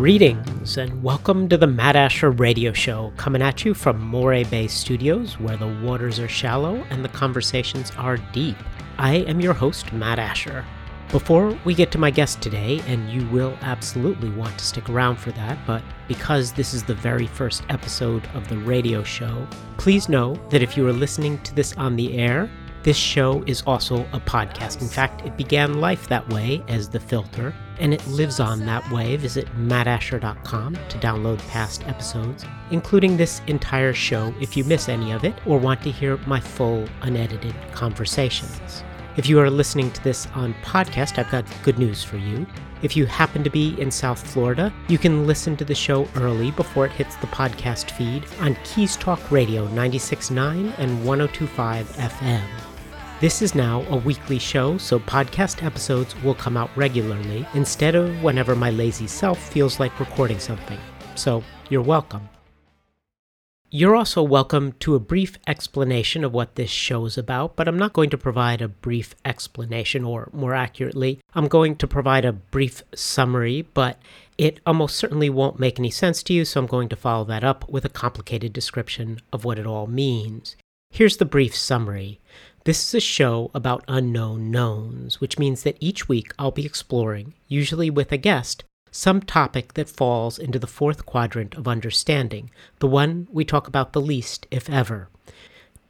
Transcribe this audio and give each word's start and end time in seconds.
Greetings 0.00 0.78
and 0.78 1.02
welcome 1.02 1.46
to 1.50 1.58
the 1.58 1.66
Matt 1.66 1.94
Asher 1.94 2.30
Radio 2.30 2.72
Show, 2.72 3.12
coming 3.18 3.42
at 3.42 3.66
you 3.66 3.74
from 3.74 4.00
Moray 4.00 4.44
Bay 4.44 4.66
Studios, 4.66 5.38
where 5.38 5.58
the 5.58 5.78
waters 5.82 6.18
are 6.18 6.26
shallow 6.26 6.76
and 6.88 7.04
the 7.04 7.10
conversations 7.10 7.92
are 7.98 8.16
deep. 8.32 8.56
I 8.96 9.16
am 9.16 9.42
your 9.42 9.52
host, 9.52 9.92
Matt 9.92 10.18
Asher. 10.18 10.64
Before 11.10 11.50
we 11.66 11.74
get 11.74 11.92
to 11.92 11.98
my 11.98 12.10
guest 12.10 12.40
today, 12.40 12.80
and 12.86 13.10
you 13.10 13.28
will 13.28 13.54
absolutely 13.60 14.30
want 14.30 14.58
to 14.58 14.64
stick 14.64 14.88
around 14.88 15.16
for 15.16 15.32
that, 15.32 15.58
but 15.66 15.82
because 16.08 16.50
this 16.50 16.72
is 16.72 16.82
the 16.82 16.94
very 16.94 17.26
first 17.26 17.62
episode 17.68 18.26
of 18.32 18.48
the 18.48 18.56
radio 18.56 19.02
show, 19.02 19.46
please 19.76 20.08
know 20.08 20.34
that 20.48 20.62
if 20.62 20.78
you 20.78 20.88
are 20.88 20.94
listening 20.94 21.36
to 21.42 21.54
this 21.54 21.74
on 21.76 21.94
the 21.94 22.16
air, 22.16 22.50
this 22.82 22.96
show 22.96 23.44
is 23.46 23.62
also 23.66 24.06
a 24.14 24.20
podcast. 24.20 24.80
In 24.80 24.88
fact, 24.88 25.26
it 25.26 25.36
began 25.36 25.78
life 25.78 26.08
that 26.08 26.26
way 26.30 26.62
as 26.68 26.88
The 26.88 27.00
Filter, 27.00 27.54
and 27.80 27.92
it 27.92 28.06
lives 28.06 28.38
on 28.38 28.64
that 28.66 28.88
way. 28.92 29.16
Visit 29.16 29.46
mattasher.com 29.56 30.74
to 30.74 30.98
download 30.98 31.38
past 31.48 31.86
episodes, 31.88 32.44
including 32.70 33.16
this 33.16 33.42
entire 33.48 33.92
show 33.92 34.32
if 34.40 34.56
you 34.56 34.62
miss 34.64 34.88
any 34.88 35.10
of 35.12 35.24
it 35.24 35.34
or 35.46 35.58
want 35.58 35.82
to 35.82 35.90
hear 35.90 36.18
my 36.26 36.38
full 36.38 36.86
unedited 37.02 37.54
conversations. 37.72 38.84
If 39.16 39.28
you 39.28 39.40
are 39.40 39.50
listening 39.50 39.90
to 39.90 40.04
this 40.04 40.28
on 40.34 40.54
podcast, 40.62 41.18
I've 41.18 41.30
got 41.30 41.44
good 41.62 41.78
news 41.78 42.04
for 42.04 42.16
you. 42.16 42.46
If 42.82 42.96
you 42.96 43.06
happen 43.06 43.44
to 43.44 43.50
be 43.50 43.78
in 43.80 43.90
South 43.90 44.24
Florida, 44.24 44.72
you 44.88 44.98
can 44.98 45.26
listen 45.26 45.56
to 45.56 45.64
the 45.64 45.74
show 45.74 46.08
early 46.16 46.50
before 46.52 46.86
it 46.86 46.92
hits 46.92 47.16
the 47.16 47.26
podcast 47.26 47.90
feed 47.90 48.24
on 48.40 48.56
Keys 48.64 48.96
Talk 48.96 49.30
Radio 49.30 49.66
96.9 49.68 50.72
and 50.78 51.04
102.5 51.04 51.84
FM. 51.84 52.69
This 53.20 53.42
is 53.42 53.54
now 53.54 53.84
a 53.90 53.96
weekly 53.96 54.38
show, 54.38 54.78
so 54.78 54.98
podcast 54.98 55.62
episodes 55.62 56.16
will 56.22 56.34
come 56.34 56.56
out 56.56 56.74
regularly 56.74 57.46
instead 57.52 57.94
of 57.94 58.22
whenever 58.22 58.56
my 58.56 58.70
lazy 58.70 59.06
self 59.06 59.38
feels 59.38 59.78
like 59.78 60.00
recording 60.00 60.38
something. 60.38 60.78
So 61.16 61.44
you're 61.68 61.82
welcome. 61.82 62.30
You're 63.68 63.94
also 63.94 64.22
welcome 64.22 64.72
to 64.80 64.94
a 64.94 64.98
brief 64.98 65.36
explanation 65.46 66.24
of 66.24 66.32
what 66.32 66.54
this 66.54 66.70
show 66.70 67.04
is 67.04 67.18
about, 67.18 67.56
but 67.56 67.68
I'm 67.68 67.76
not 67.76 67.92
going 67.92 68.08
to 68.08 68.16
provide 68.16 68.62
a 68.62 68.68
brief 68.68 69.14
explanation, 69.22 70.02
or 70.02 70.30
more 70.32 70.54
accurately, 70.54 71.20
I'm 71.34 71.46
going 71.46 71.76
to 71.76 71.86
provide 71.86 72.24
a 72.24 72.32
brief 72.32 72.82
summary, 72.94 73.68
but 73.74 74.00
it 74.38 74.60
almost 74.64 74.96
certainly 74.96 75.28
won't 75.28 75.60
make 75.60 75.78
any 75.78 75.90
sense 75.90 76.22
to 76.22 76.32
you, 76.32 76.46
so 76.46 76.58
I'm 76.58 76.66
going 76.66 76.88
to 76.88 76.96
follow 76.96 77.26
that 77.26 77.44
up 77.44 77.68
with 77.68 77.84
a 77.84 77.90
complicated 77.90 78.54
description 78.54 79.20
of 79.30 79.44
what 79.44 79.58
it 79.58 79.66
all 79.66 79.86
means. 79.86 80.56
Here's 80.90 81.18
the 81.18 81.26
brief 81.26 81.54
summary. 81.54 82.18
This 82.64 82.86
is 82.86 82.94
a 82.94 83.00
show 83.00 83.50
about 83.54 83.84
unknown 83.88 84.50
knowns, 84.50 85.18
which 85.18 85.38
means 85.38 85.62
that 85.62 85.78
each 85.80 86.10
week 86.10 86.34
I'll 86.38 86.50
be 86.50 86.66
exploring, 86.66 87.32
usually 87.48 87.88
with 87.88 88.12
a 88.12 88.18
guest, 88.18 88.64
some 88.90 89.22
topic 89.22 89.74
that 89.74 89.88
falls 89.88 90.38
into 90.38 90.58
the 90.58 90.66
fourth 90.66 91.06
quadrant 91.06 91.54
of 91.54 91.66
understanding, 91.66 92.50
the 92.80 92.86
one 92.86 93.28
we 93.30 93.46
talk 93.46 93.66
about 93.66 93.94
the 93.94 94.00
least, 94.00 94.46
if 94.50 94.68
ever. 94.68 95.08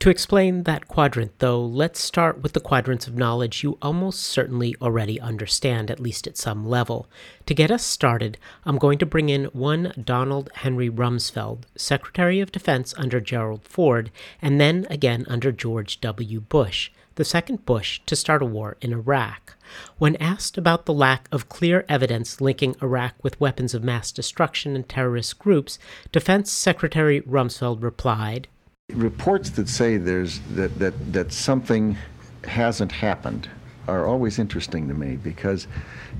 To 0.00 0.08
explain 0.08 0.62
that 0.62 0.88
quadrant, 0.88 1.40
though, 1.40 1.62
let's 1.62 2.00
start 2.00 2.42
with 2.42 2.54
the 2.54 2.60
quadrants 2.60 3.06
of 3.06 3.16
knowledge 3.16 3.62
you 3.62 3.76
almost 3.82 4.20
certainly 4.20 4.74
already 4.80 5.20
understand, 5.20 5.90
at 5.90 6.00
least 6.00 6.26
at 6.26 6.38
some 6.38 6.66
level. 6.66 7.06
To 7.44 7.52
get 7.52 7.70
us 7.70 7.84
started, 7.84 8.38
I'm 8.64 8.78
going 8.78 8.96
to 9.00 9.04
bring 9.04 9.28
in 9.28 9.44
one 9.52 9.92
Donald 10.02 10.48
Henry 10.54 10.88
Rumsfeld, 10.88 11.64
Secretary 11.76 12.40
of 12.40 12.50
Defense 12.50 12.94
under 12.96 13.20
Gerald 13.20 13.62
Ford, 13.64 14.10
and 14.40 14.58
then 14.58 14.86
again 14.88 15.26
under 15.28 15.52
George 15.52 16.00
W. 16.00 16.40
Bush, 16.40 16.90
the 17.16 17.24
second 17.24 17.66
Bush 17.66 18.00
to 18.06 18.16
start 18.16 18.40
a 18.40 18.46
war 18.46 18.78
in 18.80 18.94
Iraq. 18.94 19.54
When 19.98 20.16
asked 20.16 20.56
about 20.56 20.86
the 20.86 20.94
lack 20.94 21.28
of 21.30 21.50
clear 21.50 21.84
evidence 21.90 22.40
linking 22.40 22.74
Iraq 22.80 23.22
with 23.22 23.38
weapons 23.38 23.74
of 23.74 23.84
mass 23.84 24.12
destruction 24.12 24.74
and 24.74 24.88
terrorist 24.88 25.38
groups, 25.38 25.78
Defense 26.10 26.50
Secretary 26.50 27.20
Rumsfeld 27.20 27.82
replied, 27.82 28.48
Reports 28.94 29.50
that 29.50 29.68
say 29.68 29.96
there's 29.96 30.40
that, 30.54 30.78
that, 30.78 31.12
that 31.12 31.32
something 31.32 31.96
hasn't 32.44 32.92
happened 32.92 33.48
are 33.88 34.06
always 34.06 34.38
interesting 34.38 34.88
to 34.88 34.94
me 34.94 35.16
because, 35.16 35.66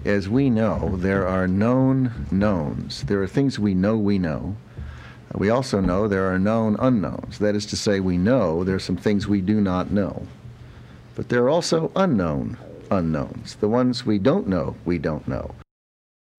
as 0.05 0.29
we 0.29 0.51
know, 0.51 0.97
there 0.97 1.27
are 1.27 1.47
known 1.47 2.27
knowns. 2.31 3.03
There 3.05 3.23
are 3.23 3.29
things 3.29 3.59
we 3.59 3.75
know 3.75 3.97
we 3.97 4.19
know. 4.19 4.57
We 5.35 5.51
also 5.51 5.81
know 5.81 6.09
there 6.09 6.33
are 6.33 6.39
known 6.39 6.77
unknowns. 6.81 7.39
That 7.39 7.55
is 7.55 7.67
to 7.67 7.77
say, 7.77 8.01
we 8.01 8.19
know 8.19 8.65
there 8.65 8.75
are 8.75 8.81
some 8.81 8.97
things 8.97 9.29
we 9.29 9.41
do 9.41 9.61
not 9.61 9.93
know. 9.93 10.27
But 11.15 11.29
there 11.29 11.45
are 11.45 11.51
also 11.51 11.93
unknown 11.95 12.57
unknowns, 12.91 13.55
the 13.57 13.69
ones 13.69 14.05
we 14.05 14.19
don't 14.19 14.49
know 14.49 14.75
we 14.85 14.99
don't 14.99 15.27
know. 15.29 15.55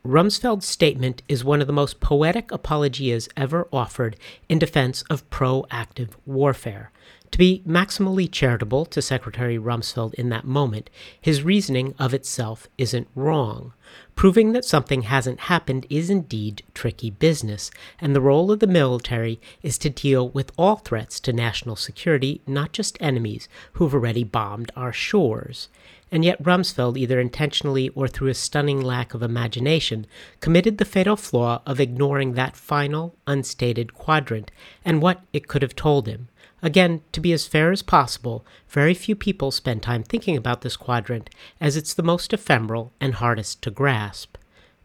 Rumsfeld's 0.03 0.66
statement 0.66 1.22
is 1.28 1.44
one 1.44 1.62
of 1.62 1.67
the 1.67 1.73
most 1.73 2.00
poetic 2.00 2.51
apologias 2.51 3.29
ever 3.38 3.67
offered 3.72 4.16
in 4.50 4.57
defense 4.57 5.03
of 5.12 5.29
proactive 5.29 6.13
warfare. 6.25 6.91
To 7.29 7.38
be 7.38 7.62
maximally 7.67 8.29
charitable 8.29 8.85
to 8.88 9.01
Secretary 9.01 9.59
Rumsfeld 9.59 10.16
in 10.16 10.29
that 10.29 10.44
moment, 10.44 10.90
his 11.22 11.44
reasoning 11.44 11.94
of 12.00 12.16
itself 12.16 12.67
isn't 12.79 13.07
wrong. 13.16 13.73
Proving 14.16 14.53
that 14.53 14.66
something 14.66 15.03
hasn't 15.03 15.41
happened 15.41 15.85
is 15.90 16.09
indeed 16.09 16.63
tricky 16.73 17.11
business, 17.11 17.69
and 18.00 18.16
the 18.16 18.22
role 18.22 18.51
of 18.51 18.59
the 18.59 18.67
military 18.67 19.40
is 19.61 19.78
to 19.78 19.90
deal 19.90 20.29
with 20.29 20.51
all 20.57 20.78
threats 20.78 21.19
to 21.22 21.31
national 21.31 21.75
security, 21.75 22.41
not 22.47 22.73
just 22.73 22.97
enemies 23.00 23.47
who've 23.73 23.94
already 23.94 24.23
bombed 24.23 24.72
our 24.75 24.91
shores 24.91 25.69
and 26.11 26.25
yet 26.25 26.44
Rumsfeld, 26.44 26.97
either 26.97 27.19
intentionally 27.19 27.89
or 27.89 28.07
through 28.07 28.27
a 28.27 28.33
stunning 28.33 28.81
lack 28.81 29.13
of 29.13 29.23
imagination, 29.23 30.05
committed 30.41 30.77
the 30.77 30.85
fatal 30.85 31.16
flaw 31.16 31.61
of 31.66 31.79
ignoring 31.79 32.33
that 32.33 32.57
final, 32.57 33.16
unstated 33.25 33.94
quadrant 33.94 34.51
and 34.83 35.01
what 35.01 35.22
it 35.31 35.47
could 35.47 35.61
have 35.61 35.75
told 35.75 36.07
him. 36.07 36.27
Again, 36.61 37.01
to 37.11 37.19
be 37.19 37.33
as 37.33 37.47
fair 37.47 37.72
as 37.72 37.81
possible, 37.81 38.45
very 38.69 38.94
few 38.94 39.16
people 39.16 39.51
spend 39.51 39.81
time 39.81 40.03
thinking 40.03 40.38
about 40.38 40.61
this 40.61 40.77
quadrant, 40.77 41.29
as 41.59 41.75
it's 41.75 41.94
the 41.94 42.03
most 42.03 42.33
ephemeral 42.33 42.91
and 42.99 43.16
hardest 43.16 43.61
to 43.63 43.72
grasp. 43.72 44.38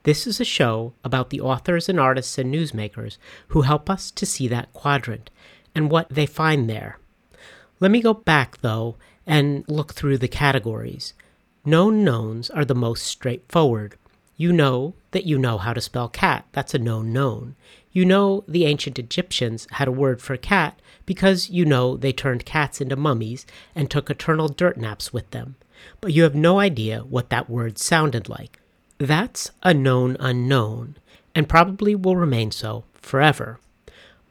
This 0.04 0.26
is 0.26 0.40
a 0.40 0.44
show 0.44 0.94
about 1.04 1.30
the 1.30 1.40
authors 1.40 1.88
and 1.88 1.98
artists 1.98 2.38
and 2.38 2.54
newsmakers 2.54 3.18
who 3.48 3.62
help 3.62 3.90
us 3.90 4.10
to 4.12 4.24
see 4.24 4.46
that 4.48 4.72
quadrant 4.72 5.30
and 5.74 5.90
what 5.90 6.08
they 6.08 6.26
find 6.26 6.70
there. 6.70 6.98
Let 7.80 7.90
me 7.90 8.00
go 8.00 8.14
back, 8.14 8.58
though, 8.62 8.96
and 9.26 9.64
look 9.68 9.94
through 9.94 10.18
the 10.18 10.28
categories. 10.28 11.14
Known 11.64 12.04
knowns 12.04 12.48
are 12.50 12.64
the 12.64 12.74
most 12.74 13.04
straightforward. 13.04 13.96
You 14.36 14.52
know 14.52 14.94
that 15.10 15.24
you 15.24 15.38
know 15.38 15.58
how 15.58 15.72
to 15.72 15.80
spell 15.80 16.08
cat. 16.08 16.46
That's 16.52 16.74
a 16.74 16.78
known 16.78 17.12
known. 17.12 17.56
You 17.90 18.04
know 18.04 18.44
the 18.46 18.66
ancient 18.66 18.98
Egyptians 18.98 19.66
had 19.72 19.88
a 19.88 19.92
word 19.92 20.20
for 20.20 20.36
cat 20.36 20.78
because 21.06 21.48
you 21.48 21.64
know 21.64 21.96
they 21.96 22.12
turned 22.12 22.44
cats 22.44 22.80
into 22.80 22.96
mummies 22.96 23.46
and 23.74 23.90
took 23.90 24.10
eternal 24.10 24.48
dirt 24.48 24.76
naps 24.76 25.12
with 25.12 25.30
them. 25.30 25.56
But 26.00 26.12
you 26.12 26.22
have 26.22 26.34
no 26.34 26.60
idea 26.60 27.00
what 27.00 27.30
that 27.30 27.48
word 27.48 27.78
sounded 27.78 28.28
like. 28.28 28.60
That's 28.98 29.50
a 29.62 29.72
known 29.72 30.16
unknown, 30.20 30.96
and 31.34 31.48
probably 31.48 31.94
will 31.94 32.16
remain 32.16 32.50
so 32.50 32.84
forever. 32.94 33.58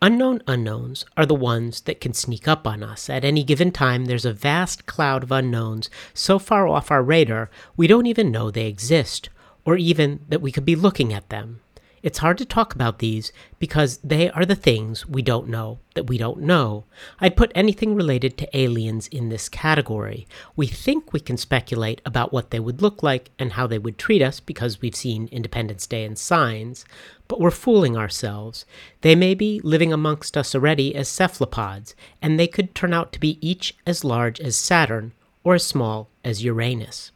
Unknown 0.05 0.39
unknowns 0.45 1.03
are 1.17 1.25
the 1.25 1.33
ones 1.33 1.81
that 1.81 1.99
can 1.99 2.13
sneak 2.13 2.47
up 2.47 2.67
on 2.67 2.83
us. 2.83 3.09
At 3.09 3.25
any 3.25 3.43
given 3.43 3.71
time, 3.71 4.05
there's 4.05 4.23
a 4.23 4.33
vast 4.33 4.85
cloud 4.85 5.23
of 5.23 5.31
unknowns 5.31 5.89
so 6.13 6.37
far 6.37 6.67
off 6.67 6.91
our 6.91 7.01
radar 7.01 7.49
we 7.75 7.87
don't 7.87 8.05
even 8.05 8.29
know 8.29 8.51
they 8.51 8.67
exist, 8.67 9.29
or 9.65 9.77
even 9.77 10.19
that 10.29 10.43
we 10.43 10.51
could 10.51 10.63
be 10.63 10.75
looking 10.75 11.11
at 11.11 11.29
them. 11.29 11.59
It's 12.05 12.19
hard 12.19 12.37
to 12.37 12.45
talk 12.45 12.75
about 12.75 12.99
these 12.99 13.31
because 13.57 13.97
they 14.03 14.29
are 14.29 14.45
the 14.45 14.53
things 14.53 15.07
we 15.07 15.23
don't 15.23 15.47
know 15.47 15.79
that 15.95 16.05
we 16.05 16.19
don't 16.19 16.41
know. 16.41 16.83
I'd 17.19 17.35
put 17.35 17.51
anything 17.55 17.95
related 17.95 18.37
to 18.37 18.55
aliens 18.55 19.07
in 19.07 19.29
this 19.29 19.49
category. 19.49 20.27
We 20.55 20.67
think 20.67 21.11
we 21.11 21.19
can 21.19 21.35
speculate 21.35 22.01
about 22.05 22.31
what 22.31 22.51
they 22.51 22.59
would 22.59 22.79
look 22.79 23.01
like 23.01 23.31
and 23.39 23.53
how 23.53 23.65
they 23.65 23.79
would 23.79 23.97
treat 23.97 24.21
us 24.21 24.39
because 24.39 24.81
we've 24.81 24.95
seen 24.95 25.29
Independence 25.31 25.87
Day 25.87 26.05
and 26.05 26.15
signs, 26.15 26.85
but 27.27 27.39
we're 27.39 27.49
fooling 27.49 27.97
ourselves. 27.97 28.67
They 29.01 29.15
may 29.15 29.33
be 29.33 29.59
living 29.63 29.91
amongst 29.91 30.37
us 30.37 30.53
already 30.53 30.93
as 30.93 31.09
cephalopods, 31.09 31.95
and 32.21 32.39
they 32.39 32.45
could 32.45 32.75
turn 32.75 32.93
out 32.93 33.13
to 33.13 33.19
be 33.19 33.39
each 33.41 33.75
as 33.87 34.03
large 34.03 34.39
as 34.39 34.55
Saturn 34.55 35.13
or 35.43 35.55
as 35.55 35.65
small 35.65 36.07
as 36.23 36.43
Uranus. 36.43 37.11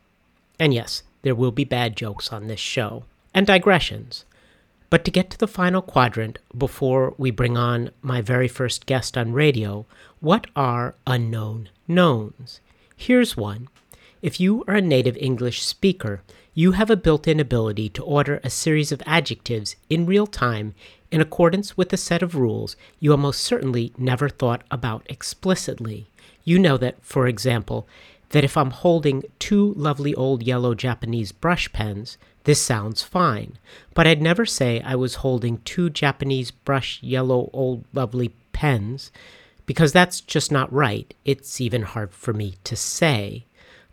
And 0.59 0.73
yes, 0.73 1.03
there 1.21 1.35
will 1.35 1.51
be 1.51 1.63
bad 1.63 1.95
jokes 1.95 2.33
on 2.33 2.47
this 2.47 2.59
show, 2.59 3.03
and 3.35 3.45
digressions. 3.45 4.25
But 4.89 5.05
to 5.05 5.11
get 5.11 5.29
to 5.29 5.37
the 5.37 5.47
final 5.47 5.81
quadrant 5.81 6.39
before 6.57 7.13
we 7.17 7.29
bring 7.29 7.57
on 7.57 7.91
my 8.01 8.21
very 8.21 8.47
first 8.47 8.87
guest 8.87 9.17
on 9.17 9.33
radio, 9.33 9.85
what 10.19 10.47
are 10.55 10.95
unknown 11.05 11.69
knowns? 11.87 12.59
Here's 12.95 13.37
one. 13.37 13.67
If 14.21 14.39
you 14.39 14.63
are 14.67 14.75
a 14.75 14.81
native 14.81 15.15
English 15.17 15.61
speaker, 15.61 16.21
you 16.55 16.71
have 16.71 16.89
a 16.89 16.97
built 16.97 17.27
in 17.27 17.39
ability 17.39 17.89
to 17.89 18.03
order 18.03 18.41
a 18.43 18.49
series 18.49 18.91
of 18.91 19.03
adjectives 19.05 19.75
in 19.89 20.07
real 20.07 20.27
time 20.27 20.73
in 21.11 21.21
accordance 21.21 21.77
with 21.77 21.93
a 21.93 21.97
set 21.97 22.21
of 22.21 22.35
rules 22.35 22.75
you 22.99 23.11
almost 23.11 23.41
certainly 23.41 23.93
never 23.97 24.27
thought 24.27 24.63
about 24.71 25.05
explicitly. 25.07 26.07
You 26.43 26.59
know 26.59 26.77
that, 26.77 26.97
for 27.01 27.27
example, 27.27 27.87
that 28.29 28.43
if 28.43 28.57
I'm 28.57 28.71
holding 28.71 29.23
two 29.37 29.73
lovely 29.75 30.13
old 30.15 30.43
yellow 30.43 30.73
Japanese 30.75 31.31
brush 31.31 31.71
pens, 31.71 32.17
This 32.49 32.63
sounds 32.63 33.03
fine, 33.03 33.59
but 33.93 34.07
I'd 34.07 34.23
never 34.23 34.43
say 34.43 34.81
I 34.81 34.95
was 34.95 35.21
holding 35.21 35.59
two 35.59 35.87
Japanese 35.87 36.49
brush 36.49 36.97
yellow 37.03 37.51
old 37.53 37.85
lovely 37.93 38.29
pens, 38.53 39.11
because 39.67 39.93
that's 39.93 40.19
just 40.19 40.51
not 40.51 40.73
right. 40.73 41.13
It's 41.25 41.61
even 41.61 41.83
hard 41.83 42.11
for 42.11 42.33
me 42.33 42.55
to 42.63 42.75
say. 42.75 43.45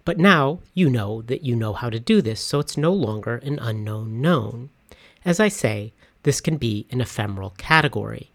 But 0.06 0.16
now 0.16 0.60
you 0.72 0.88
know 0.88 1.20
that 1.20 1.44
you 1.44 1.54
know 1.54 1.74
how 1.74 1.90
to 1.90 2.00
do 2.00 2.22
this, 2.22 2.40
so 2.40 2.58
it's 2.58 2.78
no 2.78 2.94
longer 2.94 3.36
an 3.44 3.58
unknown 3.58 4.22
known. 4.22 4.70
As 5.22 5.38
I 5.38 5.48
say, 5.48 5.92
this 6.22 6.40
can 6.40 6.56
be 6.56 6.86
an 6.90 7.02
ephemeral 7.02 7.50
category. 7.58 8.30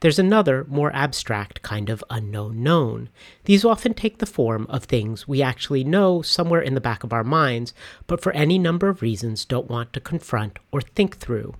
There's 0.00 0.18
another, 0.18 0.66
more 0.68 0.94
abstract 0.94 1.62
kind 1.62 1.88
of 1.88 2.04
unknown 2.10 2.62
known. 2.62 3.08
These 3.44 3.64
often 3.64 3.94
take 3.94 4.18
the 4.18 4.26
form 4.26 4.66
of 4.68 4.84
things 4.84 5.26
we 5.26 5.40
actually 5.40 5.84
know 5.84 6.20
somewhere 6.20 6.60
in 6.60 6.74
the 6.74 6.80
back 6.82 7.02
of 7.02 7.14
our 7.14 7.24
minds, 7.24 7.72
but 8.06 8.20
for 8.20 8.32
any 8.32 8.58
number 8.58 8.88
of 8.88 9.00
reasons 9.00 9.46
don't 9.46 9.70
want 9.70 9.94
to 9.94 10.00
confront 10.00 10.58
or 10.70 10.82
think 10.82 11.16
through. 11.16 11.54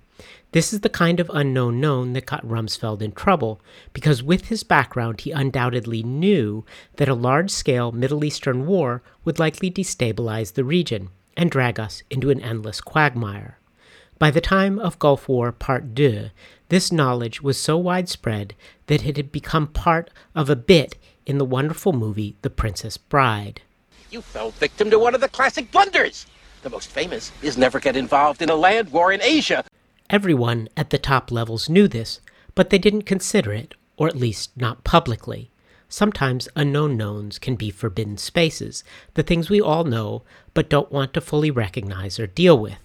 This 0.52 0.72
is 0.72 0.80
the 0.80 0.88
kind 0.88 1.18
of 1.18 1.30
unknown 1.32 1.80
known 1.80 2.12
that 2.12 2.26
got 2.26 2.46
Rumsfeld 2.46 3.02
in 3.02 3.12
trouble, 3.12 3.60
because 3.92 4.22
with 4.22 4.46
his 4.46 4.62
background, 4.62 5.22
he 5.22 5.30
undoubtedly 5.30 6.02
knew 6.02 6.64
that 6.96 7.08
a 7.08 7.14
large 7.14 7.50
scale 7.50 7.92
Middle 7.92 8.24
Eastern 8.24 8.66
war 8.66 9.02
would 9.24 9.38
likely 9.38 9.70
destabilize 9.70 10.54
the 10.54 10.64
region 10.64 11.08
and 11.36 11.50
drag 11.50 11.78
us 11.78 12.02
into 12.10 12.30
an 12.30 12.40
endless 12.40 12.80
quagmire. 12.80 13.58
By 14.18 14.30
the 14.30 14.40
time 14.40 14.78
of 14.78 14.98
Gulf 14.98 15.28
War 15.28 15.52
Part 15.52 15.98
II, 15.98 16.30
this 16.68 16.90
knowledge 16.90 17.42
was 17.42 17.60
so 17.60 17.76
widespread 17.76 18.54
that 18.86 19.06
it 19.06 19.16
had 19.16 19.30
become 19.30 19.68
part 19.68 20.10
of 20.34 20.50
a 20.50 20.56
bit 20.56 20.96
in 21.24 21.38
the 21.38 21.44
wonderful 21.44 21.92
movie 21.92 22.36
The 22.42 22.50
Princess 22.50 22.96
Bride. 22.96 23.62
You 24.10 24.22
fell 24.22 24.50
victim 24.50 24.90
to 24.90 24.98
one 24.98 25.14
of 25.14 25.20
the 25.20 25.28
classic 25.28 25.70
blunders. 25.70 26.26
The 26.62 26.70
most 26.70 26.88
famous 26.88 27.32
is 27.42 27.56
never 27.56 27.78
get 27.78 27.96
involved 27.96 28.42
in 28.42 28.50
a 28.50 28.56
land 28.56 28.90
war 28.90 29.12
in 29.12 29.22
Asia. 29.22 29.64
Everyone 30.10 30.68
at 30.76 30.90
the 30.90 30.98
top 30.98 31.30
levels 31.30 31.68
knew 31.68 31.88
this, 31.88 32.20
but 32.54 32.70
they 32.70 32.78
didn't 32.78 33.02
consider 33.02 33.52
it, 33.52 33.74
or 33.96 34.08
at 34.08 34.16
least 34.16 34.50
not 34.56 34.84
publicly. 34.84 35.50
Sometimes 35.88 36.48
unknown 36.56 36.96
knowns 36.96 37.38
can 37.38 37.54
be 37.54 37.70
forbidden 37.70 38.16
spaces, 38.16 38.82
the 39.14 39.22
things 39.22 39.48
we 39.48 39.60
all 39.60 39.84
know 39.84 40.22
but 40.54 40.68
don't 40.68 40.90
want 40.90 41.14
to 41.14 41.20
fully 41.20 41.50
recognize 41.50 42.18
or 42.18 42.26
deal 42.26 42.58
with. 42.58 42.78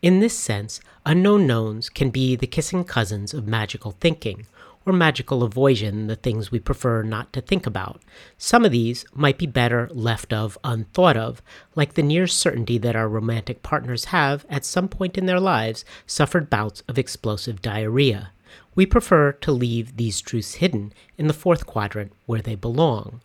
In 0.00 0.20
this 0.20 0.38
sense, 0.38 0.80
unknown 1.04 1.48
knowns 1.48 1.88
can 1.88 2.10
be 2.10 2.36
the 2.36 2.46
kissing 2.46 2.84
cousins 2.84 3.34
of 3.34 3.48
magical 3.48 3.90
thinking, 3.90 4.46
or 4.86 4.92
magical 4.92 5.42
avoidance, 5.42 6.06
the 6.06 6.14
things 6.14 6.52
we 6.52 6.60
prefer 6.60 7.02
not 7.02 7.32
to 7.32 7.40
think 7.40 7.66
about. 7.66 8.00
Some 8.38 8.64
of 8.64 8.70
these 8.70 9.04
might 9.12 9.38
be 9.38 9.46
better 9.46 9.88
left 9.90 10.32
of 10.32 10.56
unthought 10.62 11.16
of, 11.16 11.42
like 11.74 11.94
the 11.94 12.04
near 12.04 12.28
certainty 12.28 12.78
that 12.78 12.94
our 12.94 13.08
romantic 13.08 13.64
partners 13.64 14.06
have, 14.06 14.46
at 14.48 14.64
some 14.64 14.86
point 14.86 15.18
in 15.18 15.26
their 15.26 15.40
lives, 15.40 15.84
suffered 16.06 16.48
bouts 16.48 16.84
of 16.86 16.96
explosive 16.96 17.60
diarrhea. 17.60 18.30
We 18.76 18.86
prefer 18.86 19.32
to 19.32 19.50
leave 19.50 19.96
these 19.96 20.20
truths 20.20 20.54
hidden 20.54 20.92
in 21.18 21.26
the 21.26 21.34
fourth 21.34 21.66
quadrant 21.66 22.12
where 22.26 22.40
they 22.40 22.54
belong. 22.54 23.20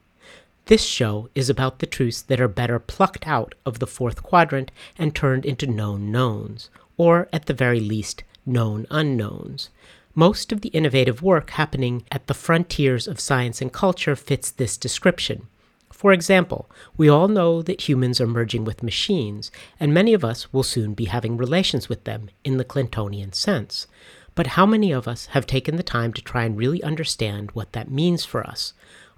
This 0.68 0.84
show 0.86 1.30
is 1.36 1.50
about 1.50 1.80
the 1.80 1.86
truths 1.86 2.22
that 2.22 2.40
are 2.40 2.48
better 2.48 2.80
plucked 2.80 3.28
out 3.28 3.54
of 3.66 3.80
the 3.80 3.88
fourth 3.88 4.24
quadrant 4.24 4.72
and 4.98 5.14
turned 5.14 5.46
into 5.46 5.68
known 5.68 6.10
knowns, 6.10 6.70
or 6.96 7.28
at 7.34 7.48
the 7.48 7.54
very 7.54 7.82
least, 7.82 8.24
known 8.46 8.88
unknowns. 8.90 9.70
Most 10.16 10.54
of 10.54 10.62
the 10.62 10.70
innovative 10.70 11.22
work 11.22 11.50
happening 11.50 12.06
at 12.12 12.28
the 12.28 12.34
frontiers 12.34 13.08
of 13.08 13.20
science 13.20 13.62
and 13.62 13.74
culture 13.74 14.16
fits 14.16 14.52
this 14.52 14.78
description. 14.78 15.48
For 15.92 16.14
example, 16.14 16.70
we 16.96 17.10
all 17.10 17.28
know 17.28 17.62
that 17.62 17.90
humans 17.90 18.22
are 18.22 18.28
merging 18.28 18.64
with 18.64 18.84
machines, 18.84 19.52
and 19.82 19.94
many 19.94 20.14
of 20.14 20.24
us 20.24 20.54
will 20.54 20.64
soon 20.64 20.94
be 20.94 21.06
having 21.06 21.36
relations 21.36 21.90
with 21.90 22.06
them 22.06 22.30
in 22.46 22.56
the 22.56 22.66
Clintonian 22.66 23.36
sense. 23.36 23.86
But 24.34 24.48
how 24.48 24.66
many 24.66 24.94
of 24.94 25.10
us 25.10 25.28
have 25.28 25.46
taken 25.46 25.76
the 25.76 25.84
time 25.84 26.14
to 26.14 26.22
try 26.22 26.46
and 26.46 26.58
really 26.58 26.82
understand 26.84 27.52
what 27.52 27.74
that 27.74 27.92
means 27.92 28.24
for 28.24 28.46
us? 28.48 28.74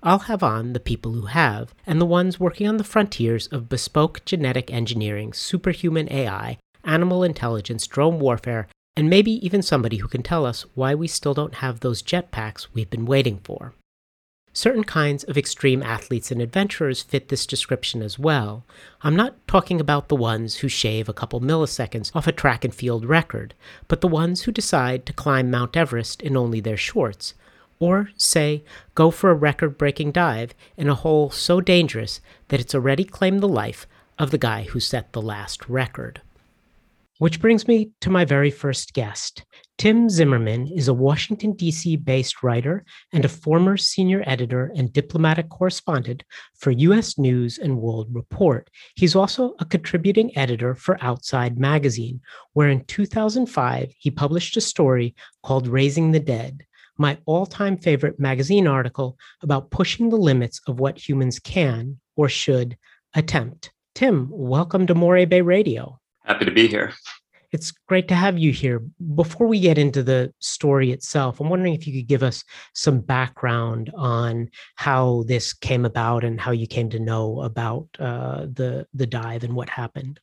I'll 0.06 0.19
have 0.19 0.44
on 0.44 0.74
the 0.74 0.80
people 0.80 1.13
who 1.13 1.25
have, 1.25 1.74
and 1.88 2.00
the 2.00 2.06
ones 2.06 2.40
working 2.40 2.68
on 2.68 2.78
the 2.78 2.84
frontiers 2.84 3.48
of 3.48 3.68
bespoke 3.68 4.24
genetic 4.24 4.72
engineering, 4.72 5.34
superhuman 5.34 6.07
AI, 6.12 6.60
animal 6.84 7.24
intelligence, 7.24 7.88
drone 7.88 8.19
warfare, 8.19 8.68
and 8.96 9.10
maybe 9.10 9.44
even 9.44 9.63
somebody 9.63 9.98
who 9.98 10.07
can 10.07 10.22
tell 10.22 10.46
us 10.46 10.62
why 10.75 10.94
we 10.94 11.07
still 11.07 11.34
don't 11.34 11.56
have 11.56 11.80
those 11.80 12.04
jetpacks 12.04 12.68
we've 12.72 12.92
been 12.92 13.07
waiting 13.07 13.40
for. 13.44 13.74
Certain 14.54 14.84
kinds 14.84 15.24
of 15.24 15.40
extreme 15.40 15.81
athletes 15.81 16.31
and 16.31 16.40
adventurers 16.40 17.02
fit 17.02 17.30
this 17.30 17.48
description 17.48 18.04
as 18.04 18.19
well. 18.19 18.63
I'm 19.02 19.16
not 19.16 19.48
talking 19.48 19.81
about 19.81 20.07
the 20.07 20.16
ones 20.16 20.57
who 20.57 20.68
shave 20.68 21.10
a 21.10 21.13
couple 21.13 21.42
milliseconds 21.42 22.16
off 22.16 22.28
a 22.28 22.31
track 22.31 22.63
and 22.63 22.74
field 22.74 23.06
record, 23.06 23.56
but 23.88 24.02
the 24.02 24.07
ones 24.07 24.44
who 24.44 24.52
decide 24.52 25.07
to 25.07 25.13
climb 25.13 25.50
Mount 25.50 25.75
Everest 25.75 26.22
in 26.22 26.38
only 26.38 26.60
their 26.60 26.78
shorts, 26.78 27.34
or, 27.80 28.10
say, 28.18 28.63
go 28.94 29.12
for 29.12 29.30
a 29.30 29.36
record 29.36 29.77
breaking 29.77 30.12
dive 30.12 30.54
in 30.77 30.89
a 30.89 30.95
hole 30.95 31.30
so 31.30 31.62
dangerous 31.62 32.22
that 32.48 32.60
it's 32.60 32.75
already 32.75 33.04
claimed 33.04 33.42
the 33.42 33.48
life 33.48 33.88
of 34.18 34.31
the 34.31 34.38
guy 34.38 34.63
who 34.63 34.80
set 34.80 35.13
the 35.13 35.22
last 35.22 35.68
record. 35.68 36.22
Which 37.18 37.39
brings 37.39 37.66
me 37.66 37.92
to 38.01 38.10
my 38.10 38.25
very 38.25 38.51
first 38.51 38.94
guest. 38.94 39.45
Tim 39.77 40.10
Zimmermann 40.10 40.68
is 40.68 40.89
a 40.89 40.94
Washington, 40.94 41.54
D.C. 41.54 41.95
based 41.98 42.44
writer 42.44 42.86
and 43.13 43.24
a 43.24 43.30
former 43.30 43.78
senior 43.78 44.21
editor 44.25 44.71
and 44.75 44.92
diplomatic 44.92 45.50
correspondent 45.50 46.24
for 46.56 46.71
U.S. 46.71 47.18
News 47.18 47.57
and 47.57 47.78
World 47.78 48.07
Report. 48.12 48.69
He's 48.95 49.16
also 49.16 49.54
a 49.60 49.66
contributing 49.66 50.38
editor 50.38 50.75
for 50.75 50.98
Outside 51.01 51.57
Magazine, 51.57 52.19
where 52.54 52.69
in 52.69 52.83
2005 52.86 53.94
he 53.98 54.12
published 54.12 54.57
a 54.57 54.62
story 54.62 55.16
called 55.44 55.68
Raising 55.68 56.12
the 56.12 56.19
Dead 56.19 56.66
my 56.97 57.18
all 57.25 57.45
time 57.45 57.77
favorite 57.77 58.19
magazine 58.19 58.68
article 58.68 59.18
about 59.42 59.71
pushing 59.71 60.09
the 60.09 60.18
limits 60.18 60.62
of 60.68 60.80
what 60.80 60.97
humans 60.97 61.39
can 61.39 62.00
or 62.15 62.30
should 62.30 62.77
attempt. 63.13 63.71
Tim, 63.94 64.27
welcome 64.31 64.88
to 64.88 64.95
Moray 64.95 65.25
Bay 65.25 65.42
Radio. 65.42 66.00
Happy 66.24 66.45
to 66.45 66.51
be 66.51 66.68
here. 66.68 66.94
It's 67.51 67.71
great 67.71 68.09
to 68.09 68.15
have 68.15 68.38
you 68.38 68.51
here. 68.51 68.81
Before 69.15 69.47
we 69.47 69.59
get 69.62 69.77
into 69.77 70.03
the 70.03 70.33
story 70.39 70.92
itself, 70.92 71.39
I'm 71.39 71.50
wondering 71.50 71.74
if 71.74 71.88
you 71.88 71.94
could 71.94 72.07
give 72.07 72.24
us 72.24 72.44
some 72.74 73.00
background 73.00 73.92
on 73.95 74.50
how 74.75 75.24
this 75.27 75.53
came 75.53 75.86
about 75.86 76.25
and 76.25 76.42
how 76.42 76.51
you 76.51 76.68
came 76.68 76.89
to 76.89 77.00
know 77.00 77.42
about 77.42 77.88
uh, 78.00 78.47
the 78.51 78.86
the 78.94 79.07
dive 79.07 79.44
and 79.45 79.56
what 79.56 79.69
happened. 79.69 80.19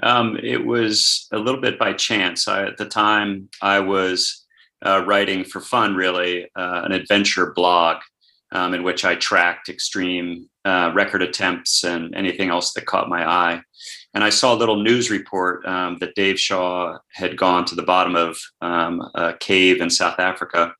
Um, 0.00 0.38
it 0.40 0.64
was 0.64 1.26
a 1.32 1.38
little 1.38 1.60
bit 1.60 1.76
by 1.76 1.92
chance. 1.92 2.46
I, 2.46 2.66
at 2.66 2.76
the 2.76 2.86
time, 2.86 3.48
I 3.60 3.80
was 3.80 4.46
uh, 4.84 5.04
writing 5.06 5.44
for 5.44 5.60
fun, 5.60 5.94
really, 5.94 6.44
uh, 6.56 6.82
an 6.84 6.92
adventure 6.92 7.52
blog 7.52 7.98
um, 8.52 8.74
in 8.74 8.82
which 8.82 9.04
I 9.04 9.14
tracked 9.14 9.68
extreme 9.68 10.48
uh, 10.64 10.90
record 10.94 11.22
attempts 11.22 11.84
and 11.84 12.14
anything 12.14 12.50
else 12.50 12.72
that 12.72 12.86
caught 12.86 13.08
my 13.08 13.28
eye. 13.28 13.60
And 14.14 14.24
I 14.24 14.30
saw 14.30 14.54
a 14.54 14.56
little 14.56 14.82
news 14.82 15.10
report 15.10 15.64
um, 15.66 15.98
that 16.00 16.14
Dave 16.14 16.40
Shaw 16.40 16.98
had 17.12 17.36
gone 17.36 17.64
to 17.66 17.74
the 17.74 17.82
bottom 17.82 18.16
of 18.16 18.38
um, 18.60 19.02
a 19.14 19.34
cave 19.38 19.80
in 19.80 19.90
South 19.90 20.18
Africa 20.18 20.74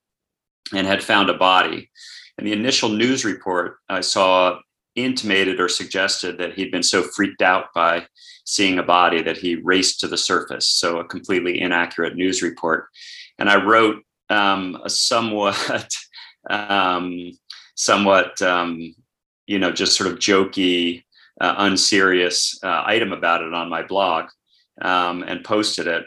and 0.75 0.87
had 0.87 1.03
found 1.03 1.31
a 1.31 1.35
body. 1.35 1.91
And 2.39 2.47
the 2.47 2.53
initial 2.53 2.89
news 2.89 3.25
report 3.25 3.77
I 3.89 4.01
saw 4.01 4.59
intimated 4.95 5.61
or 5.61 5.69
suggested 5.69 6.39
that 6.39 6.55
he'd 6.55 6.73
been 6.73 6.83
so 6.83 7.03
freaked 7.03 7.43
out 7.43 7.67
by 7.75 8.07
seeing 8.45 8.79
a 8.79 8.83
body 8.83 9.23
that 9.23 9.37
he 9.37 9.57
raced 9.57 10.01
to 10.01 10.09
the 10.09 10.17
surface. 10.17 10.67
So, 10.67 10.99
a 10.99 11.05
completely 11.05 11.61
inaccurate 11.61 12.17
news 12.17 12.43
report 12.43 12.87
and 13.39 13.49
I 13.49 13.63
wrote 13.63 14.03
um, 14.31 14.81
a 14.85 14.91
somewhat, 14.91 15.91
um, 16.51 17.31
somewhat, 17.75 18.41
um, 18.43 18.95
you 19.47 19.59
know, 19.59 19.71
just 19.71 19.97
sort 19.97 20.11
of 20.11 20.19
jokey, 20.19 21.05
uh, 21.41 21.55
unserious 21.59 22.59
uh, 22.63 22.83
item 22.85 23.13
about 23.13 23.43
it 23.43 23.55
on 23.55 23.69
my 23.69 23.83
blog 23.83 24.27
um, 24.83 25.23
and 25.23 25.45
posted 25.45 25.87
it. 25.87 26.05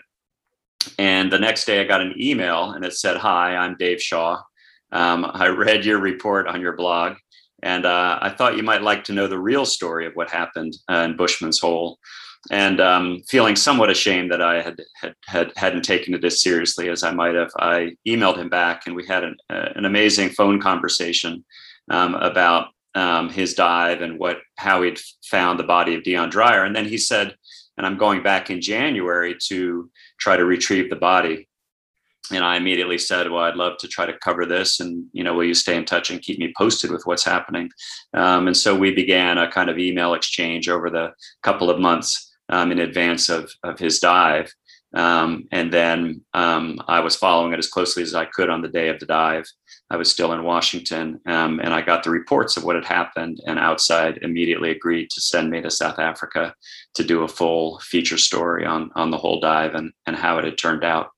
And 0.97 1.31
the 1.31 1.39
next 1.39 1.65
day, 1.65 1.79
I 1.79 1.85
got 1.85 2.01
an 2.01 2.15
email 2.19 2.71
and 2.71 2.83
it 2.83 2.93
said, 2.93 3.17
"Hi, 3.17 3.55
I'm 3.55 3.75
Dave 3.77 4.01
Shaw. 4.01 4.41
Um, 4.91 5.29
I 5.31 5.47
read 5.47 5.85
your 5.85 6.00
report 6.00 6.47
on 6.47 6.59
your 6.59 6.75
blog." 6.75 7.17
And 7.63 7.85
uh, 7.85 8.17
I 8.19 8.29
thought 8.29 8.57
you 8.57 8.63
might 8.63 8.81
like 8.81 9.03
to 9.05 9.13
know 9.13 9.27
the 9.27 9.38
real 9.38 9.65
story 9.65 10.07
of 10.07 10.13
what 10.15 10.31
happened 10.31 10.73
uh, 10.89 11.05
in 11.05 11.15
Bushman's 11.15 11.59
Hole 11.59 12.00
and 12.50 12.81
um, 12.81 13.21
feeling 13.27 13.55
somewhat 13.55 13.91
ashamed 13.91 14.31
that 14.31 14.41
I 14.41 14.62
had, 14.62 14.81
had, 15.00 15.15
had 15.25 15.53
hadn't 15.55 15.83
taken 15.83 16.13
it 16.15 16.24
as 16.24 16.41
seriously 16.41 16.89
as 16.89 17.03
I 17.03 17.12
might 17.12 17.36
have, 17.36 17.51
I 17.60 17.95
emailed 18.07 18.38
him 18.38 18.50
back, 18.50 18.88
and 18.88 18.95
we 18.95 19.05
had 19.05 19.24
an, 19.24 19.36
uh, 19.50 19.69
an 19.75 19.86
amazing 19.86 20.29
phone 20.29 20.60
conversation 20.60 21.45
um, 21.91 22.15
about 22.15 22.69
um, 22.95 23.29
his 23.29 23.53
dive 23.53 24.01
and 24.01 24.17
what 24.17 24.39
how 24.57 24.81
he'd 24.81 25.00
found 25.24 25.60
the 25.60 25.63
body 25.63 25.93
of 25.93 26.03
Dion 26.03 26.29
Dreyer. 26.29 26.63
And 26.63 26.75
then 26.75 26.86
he 26.86 26.98
said, 26.98 27.36
"And 27.77 27.86
I'm 27.86 27.98
going 27.98 28.24
back 28.24 28.50
in 28.50 28.60
January 28.60 29.36
to 29.48 29.89
try 30.19 30.36
to 30.36 30.45
retrieve 30.45 30.89
the 30.89 30.95
body." 30.95 31.48
And 32.31 32.43
I 32.43 32.57
immediately 32.57 32.98
said, 32.98 33.29
"Well, 33.29 33.43
I'd 33.43 33.55
love 33.55 33.77
to 33.79 33.88
try 33.88 34.07
to 34.07 34.17
cover 34.17 34.48
this, 34.48 34.79
and 34.79 35.05
you 35.13 35.24
know, 35.24 35.36
will 35.36 35.45
you 35.45 35.53
stay 35.53 35.77
in 35.77 35.86
touch 35.86 36.10
and 36.10 36.21
keep 36.21 36.39
me 36.39 36.53
posted 36.57 36.89
with 36.89 37.03
what's 37.05 37.24
happening?" 37.24 37.69
Um, 38.15 38.48
and 38.48 38.57
so 38.57 38.75
we 38.75 38.95
began 38.95 39.38
a 39.38 39.51
kind 39.51 39.69
of 39.69 39.77
email 39.77 40.15
exchange 40.15 40.67
over 40.67 40.89
the 40.89 41.12
couple 41.43 41.69
of 41.69 41.79
months 41.79 42.30
um, 42.51 42.72
in 42.72 42.79
advance 42.79 43.29
of, 43.29 43.51
of 43.63 43.79
his 43.79 44.00
dive. 44.00 44.53
Um, 44.93 45.48
and 45.53 45.72
then 45.72 46.22
um, 46.34 46.77
I 46.88 47.00
was 47.00 47.15
following 47.15 47.53
it 47.53 47.60
as 47.60 47.70
closely 47.70 48.03
as 48.03 48.13
I 48.13 48.25
could 48.25 48.50
on 48.50 48.62
the 48.62 48.67
day 48.67 48.89
of 48.89 49.00
the 49.00 49.05
dive. 49.05 49.46
I 49.89 49.96
was 49.96 50.12
still 50.12 50.34
in 50.34 50.43
Washington, 50.43 51.20
um, 51.25 51.60
and 51.60 51.74
I 51.74 51.81
got 51.81 52.03
the 52.03 52.10
reports 52.10 52.58
of 52.58 52.63
what 52.65 52.75
had 52.75 52.86
happened. 52.86 53.41
And 53.46 53.58
Outside 53.58 54.20
immediately 54.22 54.72
agreed 54.72 55.10
to 55.12 55.22
send 55.22 55.50
me 55.50 55.62
to 55.62 55.72
South 55.72 55.98
Africa 55.98 56.53
to 56.96 57.03
do 57.03 57.24
a 57.24 57.27
full 57.27 57.79
feature 57.79 58.17
story 58.17 58.65
on 58.65 58.91
on 58.96 59.12
the 59.12 59.17
whole 59.17 59.39
dive 59.39 59.75
and 59.75 59.91
and 60.08 60.15
how 60.15 60.38
it 60.38 60.46
had 60.46 60.58
turned 60.58 60.84
out. 60.84 61.10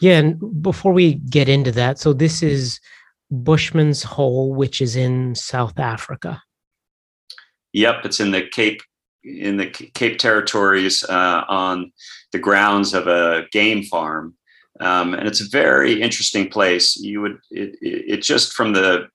Yeah, 0.00 0.18
and 0.18 0.62
before 0.62 0.92
we 0.92 1.14
get 1.14 1.48
into 1.48 1.72
that, 1.72 1.98
so 1.98 2.12
this 2.12 2.42
is 2.42 2.80
Bushman's 3.30 4.02
Hole, 4.02 4.52
which 4.52 4.80
is 4.80 4.96
in 4.96 5.34
South 5.34 5.78
Africa. 5.78 6.42
Yep, 7.72 8.04
it's 8.04 8.20
in 8.20 8.32
the 8.32 8.48
Cape 8.48 8.82
in 9.24 9.56
the 9.56 9.66
Cape 9.66 10.18
Territories 10.18 11.04
uh, 11.04 11.44
on 11.48 11.92
the 12.32 12.38
grounds 12.38 12.94
of 12.94 13.06
a 13.06 13.46
game 13.52 13.82
farm, 13.82 14.34
um, 14.80 15.14
and 15.14 15.26
it's 15.26 15.40
a 15.40 15.48
very 15.48 16.00
interesting 16.00 16.48
place. 16.48 16.96
You 16.96 17.20
would 17.22 17.38
it, 17.50 17.76
it, 17.80 18.04
it 18.14 18.22
just 18.22 18.52
from 18.52 18.72
the 18.72 19.08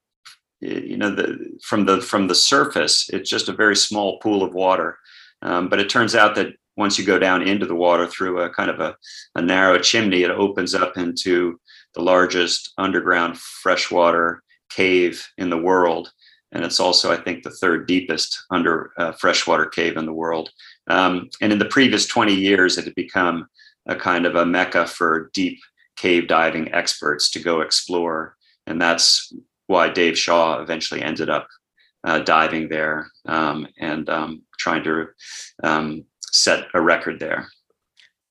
you 0.62 0.98
know 0.98 1.10
the 1.10 1.58
from 1.64 1.86
the 1.86 2.02
from 2.02 2.28
the 2.28 2.36
surface, 2.36 3.10
it's 3.10 3.30
just 3.30 3.50
a 3.50 3.54
very 3.54 3.76
small 3.76 4.20
pool 4.20 4.44
of 4.44 4.54
water, 4.54 4.98
um, 5.42 5.70
but 5.70 5.80
it 5.80 5.90
turns 5.90 6.16
out 6.16 6.36
that 6.36 6.54
once 6.78 7.00
you 7.00 7.06
go 7.06 7.18
down 7.18 7.42
into 7.42 7.66
the 7.66 7.76
water 7.76 8.06
through 8.06 8.42
a 8.42 8.50
kind 8.50 8.70
of 8.70 8.80
a, 8.80 8.96
a 9.36 9.42
narrow 9.42 9.80
chimney, 9.80 10.24
it 10.24 10.32
opens 10.32 10.76
up 10.76 10.98
into 10.98 11.60
the 11.94 12.02
largest 12.02 12.74
underground 12.78 13.38
freshwater 13.38 14.44
cave 14.70 15.26
in 15.38 15.50
the 15.50 15.58
world 15.58 16.12
and 16.56 16.64
it's 16.64 16.80
also, 16.80 17.12
I 17.12 17.18
think, 17.18 17.44
the 17.44 17.52
third 17.52 17.86
deepest 17.86 18.46
under 18.50 18.92
uh, 18.98 19.12
freshwater 19.12 19.66
cave 19.66 19.98
in 19.98 20.06
the 20.06 20.14
world. 20.14 20.50
Um, 20.88 21.30
and 21.42 21.52
in 21.52 21.60
the 21.60 21.66
previous 21.66 22.08
20 22.08 22.34
years, 22.34 22.78
it 22.78 22.86
had 22.86 22.96
become 22.96 23.48
a 23.88 23.96
kind 23.96 24.26
of 24.26 24.36
a 24.36 24.46
mecca 24.46 24.88
for 24.88 25.30
deep 25.34 25.60
cave 25.98 26.30
diving 26.30 26.74
experts 26.74 27.30
to 27.32 27.40
go 27.40 27.60
explore, 27.60 28.38
and 28.68 28.82
that's 28.82 29.34
why 29.68 29.90
Dave 29.90 30.18
Shaw 30.18 30.62
eventually 30.62 31.02
ended 31.02 31.30
up 31.30 31.48
uh, 32.06 32.20
diving 32.20 32.70
there 32.70 33.12
um, 33.26 33.68
and 33.78 34.10
um, 34.10 34.44
trying 34.58 34.84
to 34.86 35.08
um, 35.62 36.06
set 36.32 36.68
a 36.74 36.82
record 36.82 37.20
there. 37.20 37.50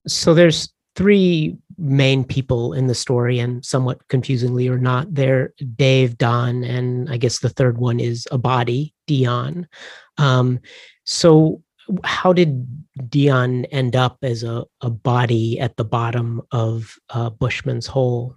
So 0.07 0.33
there's 0.33 0.73
three 0.95 1.57
main 1.77 2.23
people 2.23 2.73
in 2.73 2.87
the 2.87 2.95
story, 2.95 3.39
and 3.39 3.63
somewhat 3.65 4.07
confusingly 4.07 4.67
or 4.67 4.77
not, 4.77 5.13
they're 5.13 5.53
Dave, 5.75 6.17
Don, 6.17 6.63
and 6.63 7.09
I 7.09 7.17
guess 7.17 7.39
the 7.39 7.49
third 7.49 7.77
one 7.77 7.99
is 7.99 8.27
a 8.31 8.37
body, 8.37 8.93
Dion. 9.07 9.67
Um, 10.17 10.59
so, 11.03 11.61
how 12.03 12.33
did 12.33 12.65
Dion 13.09 13.65
end 13.65 13.95
up 13.95 14.17
as 14.23 14.43
a, 14.43 14.65
a 14.81 14.89
body 14.89 15.59
at 15.59 15.75
the 15.77 15.85
bottom 15.85 16.41
of 16.51 16.95
uh, 17.09 17.29
Bushman's 17.29 17.87
Hole? 17.87 18.35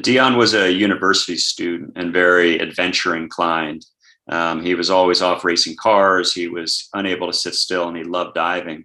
Dion 0.00 0.36
was 0.36 0.54
a 0.54 0.70
university 0.70 1.36
student 1.36 1.92
and 1.96 2.12
very 2.12 2.58
adventure 2.58 3.16
inclined. 3.16 3.84
Um, 4.28 4.62
he 4.62 4.74
was 4.74 4.90
always 4.90 5.22
off 5.22 5.44
racing 5.44 5.76
cars. 5.80 6.32
He 6.32 6.48
was 6.48 6.88
unable 6.94 7.28
to 7.28 7.32
sit 7.32 7.54
still 7.54 7.88
and 7.88 7.96
he 7.96 8.04
loved 8.04 8.34
diving 8.34 8.84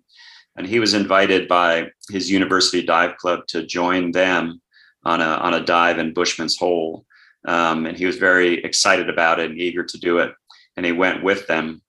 and 0.55 0.67
he 0.67 0.79
was 0.79 0.93
invited 0.93 1.47
by 1.47 1.89
his 2.09 2.29
university 2.29 2.83
dive 2.83 3.17
club 3.17 3.47
to 3.47 3.65
join 3.65 4.11
them 4.11 4.61
on 5.03 5.21
a 5.21 5.25
on 5.25 5.53
a 5.53 5.63
dive 5.63 5.97
in 5.97 6.13
Bushman's 6.13 6.57
Hole, 6.57 7.05
um, 7.45 7.85
and 7.85 7.97
he 7.97 8.05
was 8.05 8.17
very 8.17 8.63
excited 8.63 9.09
about 9.09 9.39
it 9.39 9.51
and 9.51 9.59
eager 9.59 9.83
to 9.83 9.97
do 9.99 10.19
it. 10.19 10.33
And 10.77 10.85
he 10.85 10.91
went 10.91 11.23
with 11.23 11.47
them, 11.47 11.81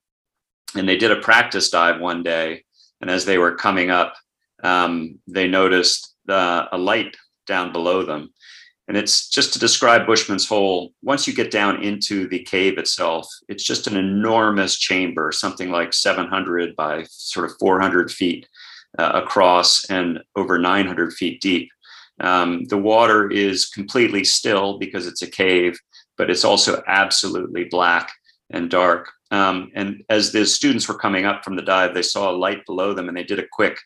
and 0.75 0.89
they 0.89 0.97
did 0.97 1.11
a 1.13 1.21
practice 1.21 1.71
dive 1.71 2.01
one 2.01 2.23
day. 2.23 2.65
And 3.01 3.11
as 3.11 3.25
they 3.25 3.39
were 3.39 3.57
coming 3.57 3.91
up, 3.91 4.15
um, 4.63 5.19
they 5.27 5.49
noticed 5.49 6.15
uh, 6.29 6.67
a 6.71 6.79
light 6.79 7.17
down 7.47 7.73
below 7.73 8.05
them. 8.05 8.33
And 8.89 8.97
it's 8.97 9.29
just 9.29 9.53
to 9.53 9.59
describe 9.59 10.07
Bushman's 10.07 10.49
Hole. 10.49 10.93
Once 11.03 11.27
you 11.27 11.35
get 11.35 11.51
down 11.51 11.83
into 11.83 12.29
the 12.29 12.41
cave 12.41 12.79
itself, 12.79 13.27
it's 13.49 13.65
just 13.65 13.87
an 13.87 13.97
enormous 13.97 14.77
chamber, 14.77 15.33
something 15.33 15.71
like 15.71 15.93
700 15.93 16.75
by 16.77 17.05
sort 17.09 17.49
of 17.49 17.57
400 17.59 18.11
feet 18.11 18.49
across 18.99 19.85
and 19.91 20.21
over 20.37 20.59
900 20.59 21.13
feet 21.13 21.41
deep. 21.41 21.71
Um, 22.21 22.65
the 22.65 22.79
water 22.79 23.31
is 23.31 23.67
completely 23.67 24.25
still 24.25 24.79
because 24.79 25.07
it's 25.07 25.23
a 25.23 25.31
cave, 25.31 25.79
but 26.17 26.31
it's 26.31 26.45
also 26.45 26.83
absolutely 26.87 27.65
black 27.65 28.13
and 28.51 28.71
dark. 28.71 29.11
Um, 29.31 29.71
and 29.75 30.05
as 30.11 30.31
the 30.31 30.45
students 30.45 30.87
were 30.89 30.99
coming 30.99 31.25
up 31.25 31.43
from 31.43 31.57
the 31.57 31.63
dive, 31.63 31.95
they 31.95 32.03
saw 32.03 32.31
a 32.31 32.37
light 32.37 32.65
below 32.67 32.93
them 32.93 33.09
and 33.09 33.17
they 33.17 33.25
did 33.25 33.39
a 33.39 33.49
quick 33.51 33.79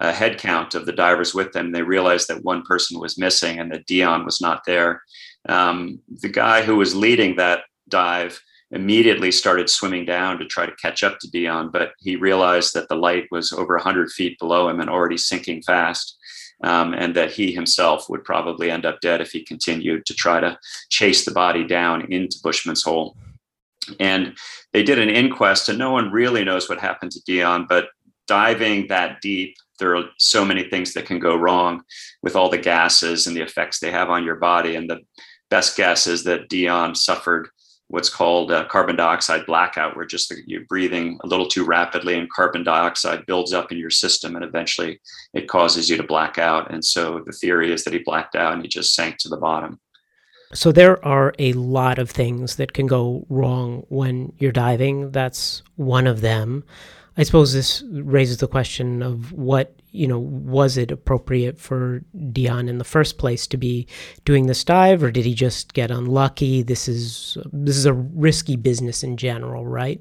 uh, 0.00 0.12
head 0.12 0.38
count 0.38 0.74
of 0.74 0.86
the 0.86 0.92
divers 0.92 1.34
with 1.34 1.52
them. 1.52 1.72
They 1.72 1.82
realized 1.82 2.28
that 2.28 2.44
one 2.44 2.62
person 2.62 3.00
was 3.00 3.18
missing 3.18 3.58
and 3.58 3.70
that 3.72 3.86
Dion 3.86 4.24
was 4.24 4.40
not 4.40 4.62
there. 4.66 5.02
Um, 5.48 6.00
the 6.08 6.28
guy 6.28 6.62
who 6.62 6.76
was 6.76 6.94
leading 6.94 7.36
that 7.36 7.62
dive 7.88 8.40
immediately 8.70 9.32
started 9.32 9.70
swimming 9.70 10.04
down 10.04 10.38
to 10.38 10.44
try 10.44 10.66
to 10.66 10.76
catch 10.76 11.02
up 11.02 11.18
to 11.18 11.30
Dion, 11.30 11.70
but 11.70 11.92
he 12.00 12.16
realized 12.16 12.74
that 12.74 12.88
the 12.88 12.96
light 12.96 13.24
was 13.30 13.52
over 13.52 13.74
100 13.76 14.10
feet 14.10 14.38
below 14.38 14.68
him 14.68 14.80
and 14.80 14.90
already 14.90 15.16
sinking 15.16 15.62
fast. 15.62 16.16
Um, 16.64 16.92
and 16.92 17.14
that 17.14 17.30
he 17.30 17.52
himself 17.52 18.10
would 18.10 18.24
probably 18.24 18.68
end 18.68 18.84
up 18.84 19.00
dead 19.00 19.20
if 19.20 19.30
he 19.30 19.44
continued 19.44 20.04
to 20.06 20.14
try 20.14 20.40
to 20.40 20.58
chase 20.90 21.24
the 21.24 21.30
body 21.30 21.64
down 21.64 22.12
into 22.12 22.40
Bushman's 22.42 22.82
Hole. 22.82 23.16
And 24.00 24.36
they 24.72 24.82
did 24.82 24.98
an 24.98 25.08
inquest, 25.08 25.68
and 25.68 25.78
no 25.78 25.92
one 25.92 26.10
really 26.10 26.42
knows 26.42 26.68
what 26.68 26.80
happened 26.80 27.12
to 27.12 27.22
Dion, 27.24 27.66
but 27.68 27.90
diving 28.26 28.88
that 28.88 29.20
deep, 29.20 29.56
there 29.78 29.96
are 29.96 30.04
so 30.18 30.44
many 30.44 30.64
things 30.64 30.94
that 30.94 31.06
can 31.06 31.18
go 31.18 31.36
wrong 31.36 31.82
with 32.22 32.36
all 32.36 32.50
the 32.50 32.58
gases 32.58 33.26
and 33.26 33.36
the 33.36 33.42
effects 33.42 33.78
they 33.78 33.90
have 33.90 34.10
on 34.10 34.24
your 34.24 34.36
body. 34.36 34.74
And 34.74 34.90
the 34.90 35.00
best 35.50 35.76
guess 35.76 36.06
is 36.06 36.24
that 36.24 36.48
Dion 36.48 36.94
suffered 36.94 37.48
what's 37.88 38.10
called 38.10 38.52
carbon 38.68 38.96
dioxide 38.96 39.46
blackout, 39.46 39.96
where 39.96 40.04
just 40.04 40.32
you're 40.46 40.64
breathing 40.68 41.18
a 41.24 41.26
little 41.26 41.48
too 41.48 41.64
rapidly 41.64 42.18
and 42.18 42.30
carbon 42.30 42.62
dioxide 42.62 43.24
builds 43.26 43.52
up 43.52 43.72
in 43.72 43.78
your 43.78 43.90
system 43.90 44.36
and 44.36 44.44
eventually 44.44 45.00
it 45.34 45.48
causes 45.48 45.88
you 45.88 45.96
to 45.96 46.02
black 46.02 46.38
out. 46.38 46.70
And 46.70 46.84
so 46.84 47.22
the 47.24 47.32
theory 47.32 47.72
is 47.72 47.84
that 47.84 47.94
he 47.94 48.00
blacked 48.00 48.36
out 48.36 48.52
and 48.52 48.62
he 48.62 48.68
just 48.68 48.94
sank 48.94 49.16
to 49.18 49.28
the 49.28 49.38
bottom. 49.38 49.80
So 50.54 50.72
there 50.72 51.04
are 51.04 51.34
a 51.38 51.52
lot 51.54 51.98
of 51.98 52.10
things 52.10 52.56
that 52.56 52.72
can 52.72 52.86
go 52.86 53.26
wrong 53.28 53.84
when 53.88 54.32
you're 54.38 54.52
diving. 54.52 55.10
That's 55.10 55.62
one 55.76 56.06
of 56.06 56.20
them. 56.22 56.64
I 57.18 57.24
suppose 57.24 57.52
this 57.52 57.82
raises 57.90 58.36
the 58.36 58.46
question 58.46 59.02
of 59.02 59.32
what, 59.32 59.74
you 59.90 60.06
know, 60.06 60.20
was 60.20 60.76
it 60.76 60.92
appropriate 60.92 61.58
for 61.58 62.00
Dion 62.30 62.68
in 62.68 62.78
the 62.78 62.84
first 62.84 63.18
place 63.18 63.44
to 63.48 63.56
be 63.56 63.88
doing 64.24 64.46
this 64.46 64.62
dive 64.62 65.02
or 65.02 65.10
did 65.10 65.24
he 65.24 65.34
just 65.34 65.74
get 65.74 65.90
unlucky? 65.90 66.62
This 66.62 66.86
is 66.86 67.36
this 67.52 67.76
is 67.76 67.86
a 67.86 67.92
risky 67.92 68.54
business 68.54 69.02
in 69.02 69.16
general, 69.16 69.66
right? 69.66 70.00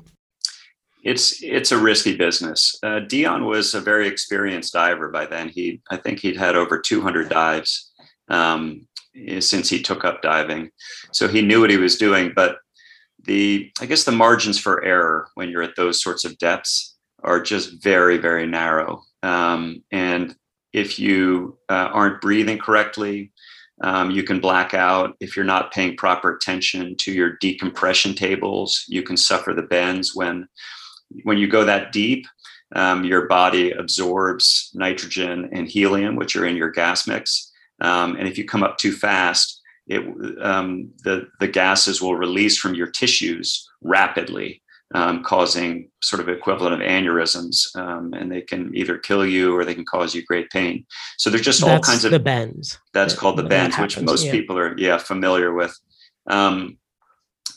It's 1.04 1.42
it's 1.42 1.72
a 1.72 1.78
risky 1.78 2.16
business. 2.16 2.78
Uh, 2.84 3.00
Dion 3.00 3.46
was 3.46 3.74
a 3.74 3.82
very 3.82 4.08
experienced 4.08 4.74
diver 4.74 5.10
by 5.10 5.26
then. 5.26 5.50
He 5.50 5.82
I 5.90 5.98
think 5.98 6.20
he'd 6.20 6.38
had 6.38 6.56
over 6.56 6.80
200 6.80 7.30
dives 7.30 7.92
um, 8.30 8.86
since 9.40 9.70
he 9.70 9.82
took 9.82 10.06
up 10.06 10.22
diving, 10.22 10.70
so 11.12 11.28
he 11.28 11.42
knew 11.42 11.62
what 11.62 11.72
he 11.72 11.78
was 11.78 11.98
doing. 11.98 12.34
But 12.36 12.58
the 13.24 13.72
I 13.82 13.88
guess 13.88 14.04
the 14.04 14.12
margins 14.12 14.60
for 14.60 14.84
error 14.84 15.30
when 15.34 15.50
you're 15.50 15.64
at 15.64 15.76
those 15.76 16.00
sorts 16.00 16.24
of 16.24 16.38
depths 16.38 16.97
are 17.28 17.42
just 17.42 17.84
very, 17.84 18.18
very 18.18 18.48
narrow. 18.48 19.04
Um, 19.22 19.84
and 19.92 20.36
if 20.74 20.98
you 20.98 21.58
uh, 21.70 21.90
aren't 21.92 22.22
breathing 22.22 22.58
correctly, 22.58 23.32
um, 23.82 24.10
you 24.10 24.24
can 24.24 24.40
black 24.40 24.74
out. 24.74 25.16
If 25.20 25.36
you're 25.36 25.46
not 25.46 25.72
paying 25.72 25.98
proper 25.98 26.36
attention 26.36 26.96
to 26.98 27.12
your 27.12 27.38
decompression 27.38 28.16
tables, 28.16 28.84
you 28.88 29.04
can 29.04 29.18
suffer 29.18 29.54
the 29.54 29.64
bends 29.64 30.16
when 30.16 30.48
when 31.24 31.38
you 31.38 31.48
go 31.48 31.64
that 31.66 31.92
deep. 31.92 32.26
Um, 32.76 33.06
your 33.06 33.28
body 33.28 33.72
absorbs 33.72 34.72
nitrogen 34.74 35.50
and 35.54 35.70
helium, 35.70 36.18
which 36.18 36.36
are 36.36 36.46
in 36.46 36.58
your 36.58 36.72
gas 36.72 37.08
mix. 37.08 37.50
Um, 37.80 38.18
and 38.18 38.28
if 38.28 38.38
you 38.38 38.46
come 38.46 38.64
up 38.64 38.78
too 38.78 38.92
fast, 38.92 39.62
it, 39.88 40.02
um, 40.42 40.90
the, 41.04 41.30
the 41.40 41.48
gases 41.48 42.02
will 42.02 42.18
release 42.18 42.58
from 42.58 42.76
your 42.76 42.88
tissues 42.88 43.70
rapidly 43.82 44.62
um, 44.94 45.24
causing 45.24 45.90
sort 46.02 46.22
of 46.22 46.30
equivalent 46.30 46.74
of 46.74 46.88
aneurysms, 46.88 47.76
um, 47.76 48.14
and 48.14 48.32
they 48.32 48.42
can 48.42 48.74
either 48.74 48.98
kill 48.98 49.26
you 49.26 49.56
or 49.56 49.66
they 49.66 49.76
can 49.76 49.86
cause 49.86 50.16
you 50.16 50.24
great 50.24 50.50
pain. 50.50 50.86
So 51.18 51.30
there's 51.30 51.42
just 51.42 51.62
that's 51.62 51.72
all 51.72 51.80
kinds 51.80 52.06
of 52.06 52.12
the 52.12 52.20
bends. 52.20 52.80
That's 52.94 53.14
that, 53.14 53.20
called 53.20 53.38
the 53.38 53.44
bends, 53.44 53.76
happens, 53.76 53.98
which 53.98 54.06
most 54.06 54.26
yeah. 54.26 54.32
people 54.32 54.58
are 54.58 54.78
yeah 54.78 54.98
familiar 54.98 55.54
with. 55.54 55.78
Um, 56.30 56.78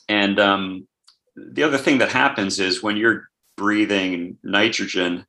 and 0.09 0.41
um, 0.41 0.89
the 1.37 1.63
other 1.63 1.79
thing 1.79 1.99
that 1.99 2.11
happens 2.11 2.59
is 2.59 2.83
when 2.83 2.97
you're 2.97 3.29
breathing 3.57 4.39
nitrogen 4.43 5.25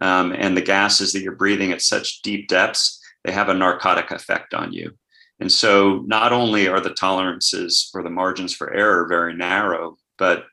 um, 0.00 0.32
and 0.32 0.56
the 0.56 0.62
gases 0.62 1.12
that 1.12 1.22
you're 1.22 1.34
breathing 1.34 1.72
at 1.72 1.82
such 1.82 2.22
deep 2.22 2.48
depths, 2.48 3.00
they 3.24 3.32
have 3.32 3.48
a 3.48 3.54
narcotic 3.54 4.10
effect 4.10 4.54
on 4.54 4.72
you. 4.72 4.92
And 5.40 5.50
so 5.50 6.04
not 6.06 6.32
only 6.32 6.68
are 6.68 6.80
the 6.80 6.94
tolerances 6.94 7.90
or 7.94 8.02
the 8.02 8.10
margins 8.10 8.54
for 8.54 8.72
error 8.72 9.06
very 9.08 9.34
narrow, 9.34 9.96
but 10.18 10.44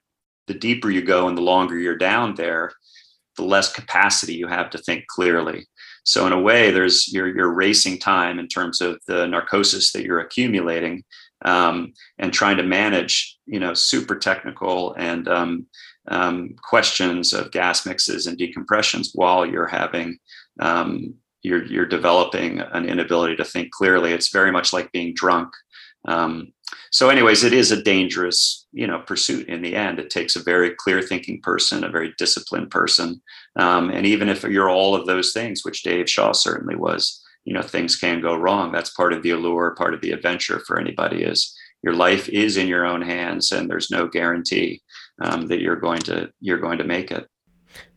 the 0.50 0.54
deeper 0.56 0.90
you 0.90 1.02
go 1.02 1.30
and 1.30 1.38
the 1.38 1.42
longer 1.42 1.78
you're 1.78 1.96
down 1.96 2.36
there, 2.36 2.72
the 3.38 3.44
less 3.44 3.72
capacity 3.72 4.34
you 4.34 4.48
have 4.48 4.70
to 4.72 4.78
think 4.80 5.06
clearly. 5.08 5.66
So 6.04 6.28
in 6.28 6.34
a 6.34 6.42
way, 6.42 6.72
there's 6.72 7.08
you're 7.14 7.34
you're 7.34 7.54
racing 7.54 8.00
time 8.00 8.40
in 8.40 8.48
terms 8.48 8.82
of 8.82 9.00
the 9.08 9.28
narcosis 9.28 9.92
that 9.94 10.04
you're 10.04 10.20
accumulating 10.20 11.04
um, 11.46 11.94
and 12.18 12.34
trying 12.34 12.58
to 12.58 12.64
manage, 12.64 13.38
you 13.46 13.60
know, 13.60 13.74
super 13.74 14.16
technical 14.16 14.94
and 14.96 15.28
um, 15.28 15.68
um, 16.08 16.56
questions 16.64 17.32
of 17.32 17.52
gas 17.52 17.86
mixes 17.86 18.26
and 18.28 18.38
decompressions 18.38 19.10
while 19.14 19.46
you're 19.46 19.68
having 19.68 20.18
um, 20.60 21.14
you're 21.44 21.64
you're 21.66 21.86
developing 21.86 22.60
an 22.60 22.86
inability 22.86 23.36
to 23.36 23.46
think 23.46 23.72
clearly. 23.72 24.12
It's 24.12 24.32
very 24.32 24.52
much 24.52 24.74
like 24.74 24.92
being 24.92 25.14
drunk. 25.14 25.50
Um, 26.08 26.54
so, 26.92 27.10
anyways, 27.10 27.44
it 27.44 27.54
is 27.54 27.72
a 27.72 27.82
dangerous 27.82 28.66
you 28.72 28.88
know 28.88 29.00
pursuit 29.00 29.48
in 29.48 29.62
the 29.62 29.76
end. 29.76 30.00
It 30.00 30.10
takes 30.10 30.36
a 30.36 30.44
very 30.44 30.72
clear 30.76 31.02
thinking 31.02 31.42
person, 31.42 31.84
a 31.84 31.90
very 31.90 32.14
disciplined 32.18 32.72
person, 32.72 33.22
um, 33.56 33.90
and 33.90 34.06
even 34.06 34.30
if 34.30 34.44
you're 34.44 34.70
all 34.70 34.96
of 34.96 35.06
those 35.06 35.34
things, 35.34 35.64
which 35.64 35.84
Dave 35.84 36.10
Shaw 36.10 36.32
certainly 36.32 36.76
was, 36.76 37.22
you 37.46 37.54
know, 37.54 37.62
things 37.62 37.96
can 37.96 38.22
go 38.22 38.36
wrong. 38.36 38.72
That's 38.72 38.92
part 38.92 39.14
of 39.14 39.24
the 39.24 39.32
allure, 39.32 39.76
part 39.76 39.94
of 39.94 40.02
the 40.02 40.12
adventure 40.12 40.62
for 40.66 40.80
anybody. 40.80 41.24
Is 41.24 41.56
your 41.84 41.94
life 41.94 42.28
is 42.30 42.58
in 42.58 42.68
your 42.68 42.86
own 42.86 43.02
hands, 43.02 43.52
and 43.52 43.70
there's 43.70 43.92
no 43.92 44.08
guarantee 44.08 44.82
um, 45.22 45.48
that 45.48 45.62
you're 45.62 45.76
going 45.76 46.02
to 46.02 46.32
you're 46.40 46.58
going 46.60 46.78
to 46.80 46.84
make 46.84 47.12
it. 47.12 47.28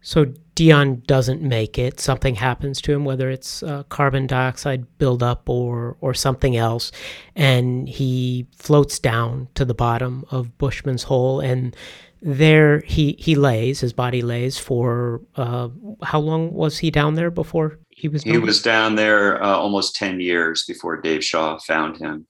So 0.02 0.26
Dion 0.54 1.02
doesn't 1.06 1.42
make 1.42 1.78
it. 1.78 2.00
Something 2.00 2.35
happens 2.35 2.80
to 2.82 2.92
him, 2.92 3.04
whether 3.04 3.30
it's 3.30 3.62
uh, 3.62 3.85
carbon 3.85 4.26
dioxide 4.26 4.87
buildup 4.99 5.49
or 5.49 5.97
or 6.00 6.12
something 6.12 6.56
else, 6.56 6.92
and 7.37 7.88
he 7.88 8.47
floats 8.56 8.99
down 8.99 9.49
to 9.54 9.64
the 9.64 9.75
bottom 9.75 10.25
of 10.30 10.59
Bushman's 10.59 11.04
Hole, 11.04 11.40
and 11.40 11.75
there 12.21 12.80
he 12.80 13.16
he 13.18 13.35
lays. 13.35 13.80
His 13.80 13.92
body 13.92 14.23
lays 14.23 14.59
for 14.59 15.23
uh, 15.37 15.68
how 16.02 16.21
long 16.21 16.52
was 16.52 16.78
he 16.78 16.90
down 16.90 17.14
there 17.14 17.30
before 17.30 17.78
he 17.90 18.09
was? 18.09 18.25
He 18.25 18.38
was 18.38 18.61
down 18.61 18.97
there 18.97 19.42
uh, 19.42 19.56
almost 19.56 19.94
ten 19.94 20.21
years 20.21 20.64
before 20.66 21.00
Dave 21.00 21.25
Shaw 21.25 21.59
found 21.59 21.97
him. 21.97 22.26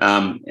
Um, 0.00 0.42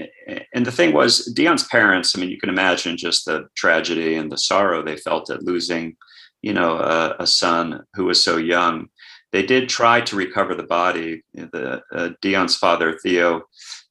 and 0.54 0.64
the 0.64 0.72
thing 0.72 0.94
was, 0.94 1.26
Dion's 1.34 1.68
parents. 1.68 2.16
I 2.16 2.20
mean, 2.20 2.30
you 2.30 2.40
can 2.40 2.50
imagine 2.50 2.98
just 2.98 3.26
the 3.26 3.48
tragedy 3.56 4.16
and 4.16 4.32
the 4.32 4.38
sorrow 4.38 4.84
they 4.84 4.96
felt 4.96 5.32
at 5.32 5.42
losing 5.42 5.98
you 6.42 6.54
know, 6.54 6.78
a, 6.78 7.16
a, 7.20 7.28
son 7.28 7.84
who 7.94 8.06
was 8.06 8.24
so 8.24 8.38
young. 8.38 8.88
They 9.32 9.44
did 9.44 9.70
try 9.70 10.02
to 10.02 10.16
recover 10.16 10.56
the 10.56 10.64
body. 10.64 11.24
The 11.34 11.82
uh, 11.92 12.10
Dion's 12.22 12.56
father, 12.56 12.98
Theo, 12.98 13.44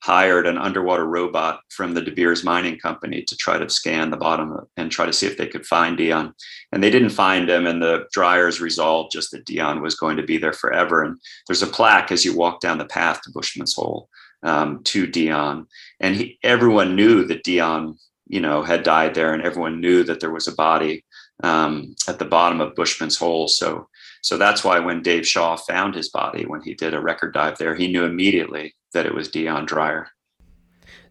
hired 0.02 0.46
an 0.46 0.58
underwater 0.58 1.06
robot 1.06 1.60
from 1.70 1.94
the 1.94 2.00
De 2.00 2.10
Beers 2.10 2.44
Mining 2.44 2.78
Company 2.78 3.22
to 3.22 3.36
try 3.36 3.58
to 3.58 3.68
scan 3.68 4.10
the 4.10 4.16
bottom 4.16 4.56
and 4.76 4.90
try 4.90 5.06
to 5.06 5.12
see 5.12 5.26
if 5.26 5.36
they 5.36 5.46
could 5.46 5.66
find 5.66 5.96
Dion. 5.96 6.34
And 6.72 6.82
they 6.82 6.90
didn't 6.90 7.10
find 7.10 7.48
him, 7.48 7.66
and 7.66 7.82
the 7.82 8.06
Dreyers 8.12 8.60
resolved 8.60 9.12
just 9.12 9.30
that 9.32 9.44
Dion 9.44 9.82
was 9.82 9.94
going 9.94 10.16
to 10.16 10.22
be 10.22 10.38
there 10.38 10.52
forever. 10.52 11.02
And 11.02 11.18
there's 11.46 11.62
a 11.62 11.66
plaque 11.66 12.12
as 12.12 12.24
you 12.24 12.36
walk 12.36 12.60
down 12.60 12.78
the 12.78 12.86
path 12.86 13.20
to 13.22 13.30
Bushman's 13.32 13.74
Hole 13.74 14.08
um, 14.42 14.82
to 14.84 15.06
Dion, 15.06 15.66
and 16.00 16.16
he, 16.16 16.38
everyone 16.42 16.94
knew 16.94 17.24
that 17.24 17.42
Dion, 17.42 17.98
you 18.28 18.40
know, 18.40 18.62
had 18.62 18.84
died 18.84 19.14
there, 19.14 19.34
and 19.34 19.42
everyone 19.42 19.80
knew 19.80 20.04
that 20.04 20.20
there 20.20 20.32
was 20.32 20.46
a 20.46 20.54
body 20.54 21.04
um, 21.42 21.94
at 22.06 22.18
the 22.18 22.24
bottom 22.24 22.60
of 22.60 22.74
Bushman's 22.74 23.16
Hole. 23.16 23.48
So, 23.48 23.88
so 24.22 24.36
that's 24.36 24.64
why 24.64 24.78
when 24.78 25.02
Dave 25.02 25.26
Shaw 25.26 25.56
found 25.56 25.94
his 25.94 26.08
body 26.08 26.44
when 26.46 26.60
he 26.62 26.74
did 26.74 26.94
a 26.94 27.00
record 27.00 27.34
dive 27.34 27.58
there, 27.58 27.74
he 27.74 27.88
knew 27.88 28.04
immediately 28.04 28.74
that 28.92 29.06
it 29.06 29.14
was 29.14 29.28
Dion 29.28 29.66
Dreyer. 29.66 30.08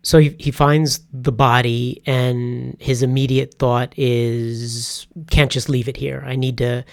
So 0.03 0.19
he, 0.19 0.35
he 0.39 0.51
finds 0.51 1.01
the 1.11 1.31
body, 1.31 2.01
and 2.05 2.77
his 2.79 3.03
immediate 3.03 3.55
thought 3.55 3.93
is, 3.97 5.07
"Can't 5.29 5.51
just 5.51 5.69
leave 5.69 5.89
it 5.89 5.97
here. 5.97 6.23
I 6.25 6.35
need 6.35 6.57
to 6.59 6.85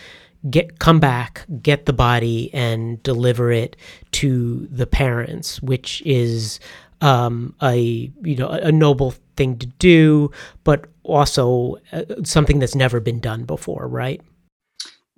get 0.51 0.79
come 0.79 1.01
back, 1.01 1.45
get 1.63 1.87
the 1.87 1.93
body, 1.93 2.53
and 2.53 3.03
deliver 3.03 3.53
it 3.53 3.77
to 4.13 4.67
the 4.71 4.87
parents," 4.87 5.63
which 5.63 6.03
is 6.05 6.59
um, 7.03 7.55
a 7.63 8.11
you 8.23 8.37
know 8.37 8.49
a 8.49 8.73
noble 8.73 9.15
thing 9.37 9.59
to 9.59 9.67
do, 9.67 10.31
but 10.65 10.87
also 11.05 11.77
uh, 11.93 12.03
something 12.25 12.59
that's 12.59 12.75
never 12.75 13.01
been 13.01 13.21
done 13.21 13.45
before, 13.45 13.89
right? 13.89 14.21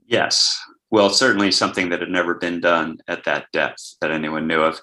Yes. 0.07 0.59
Well, 0.91 1.11
certainly 1.11 1.51
something 1.51 1.89
that 1.89 2.01
had 2.01 2.11
never 2.11 2.35
been 2.35 2.61
done 2.61 2.99
at 3.09 3.25
that 3.25 3.47
depth 3.53 3.97
that 4.01 4.11
anyone 4.11 4.47
knew 4.47 4.61
of. 4.61 4.81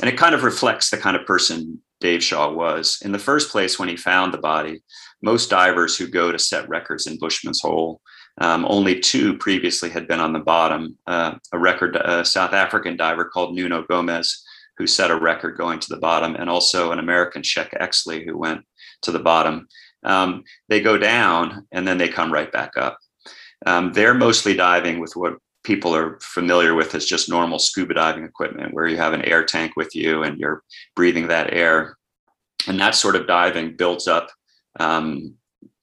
And 0.00 0.08
it 0.08 0.16
kind 0.16 0.34
of 0.34 0.42
reflects 0.42 0.90
the 0.90 0.96
kind 0.96 1.16
of 1.16 1.26
person 1.26 1.80
Dave 2.00 2.22
Shaw 2.22 2.52
was. 2.52 2.98
In 3.02 3.12
the 3.12 3.18
first 3.18 3.50
place, 3.50 3.78
when 3.78 3.88
he 3.88 3.96
found 3.96 4.32
the 4.32 4.38
body, 4.38 4.82
most 5.22 5.50
divers 5.50 5.96
who 5.96 6.06
go 6.06 6.32
to 6.32 6.38
set 6.38 6.68
records 6.68 7.06
in 7.06 7.18
Bushman's 7.18 7.60
Hole, 7.60 8.00
um, 8.40 8.66
only 8.68 8.98
two 8.98 9.38
previously 9.38 9.88
had 9.88 10.08
been 10.08 10.20
on 10.20 10.32
the 10.32 10.40
bottom. 10.40 10.98
Uh, 11.06 11.36
a 11.52 11.58
record, 11.58 11.96
a 11.96 12.24
South 12.24 12.52
African 12.52 12.96
diver 12.96 13.24
called 13.24 13.54
Nuno 13.54 13.84
Gomes, 13.88 14.44
who 14.76 14.86
set 14.86 15.10
a 15.10 15.18
record 15.18 15.56
going 15.56 15.78
to 15.78 15.88
the 15.88 16.00
bottom, 16.00 16.34
and 16.34 16.50
also 16.50 16.90
an 16.90 16.98
American, 16.98 17.42
Sheck 17.42 17.70
Exley, 17.80 18.24
who 18.24 18.36
went 18.36 18.62
to 19.02 19.12
the 19.12 19.20
bottom. 19.20 19.68
Um, 20.04 20.44
they 20.68 20.80
go 20.80 20.98
down 20.98 21.66
and 21.72 21.86
then 21.86 21.98
they 21.98 22.08
come 22.08 22.32
right 22.32 22.50
back 22.50 22.76
up. 22.76 22.98
Um, 23.66 23.92
they're 23.92 24.14
mostly 24.14 24.54
diving 24.54 25.00
with 25.00 25.16
what 25.16 25.38
people 25.62 25.96
are 25.96 26.18
familiar 26.20 26.74
with 26.74 26.94
as 26.94 27.06
just 27.06 27.28
normal 27.28 27.58
scuba 27.58 27.94
diving 27.94 28.24
equipment, 28.24 28.74
where 28.74 28.86
you 28.86 28.98
have 28.98 29.14
an 29.14 29.22
air 29.22 29.44
tank 29.44 29.72
with 29.76 29.94
you 29.94 30.22
and 30.22 30.38
you're 30.38 30.62
breathing 30.94 31.28
that 31.28 31.52
air. 31.52 31.96
And 32.68 32.78
that 32.80 32.94
sort 32.94 33.16
of 33.16 33.26
diving 33.26 33.76
builds 33.76 34.06
up 34.06 34.30
um, 34.78 35.34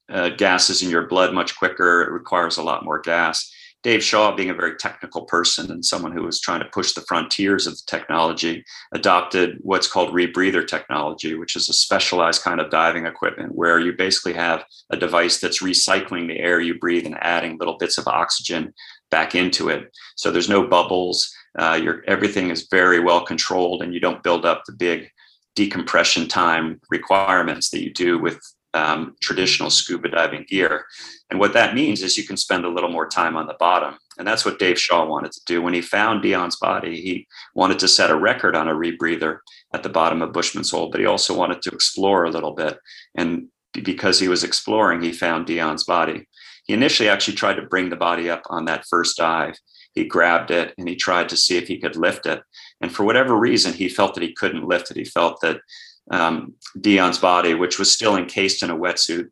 uh, 0.10 0.30
gases 0.30 0.82
in 0.84 0.90
your 0.90 1.08
blood 1.08 1.34
much 1.34 1.56
quicker. 1.58 2.02
It 2.04 2.12
requires 2.12 2.58
a 2.58 2.64
lot 2.64 2.86
more 2.86 3.00
gas. 3.00 3.52
Dave 3.84 4.04
Shaw, 4.04 4.36
being 4.36 4.52
a 4.52 4.56
very 4.56 4.76
technical 4.76 5.24
person 5.24 5.72
and 5.72 5.84
someone 5.84 6.12
who 6.12 6.22
was 6.22 6.39
trying 6.39 6.60
to 6.60 6.70
push 6.70 6.94
the 6.94 7.02
frontiers 7.02 7.65
of 7.65 7.74
the 7.74 7.84
technology, 7.88 8.63
adopted 8.94 9.58
what's 9.62 9.88
called 9.88 10.13
rebreather 10.13 10.67
technology, 10.67 11.34
which 11.34 11.56
is 11.56 11.67
a 11.67 11.74
specialized 11.74 12.44
kind 12.44 12.62
of 12.62 12.70
diving 12.70 13.08
equipment 13.08 13.56
where 13.56 13.80
you 13.80 13.91
basically 13.94 14.34
have 14.34 14.63
a 14.91 14.98
device 14.98 15.39
that's 15.39 15.63
recycling 15.63 16.28
the 16.28 16.39
air 16.39 16.60
you 16.60 16.78
breathe 16.78 17.08
and 17.08 17.17
adding 17.22 17.58
little 17.58 17.78
bits 17.78 17.98
of 17.98 18.08
oxygen 18.08 18.72
back 19.10 19.34
into 19.34 19.70
it. 19.70 19.91
So 20.15 20.30
there's 20.30 20.50
no 20.50 20.67
bubbles. 20.67 21.34
Uh, 21.58 21.82
everything 22.08 22.52
is 22.52 22.67
very 22.70 23.00
well 23.00 23.26
controlled, 23.26 23.82
and 23.82 23.94
you 23.94 24.00
don't 24.00 24.24
build 24.24 24.46
up 24.46 24.63
the 24.65 24.74
big 24.74 25.10
decompression 25.56 26.28
time 26.28 26.80
requirements 26.89 27.72
that 27.72 27.84
you 27.84 27.91
do 27.91 28.20
with 28.20 28.39
um, 28.74 29.16
traditional 29.22 29.70
scuba 29.70 30.10
diving 30.10 30.46
gear. 30.48 30.86
And 31.30 31.40
what 31.40 31.54
that 31.54 31.76
means 31.76 32.02
is 32.02 32.18
you 32.18 32.26
can 32.26 32.38
spend 32.38 32.66
a 32.66 32.70
little 32.70 32.90
more 32.90 33.08
time 33.08 33.36
on 33.36 33.48
the 33.48 33.56
bottom. 33.60 33.98
And 34.18 34.28
that's 34.28 34.46
what 34.46 34.60
Dave 34.60 34.80
Shaw 34.80 35.06
wanted 35.06 35.32
to 35.34 35.42
do. 35.46 35.62
When 35.62 35.74
he 35.74 35.82
found 35.82 36.22
Dion's 36.22 36.58
body, 36.58 37.00
he 37.02 37.28
wanted 37.56 37.80
to 37.80 37.88
set 37.88 38.12
a 38.12 38.16
record 38.16 38.56
on 38.56 38.68
a 38.68 38.74
rebreather 38.74 39.40
at 39.74 39.84
the 39.84 39.90
bottom 39.90 40.22
of 40.22 40.34
Bushman's 40.34 40.72
Hole, 40.72 40.90
but 40.90 41.00
he 41.00 41.06
also 41.06 41.36
wanted 41.36 41.62
to 41.64 41.72
explore 41.72 42.26
a 42.26 42.30
little 42.30 42.54
bit. 42.54 42.78
And 43.16 43.48
because 43.74 44.20
he 44.20 44.28
was 44.28 44.44
exploring, 44.44 45.02
he 45.02 45.12
found 45.12 45.48
Dion's 45.48 45.84
body. 45.84 46.28
He 46.66 46.74
initially 46.74 47.10
actually 47.10 47.36
tried 47.36 47.56
to 47.56 47.64
bring 47.64 47.90
the 47.90 47.96
body 47.96 48.30
up 48.30 48.44
on 48.50 48.66
that 48.66 48.86
first 48.90 49.18
dive. 49.18 49.56
He 49.94 50.06
grabbed 50.06 50.52
it 50.52 50.74
and 50.78 50.88
he 50.88 50.96
tried 50.96 51.30
to 51.30 51.38
see 51.38 51.58
if 51.58 51.68
he 51.68 51.80
could 51.80 51.96
lift 51.96 52.26
it. 52.26 52.42
And 52.80 52.94
for 52.94 53.04
whatever 53.04 53.36
reason, 53.36 53.74
he 53.74 53.90
felt 53.90 54.14
that 54.14 54.24
he 54.24 54.34
couldn't 54.34 54.68
lift 54.68 54.92
it. 54.92 54.98
He 54.98 55.04
felt 55.04 55.42
that 55.42 55.62
um, 56.10 56.54
Dion's 56.80 57.20
body, 57.20 57.54
which 57.54 57.78
was 57.78 57.92
still 57.92 58.18
encased 58.18 58.64
in 58.64 58.70
a 58.70 58.78
wetsuit. 58.78 59.30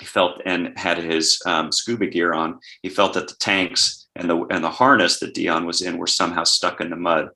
He 0.00 0.06
felt 0.06 0.40
and 0.44 0.76
had 0.78 0.98
his 0.98 1.40
um, 1.46 1.70
scuba 1.70 2.06
gear 2.06 2.32
on. 2.32 2.58
He 2.82 2.88
felt 2.88 3.14
that 3.14 3.28
the 3.28 3.36
tanks 3.36 4.06
and 4.16 4.28
the 4.28 4.44
and 4.50 4.64
the 4.64 4.70
harness 4.70 5.20
that 5.20 5.34
Dion 5.34 5.66
was 5.66 5.82
in 5.82 5.98
were 5.98 6.06
somehow 6.06 6.44
stuck 6.44 6.80
in 6.80 6.90
the 6.90 6.96
mud. 6.96 7.28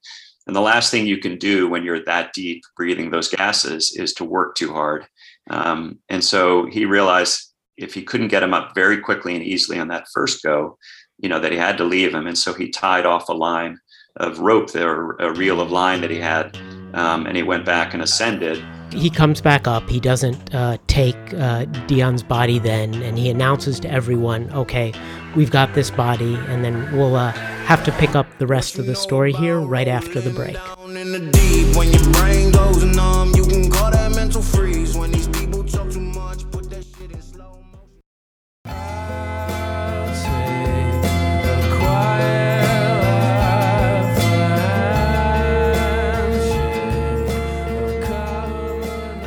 And 0.47 0.57
the 0.57 0.61
last 0.61 0.91
thing 0.91 1.07
you 1.07 1.19
can 1.19 1.37
do 1.37 1.69
when 1.69 1.85
you're 1.85 2.05
that 2.05 2.33
deep 2.33 2.63
breathing 2.77 3.11
those 3.11 3.29
gases 3.29 3.95
is 3.97 4.15
to 4.15 4.25
work 4.25 4.55
too 4.55 4.73
hard. 4.73 5.07
Um, 5.51 5.99
and 6.09 6.25
so 6.25 6.67
he 6.67 6.85
realized 6.87 7.53
if 7.77 7.95
he 7.95 8.03
couldn't 8.03 8.29
get 8.29 8.43
him 8.43 8.55
up 8.55 8.75
very 8.75 8.99
quickly 8.99 9.35
and 9.35 9.45
easily 9.45 9.79
on 9.79 9.89
that 9.89 10.09
first 10.13 10.43
go, 10.43 10.79
you 11.19 11.29
know, 11.29 11.39
that 11.39 11.53
he 11.53 11.59
had 11.59 11.77
to 11.79 11.85
leave 11.85 12.15
him. 12.15 12.27
And 12.27 12.37
so 12.37 12.55
he 12.55 12.71
tied 12.71 13.07
off 13.07 13.29
a 13.29 13.35
line 13.35 13.79
of 14.17 14.41
rope 14.41 14.73
there, 14.73 15.11
a 15.13 15.33
reel 15.33 15.61
of 15.61 15.71
line 15.71 16.01
that 16.01 16.11
he 16.11 16.19
had 16.19 16.59
um, 16.95 17.27
and 17.27 17.37
he 17.37 17.43
went 17.43 17.65
back 17.65 17.95
and 17.95 18.03
ascended. 18.03 18.63
He 18.91 19.11
comes 19.11 19.41
back 19.41 19.69
up. 19.69 19.89
He 19.89 20.01
doesn't 20.01 20.55
uh, 20.55 20.79
take 20.87 21.17
uh, 21.35 21.67
Dion's 21.87 22.23
body 22.23 22.59
then, 22.59 22.95
and 23.03 23.19
he 23.19 23.29
announces 23.29 23.79
to 23.81 23.91
everyone, 23.91 24.51
"Okay, 24.53 24.95
we've 25.37 25.51
got 25.51 25.75
this 25.75 25.91
body," 25.91 26.37
and 26.49 26.65
then 26.65 26.97
we'll 26.97 27.17
uh, 27.17 27.33
have 27.33 27.85
to 27.85 27.93
pick 27.93 28.15
up 28.15 28.27
the 28.39 28.47
rest 28.47 28.79
of 28.79 28.87
the 28.87 28.95
story 28.95 29.33
here 29.33 29.61
right 29.61 29.89
after 29.89 30.21
the 30.21 30.31
break. 30.31 30.57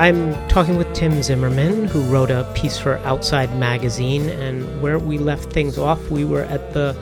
I'm 0.02 0.34
talking 0.48 0.78
with 0.78 0.92
Tim 0.96 1.22
Zimmermann, 1.22 1.86
who 1.86 2.02
wrote 2.06 2.32
a 2.32 2.52
piece 2.56 2.76
for 2.76 2.98
Outside 3.06 3.56
Magazine, 3.60 4.30
and 4.30 4.82
where 4.82 4.98
we 4.98 5.20
left 5.20 5.54
things 5.54 5.78
off, 5.78 6.10
we 6.10 6.26
were 6.26 6.42
at 6.46 6.74
the 6.74 6.98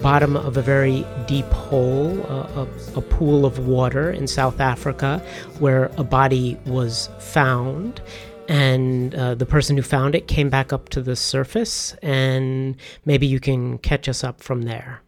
bottom 0.00 0.36
of 0.36 0.56
a 0.56 0.62
very 0.62 1.04
deep 1.26 1.46
hole, 1.46 2.16
a, 2.20 2.68
a, 2.94 3.02
pool 3.02 3.44
of 3.44 3.66
water 3.66 4.08
in 4.08 4.28
South 4.28 4.60
Africa, 4.60 5.20
where 5.58 5.90
a 5.96 6.04
body 6.04 6.56
was 6.64 7.10
found. 7.18 8.00
And 8.46 9.16
uh, 9.16 9.34
the 9.34 9.46
person 9.46 9.76
who 9.76 9.82
found 9.82 10.14
it 10.14 10.28
came 10.28 10.48
back 10.48 10.72
up 10.72 10.90
to 10.90 11.02
the 11.02 11.16
surface, 11.16 11.96
and 12.02 12.76
maybe 13.04 13.26
you 13.26 13.40
can 13.40 13.78
catch 13.78 14.08
us 14.08 14.22
up 14.22 14.40
from 14.40 14.62
there. 14.62 15.02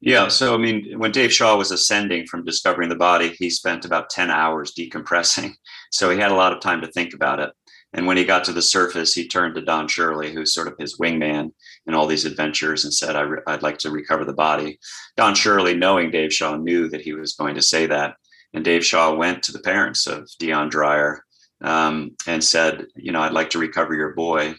Yeah. 0.00 0.28
So, 0.28 0.54
I 0.54 0.58
mean, 0.58 0.96
when 0.96 1.10
Dave 1.10 1.32
Shaw 1.32 1.56
was 1.56 1.72
ascending 1.72 2.26
from 2.26 2.44
discovering 2.44 2.88
the 2.88 2.94
body, 2.94 3.34
he 3.36 3.50
spent 3.50 3.84
about 3.84 4.10
10 4.10 4.30
hours 4.30 4.72
decompressing. 4.78 5.54
So 5.90 6.10
he 6.10 6.18
had 6.18 6.30
a 6.30 6.36
lot 6.36 6.52
of 6.52 6.60
time 6.60 6.80
to 6.80 6.88
think 6.88 7.14
about 7.14 7.40
it. 7.40 7.50
And 7.94 8.06
when 8.06 8.18
he 8.18 8.24
got 8.24 8.44
to 8.44 8.52
the 8.52 8.60
surface, 8.60 9.14
he 9.14 9.26
turned 9.26 9.54
to 9.54 9.62
Don 9.62 9.88
Shirley, 9.88 10.32
who's 10.32 10.52
sort 10.52 10.68
of 10.68 10.76
his 10.78 10.98
wingman 10.98 11.52
in 11.86 11.94
all 11.94 12.06
these 12.06 12.26
adventures, 12.26 12.84
and 12.84 12.92
said, 12.92 13.16
I 13.16 13.24
would 13.24 13.62
like 13.62 13.78
to 13.78 13.90
recover 13.90 14.24
the 14.24 14.34
body. 14.34 14.78
Don 15.16 15.34
Shirley, 15.34 15.74
knowing 15.74 16.10
Dave 16.10 16.32
Shaw, 16.32 16.56
knew 16.56 16.88
that 16.88 17.00
he 17.00 17.14
was 17.14 17.32
going 17.32 17.54
to 17.54 17.62
say 17.62 17.86
that. 17.86 18.16
And 18.52 18.64
Dave 18.64 18.84
Shaw 18.84 19.14
went 19.14 19.42
to 19.44 19.52
the 19.52 19.60
parents 19.60 20.06
of 20.06 20.28
Dion 20.38 20.68
Dreyer 20.68 21.24
um, 21.62 22.14
and 22.26 22.44
said, 22.44 22.86
You 22.94 23.12
know, 23.12 23.20
I'd 23.20 23.32
like 23.32 23.50
to 23.50 23.58
recover 23.58 23.94
your 23.94 24.14
boy 24.14 24.54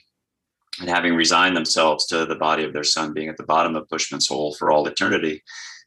and 0.79 0.89
having 0.89 1.15
resigned 1.15 1.55
themselves 1.55 2.05
to 2.07 2.25
the 2.25 2.35
body 2.35 2.63
of 2.63 2.73
their 2.73 2.83
son 2.83 3.13
being 3.13 3.29
at 3.29 3.37
the 3.37 3.43
bottom 3.43 3.75
of 3.75 3.87
Bushman's 3.89 4.27
Hole 4.27 4.53
for 4.53 4.71
all 4.71 4.87
eternity, 4.87 5.43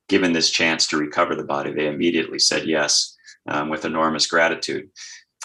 given 0.08 0.32
this 0.32 0.50
chance 0.50 0.86
to 0.88 0.96
recover 0.96 1.34
the 1.34 1.44
body, 1.44 1.72
they 1.72 1.86
immediately 1.86 2.38
said 2.38 2.66
yes 2.66 3.16
um, 3.48 3.68
with 3.68 3.84
enormous 3.84 4.26
gratitude. 4.26 4.90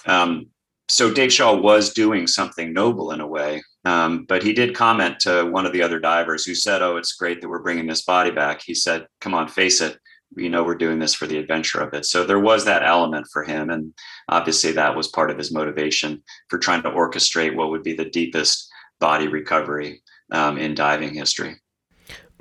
Um, 0.06 0.48
so 0.90 1.12
Dave 1.12 1.34
Shaw 1.34 1.54
was 1.54 1.94
doing 1.94 2.28
something 2.28 2.72
noble 2.72 3.12
in 3.12 3.20
a 3.20 3.28
way, 3.28 3.62
um, 3.84 4.26
but 4.26 4.42
he 4.42 4.54
did 4.54 4.76
comment 4.76 5.20
to 5.22 5.46
one 5.46 5.66
of 5.66 5.74
the 5.74 5.82
other 5.82 6.00
divers 6.00 6.46
who 6.46 6.56
said, 6.56 6.82
"Oh, 6.82 6.98
it's 6.98 7.14
great 7.14 7.42
that 7.42 7.50
we're 7.50 7.62
bringing 7.64 7.88
this 7.88 8.04
body 8.04 8.32
back." 8.32 8.62
He 8.64 8.74
said, 8.74 9.08
"Come 9.20 9.34
on, 9.34 9.48
face 9.48 9.82
it. 9.82 10.00
You 10.36 10.50
know 10.50 10.64
we're 10.64 10.76
doing 10.76 11.00
this 11.00 11.14
for 11.14 11.28
the 11.28 11.38
adventure 11.38 11.82
of 11.82 11.94
it." 11.94 12.06
So 12.06 12.24
there 12.24 12.40
was 12.40 12.64
that 12.66 12.84
element 12.84 13.28
for 13.34 13.44
him, 13.44 13.70
and 13.70 13.94
obviously 14.30 14.72
that 14.74 14.96
was 14.96 15.10
part 15.10 15.30
of 15.30 15.38
his 15.38 15.52
motivation 15.52 16.24
for 16.50 16.58
trying 16.58 16.84
to 16.84 16.92
orchestrate 16.92 17.56
what 17.56 17.70
would 17.70 17.84
be 17.84 17.94
the 17.94 18.10
deepest 18.10 18.70
body 19.00 19.28
recovery 19.28 20.02
um, 20.32 20.58
in 20.58 20.74
diving 20.74 21.14
history. 21.14 21.56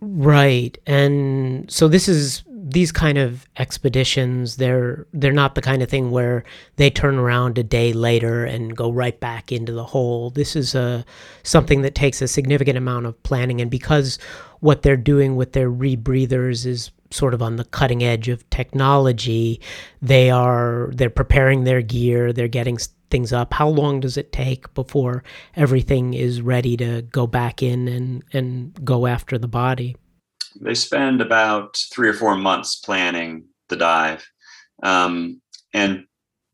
Right. 0.01 0.77
And 0.87 1.71
so 1.71 1.89
this 1.89 2.09
is 2.09 2.45
these 2.77 2.93
kind 2.93 3.17
of 3.17 3.49
expeditions 3.57 4.59
they're 4.59 5.07
they're 5.15 5.33
not 5.33 5.55
the 5.55 5.63
kind 5.63 5.83
of 5.83 5.89
thing 5.89 6.11
where 6.11 6.45
they 6.77 6.91
turn 6.91 7.17
around 7.17 7.57
a 7.57 7.63
day 7.63 7.95
later 7.95 8.45
and 8.45 8.77
go 8.77 8.93
right 8.93 9.19
back 9.19 9.51
into 9.51 9.73
the 9.73 9.83
hole. 9.83 10.29
This 10.29 10.55
is 10.55 10.75
a 10.75 11.03
something 11.43 11.81
that 11.81 11.95
takes 11.95 12.21
a 12.21 12.29
significant 12.29 12.77
amount 12.77 13.07
of 13.07 13.23
planning 13.23 13.63
and 13.63 13.71
because 13.71 14.19
what 14.61 14.83
they're 14.83 14.99
doing 14.99 15.37
with 15.37 15.55
their 15.55 15.71
rebreathers 15.71 16.67
is 16.67 16.91
sort 17.11 17.33
of 17.33 17.41
on 17.41 17.57
the 17.57 17.65
cutting 17.65 18.05
edge 18.05 18.29
of 18.29 18.49
technology, 18.51 19.59
they 20.03 20.29
are 20.29 20.91
they're 20.93 21.09
preparing 21.09 21.65
their 21.65 21.81
gear, 21.81 22.31
they're 22.31 22.47
getting 22.47 22.77
things 23.11 23.33
up? 23.33 23.55
How 23.55 23.69
long 23.71 24.01
does 24.01 24.19
it 24.19 24.33
take 24.33 24.75
before 24.75 25.25
everything 25.55 26.13
is 26.13 26.43
ready 26.43 26.77
to 26.77 27.01
go 27.01 27.27
back 27.27 27.63
in 27.63 27.89
and, 27.89 28.23
and 28.35 28.85
go 28.85 29.07
after 29.07 29.39
the 29.39 29.49
body? 29.49 29.97
They 30.61 30.75
spend 30.75 31.21
about 31.21 31.77
three 31.93 32.09
or 32.09 32.15
four 32.15 32.37
months 32.37 32.77
planning 32.77 33.45
the 33.69 33.77
dive. 33.77 34.27
Um, 34.83 35.41
and 35.73 36.05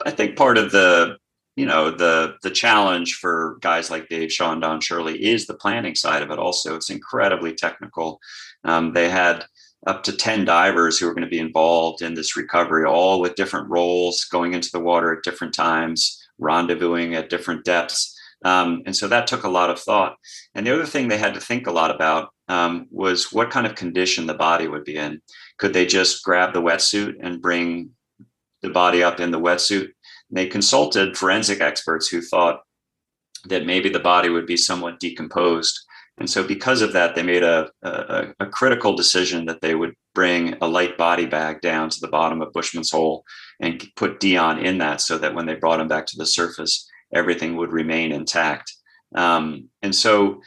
I 0.04 0.10
think 0.10 0.36
part 0.36 0.58
of 0.58 0.72
the 0.72 1.16
you 1.56 1.66
know 1.66 1.90
the 1.90 2.36
the 2.42 2.50
challenge 2.50 3.16
for 3.16 3.58
guys 3.60 3.90
like 3.90 4.08
Dave 4.08 4.32
and 4.40 4.62
Don 4.62 4.80
Shirley 4.80 5.22
is 5.22 5.46
the 5.46 5.54
planning 5.54 5.94
side 5.94 6.22
of 6.22 6.30
it. 6.30 6.38
Also, 6.38 6.74
it's 6.74 6.90
incredibly 6.90 7.54
technical. 7.54 8.18
Um, 8.64 8.92
they 8.92 9.10
had 9.10 9.44
up 9.86 10.04
to 10.04 10.16
10 10.16 10.44
divers 10.44 10.98
who 10.98 11.08
are 11.08 11.14
going 11.14 11.24
to 11.24 11.30
be 11.30 11.40
involved 11.40 12.02
in 12.02 12.14
this 12.14 12.36
recovery, 12.36 12.84
all 12.84 13.20
with 13.20 13.34
different 13.34 13.68
roles, 13.68 14.24
going 14.24 14.54
into 14.54 14.70
the 14.70 14.80
water 14.80 15.12
at 15.12 15.24
different 15.24 15.52
times 15.52 16.22
rendezvousing 16.40 17.14
at 17.14 17.30
different 17.30 17.64
depths. 17.64 18.18
Um, 18.44 18.82
and 18.86 18.96
so 18.96 19.06
that 19.08 19.26
took 19.26 19.44
a 19.44 19.48
lot 19.48 19.70
of 19.70 19.78
thought. 19.78 20.16
And 20.54 20.66
the 20.66 20.74
other 20.74 20.86
thing 20.86 21.08
they 21.08 21.18
had 21.18 21.34
to 21.34 21.40
think 21.40 21.66
a 21.66 21.72
lot 21.72 21.94
about 21.94 22.30
um, 22.52 22.86
was 22.90 23.32
what 23.32 23.50
kind 23.50 23.66
of 23.66 23.74
condition 23.74 24.26
the 24.26 24.34
body 24.34 24.68
would 24.68 24.84
be 24.84 24.96
in. 24.96 25.22
Could 25.58 25.72
they 25.72 25.86
just 25.86 26.22
grab 26.22 26.52
the 26.52 26.60
wetsuit 26.60 27.14
and 27.22 27.40
bring 27.40 27.90
the 28.60 28.68
body 28.68 29.02
up 29.02 29.20
in 29.20 29.30
the 29.30 29.40
wetsuit? 29.40 29.84
And 29.84 30.36
they 30.36 30.46
consulted 30.46 31.16
forensic 31.16 31.62
experts 31.62 32.08
who 32.08 32.20
thought 32.20 32.60
that 33.46 33.64
maybe 33.64 33.88
the 33.88 34.00
body 34.12 34.28
would 34.28 34.46
be 34.46 34.58
somewhat 34.58 35.00
decomposed. 35.00 35.78
And 36.18 36.28
so, 36.28 36.46
because 36.46 36.82
of 36.82 36.92
that, 36.92 37.14
they 37.14 37.22
made 37.22 37.42
a, 37.42 37.70
a, 37.82 38.34
a 38.38 38.46
critical 38.46 38.94
decision 38.94 39.46
that 39.46 39.62
they 39.62 39.74
would 39.74 39.94
bring 40.14 40.54
a 40.60 40.68
light 40.68 40.98
body 40.98 41.24
bag 41.24 41.62
down 41.62 41.88
to 41.88 42.00
the 42.00 42.08
bottom 42.18 42.42
of 42.42 42.52
Bushman's 42.52 42.90
Hole 42.90 43.24
and 43.60 43.82
put 43.96 44.20
Dion 44.20 44.58
in 44.58 44.76
that 44.78 45.00
so 45.00 45.16
that 45.16 45.34
when 45.34 45.46
they 45.46 45.54
brought 45.54 45.80
him 45.80 45.88
back 45.88 46.04
to 46.08 46.18
the 46.18 46.26
surface, 46.26 46.86
everything 47.14 47.56
would 47.56 47.72
remain 47.72 48.12
intact. 48.12 48.70
Um, 49.14 49.70
and 49.80 49.94
so, 49.94 50.42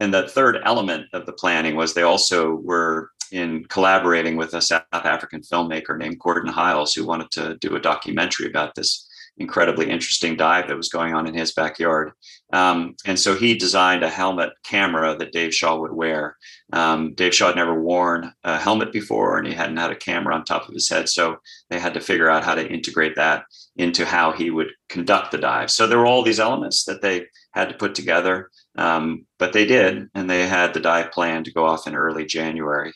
and 0.00 0.12
the 0.12 0.28
third 0.28 0.58
element 0.64 1.06
of 1.12 1.26
the 1.26 1.32
planning 1.32 1.76
was 1.76 1.94
they 1.94 2.02
also 2.02 2.54
were 2.54 3.10
in 3.32 3.64
collaborating 3.66 4.36
with 4.36 4.54
a 4.54 4.62
South 4.62 4.84
African 4.92 5.40
filmmaker 5.40 5.98
named 5.98 6.18
Gordon 6.18 6.50
Hiles, 6.50 6.94
who 6.94 7.04
wanted 7.04 7.30
to 7.32 7.56
do 7.56 7.76
a 7.76 7.80
documentary 7.80 8.46
about 8.46 8.74
this 8.74 9.08
incredibly 9.38 9.88
interesting 9.88 10.36
dive 10.36 10.68
that 10.68 10.76
was 10.76 10.88
going 10.88 11.14
on 11.14 11.26
in 11.26 11.34
his 11.34 11.52
backyard. 11.52 12.12
Um, 12.52 12.96
and 13.04 13.18
so 13.18 13.34
he 13.34 13.54
designed 13.54 14.02
a 14.02 14.10
helmet 14.10 14.50
camera 14.64 15.16
that 15.16 15.32
Dave 15.32 15.54
Shaw 15.54 15.78
would 15.78 15.92
wear. 15.92 16.36
Um, 16.72 17.14
Dave 17.14 17.34
Shaw 17.34 17.48
had 17.48 17.56
never 17.56 17.80
worn 17.80 18.32
a 18.44 18.58
helmet 18.58 18.92
before 18.92 19.38
and 19.38 19.46
he 19.46 19.54
hadn't 19.54 19.76
had 19.76 19.92
a 19.92 19.96
camera 19.96 20.34
on 20.34 20.44
top 20.44 20.68
of 20.68 20.74
his 20.74 20.88
head. 20.88 21.08
So 21.08 21.36
they 21.70 21.78
had 21.78 21.94
to 21.94 22.00
figure 22.00 22.30
out 22.30 22.44
how 22.44 22.54
to 22.54 22.68
integrate 22.68 23.16
that 23.16 23.44
into 23.76 24.04
how 24.04 24.32
he 24.32 24.50
would 24.50 24.72
conduct 24.88 25.30
the 25.30 25.38
dive. 25.38 25.70
So 25.70 25.86
there 25.86 25.98
were 25.98 26.06
all 26.06 26.22
these 26.22 26.40
elements 26.40 26.84
that 26.84 27.02
they 27.02 27.26
had 27.52 27.68
to 27.68 27.76
put 27.76 27.94
together, 27.94 28.50
um, 28.78 29.26
but 29.38 29.52
they 29.52 29.66
did. 29.66 30.08
And 30.14 30.28
they 30.28 30.46
had 30.46 30.72
the 30.72 30.80
dive 30.80 31.12
plan 31.12 31.44
to 31.44 31.52
go 31.52 31.66
off 31.66 31.86
in 31.86 31.94
early 31.94 32.24
January 32.26 32.92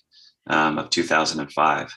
um, 0.47 0.79
of 0.79 0.91
2005 0.91 1.93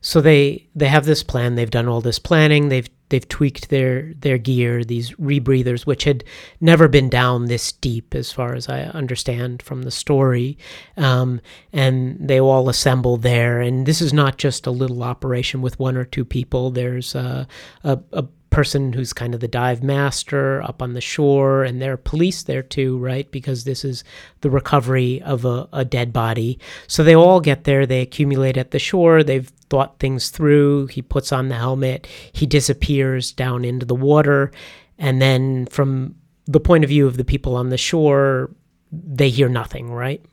so 0.00 0.20
they 0.20 0.66
they 0.74 0.88
have 0.88 1.04
this 1.04 1.22
plan 1.22 1.54
they've 1.54 1.70
done 1.70 1.88
all 1.88 2.00
this 2.00 2.18
planning 2.18 2.68
they've 2.68 2.88
they've 3.10 3.28
tweaked 3.28 3.68
their 3.68 4.14
their 4.14 4.38
gear 4.38 4.82
these 4.84 5.12
rebreathers 5.12 5.84
which 5.84 6.04
had 6.04 6.24
never 6.60 6.88
been 6.88 7.08
down 7.08 7.46
this 7.46 7.72
deep 7.72 8.14
as 8.14 8.32
far 8.32 8.54
as 8.54 8.68
i 8.68 8.82
understand 8.82 9.62
from 9.62 9.82
the 9.82 9.90
story 9.90 10.56
um, 10.96 11.40
and 11.72 12.16
they 12.18 12.40
all 12.40 12.68
assemble 12.68 13.16
there 13.16 13.60
and 13.60 13.86
this 13.86 14.00
is 14.00 14.12
not 14.12 14.38
just 14.38 14.66
a 14.66 14.70
little 14.70 15.02
operation 15.02 15.60
with 15.60 15.78
one 15.78 15.96
or 15.96 16.04
two 16.04 16.24
people 16.24 16.70
there's 16.70 17.14
a, 17.14 17.46
a, 17.84 17.98
a 18.12 18.24
person 18.50 18.92
who's 18.92 19.12
kind 19.12 19.32
of 19.32 19.40
the 19.40 19.48
dive 19.48 19.82
master 19.82 20.60
up 20.62 20.82
on 20.82 20.92
the 20.92 21.00
shore, 21.00 21.64
and 21.64 21.80
there 21.80 21.92
are 21.92 21.96
police 21.96 22.42
there 22.42 22.62
too, 22.62 22.98
right? 22.98 23.30
Because 23.30 23.64
this 23.64 23.84
is 23.84 24.04
the 24.40 24.50
recovery 24.50 25.22
of 25.22 25.44
a, 25.44 25.68
a, 25.72 25.84
dead 25.84 26.12
body. 26.12 26.58
So 26.86 27.02
they 27.02 27.14
all 27.14 27.40
get 27.40 27.64
there, 27.64 27.86
they 27.86 28.00
accumulate 28.00 28.56
at 28.56 28.72
the 28.72 28.78
shore, 28.78 29.22
they've 29.22 29.50
thought 29.70 29.98
things 29.98 30.30
through. 30.30 30.86
He 30.88 31.00
puts 31.00 31.32
on 31.32 31.48
the 31.48 31.54
helmet, 31.54 32.06
he 32.32 32.44
disappears 32.46 33.32
down 33.32 33.64
into 33.64 33.86
the 33.86 33.94
water, 33.94 34.50
and 34.98 35.22
then 35.22 35.66
from 35.66 36.16
the 36.46 36.60
point 36.60 36.84
of 36.84 36.90
view 36.90 37.06
of 37.06 37.16
the 37.16 37.24
people 37.24 37.54
on 37.54 37.70
the 37.70 37.78
shore, 37.78 38.50
they 38.92 39.30
hear 39.30 39.48
nothing, 39.48 39.90
right? 39.90 40.24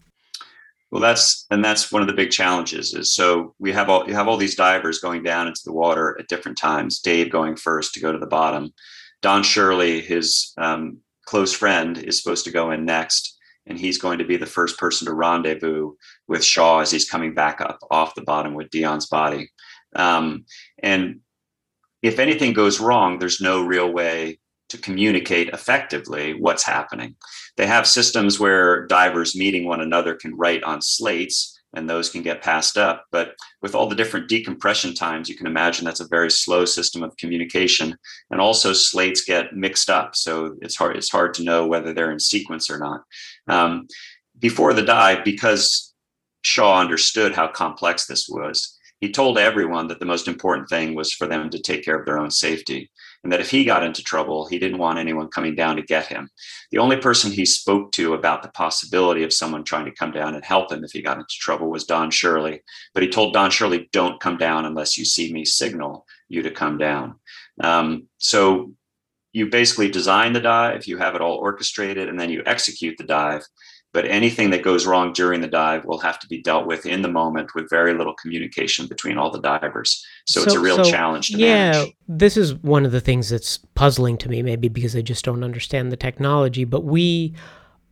Well, 0.92 1.02
that's 1.02 1.46
and 1.52 1.64
that's 1.64 1.92
one 1.92 2.02
of 2.02 2.08
the 2.08 2.14
big 2.14 2.32
challenges. 2.32 2.94
Is 2.94 3.14
so 3.14 3.54
we 3.60 3.74
have 3.74 3.90
all 3.90 4.08
you 4.08 4.14
have 4.14 4.28
all 4.28 4.38
these 4.38 4.56
divers 4.56 5.00
going 5.00 5.24
down 5.24 5.48
into 5.48 5.62
the 5.66 5.74
water 5.74 6.16
at 6.20 6.28
different 6.28 6.58
times. 6.58 7.00
Dave 7.00 7.30
going 7.30 7.58
first 7.58 7.94
to 7.94 8.00
go 8.00 8.12
to 8.12 8.20
the 8.20 8.26
bottom. 8.26 8.74
Don 9.22 9.44
Shirley, 9.44 10.00
his 10.00 10.54
um, 10.58 11.00
close 11.26 11.52
friend, 11.52 11.98
is 11.98 12.22
supposed 12.22 12.46
to 12.46 12.52
go 12.52 12.72
in 12.72 12.86
next, 12.86 13.38
and 13.66 13.78
he's 13.78 13.98
going 13.98 14.20
to 14.20 14.26
be 14.26 14.38
the 14.38 14.46
first 14.46 14.78
person 14.78 15.08
to 15.08 15.14
rendezvous 15.14 15.94
with 16.28 16.44
Shaw 16.44 16.80
as 16.80 16.92
he's 16.92 17.10
coming 17.10 17.34
back 17.34 17.60
up 17.60 17.80
off 17.92 18.16
the 18.16 18.22
bottom 18.22 18.54
with 18.54 18.70
Dion's 18.70 19.08
body. 19.08 19.50
Um, 19.96 20.46
and 20.82 21.20
if 22.02 22.20
anything 22.20 22.54
goes 22.54 22.80
wrong, 22.80 23.20
there's 23.20 23.42
no 23.42 23.66
real 23.66 23.92
way 23.92 24.40
to 24.70 24.78
communicate 24.78 25.50
effectively 25.50 26.34
what's 26.34 26.64
happening. 26.64 27.16
They 27.58 27.68
have 27.68 27.88
systems 27.88 28.40
where 28.40 28.86
divers 28.86 29.36
meeting 29.36 29.66
one 29.66 29.82
another 29.82 30.16
can 30.16 30.36
write 30.36 30.64
on 30.64 30.82
slates 30.82 31.60
and 31.74 31.90
those 31.90 32.10
can 32.10 32.22
get 32.22 32.42
passed 32.42 32.78
up. 32.78 33.06
But 33.12 33.36
with 33.62 33.76
all 33.76 33.88
the 33.88 33.96
different 33.96 34.30
decompression 34.30 34.94
times, 34.94 35.28
you 35.28 35.36
can 35.36 35.48
imagine 35.48 35.84
that's 35.84 36.00
a 36.00 36.08
very 36.08 36.32
slow 36.32 36.66
system 36.66 37.04
of 37.04 37.18
communication. 37.18 37.98
And 38.32 38.40
also 38.40 38.74
slates 38.74 39.26
get 39.26 39.54
mixed 39.54 39.90
up. 39.90 40.16
So 40.16 40.56
it's 40.62 40.76
hard, 40.76 40.96
it's 40.96 41.12
hard 41.12 41.34
to 41.36 41.44
know 41.44 41.68
whether 41.68 41.94
they're 41.94 42.12
in 42.12 42.20
sequence 42.20 42.70
or 42.70 42.80
not. 42.80 43.02
Um, 43.48 43.88
before 44.40 44.74
the 44.74 44.84
dive, 44.84 45.26
because 45.26 45.94
Shaw 46.44 46.80
understood 46.80 47.34
how 47.34 47.48
complex 47.48 48.06
this 48.06 48.28
was, 48.30 48.78
he 49.00 49.12
told 49.12 49.38
everyone 49.38 49.88
that 49.88 50.00
the 50.00 50.06
most 50.06 50.28
important 50.28 50.70
thing 50.70 50.96
was 50.96 51.14
for 51.14 51.28
them 51.28 51.50
to 51.50 51.60
take 51.60 51.84
care 51.84 52.00
of 52.00 52.06
their 52.06 52.20
own 52.20 52.32
safety. 52.32 52.90
And 53.28 53.34
that 53.34 53.42
if 53.42 53.52
he 53.52 53.66
got 53.66 53.84
into 53.84 54.02
trouble, 54.02 54.48
he 54.48 54.58
didn't 54.58 54.78
want 54.78 55.00
anyone 55.00 55.28
coming 55.28 55.54
down 55.54 55.76
to 55.76 55.82
get 55.82 56.06
him. 56.06 56.30
The 56.72 56.78
only 56.78 56.96
person 56.96 57.30
he 57.30 57.46
spoke 57.46 57.92
to 57.92 58.14
about 58.14 58.42
the 58.42 58.48
possibility 58.48 59.22
of 59.24 59.34
someone 59.34 59.66
trying 59.66 59.84
to 59.84 59.92
come 59.92 60.14
down 60.14 60.34
and 60.34 60.46
help 60.46 60.72
him 60.72 60.82
if 60.86 60.94
he 60.94 61.02
got 61.02 61.18
into 61.18 61.36
trouble 61.38 61.70
was 61.70 61.84
Don 61.84 62.10
Shirley. 62.10 62.62
But 62.94 63.04
he 63.04 63.10
told 63.10 63.34
Don 63.34 63.52
Shirley, 63.52 63.90
don't 63.92 64.22
come 64.22 64.38
down 64.38 64.64
unless 64.64 64.98
you 64.98 65.04
see 65.04 65.34
me 65.34 65.44
signal 65.44 66.06
you 66.30 66.42
to 66.42 66.52
come 66.52 66.78
down. 66.78 67.20
Um, 67.60 68.08
so 68.18 68.72
you 69.34 69.50
basically 69.50 69.92
design 69.92 70.32
the 70.32 70.40
dive, 70.40 70.88
you 70.88 70.98
have 70.98 71.14
it 71.14 71.22
all 71.22 71.36
orchestrated, 71.36 72.08
and 72.08 72.18
then 72.18 72.30
you 72.30 72.44
execute 72.46 72.98
the 72.98 73.04
dive 73.04 73.46
but 73.98 74.06
anything 74.06 74.52
that 74.52 74.62
goes 74.62 74.86
wrong 74.86 75.12
during 75.12 75.42
the 75.42 75.48
dive 75.48 75.84
will 75.86 75.98
have 75.98 76.20
to 76.20 76.28
be 76.28 76.40
dealt 76.40 76.68
with 76.68 76.86
in 76.86 77.02
the 77.02 77.08
moment 77.08 77.56
with 77.56 77.68
very 77.68 77.96
little 77.96 78.14
communication 78.14 78.86
between 78.86 79.18
all 79.18 79.32
the 79.32 79.42
divers. 79.42 80.06
So, 80.28 80.42
so 80.42 80.46
it's 80.46 80.54
a 80.54 80.60
real 80.60 80.84
so, 80.84 80.92
challenge 80.92 81.30
to 81.30 81.38
yeah, 81.40 81.72
manage. 81.72 81.94
This 82.08 82.38
is 82.38 82.54
one 82.54 82.86
of 82.86 82.92
the 82.92 83.02
things 83.02 83.30
that's 83.30 83.58
puzzling 83.74 84.20
to 84.20 84.30
me, 84.30 84.44
maybe 84.44 84.70
because 84.70 84.96
I 84.96 85.02
just 85.02 85.26
don't 85.26 85.44
understand 85.44 85.92
the 85.92 85.98
technology. 85.98 86.64
But 86.64 86.84
we, 86.84 87.34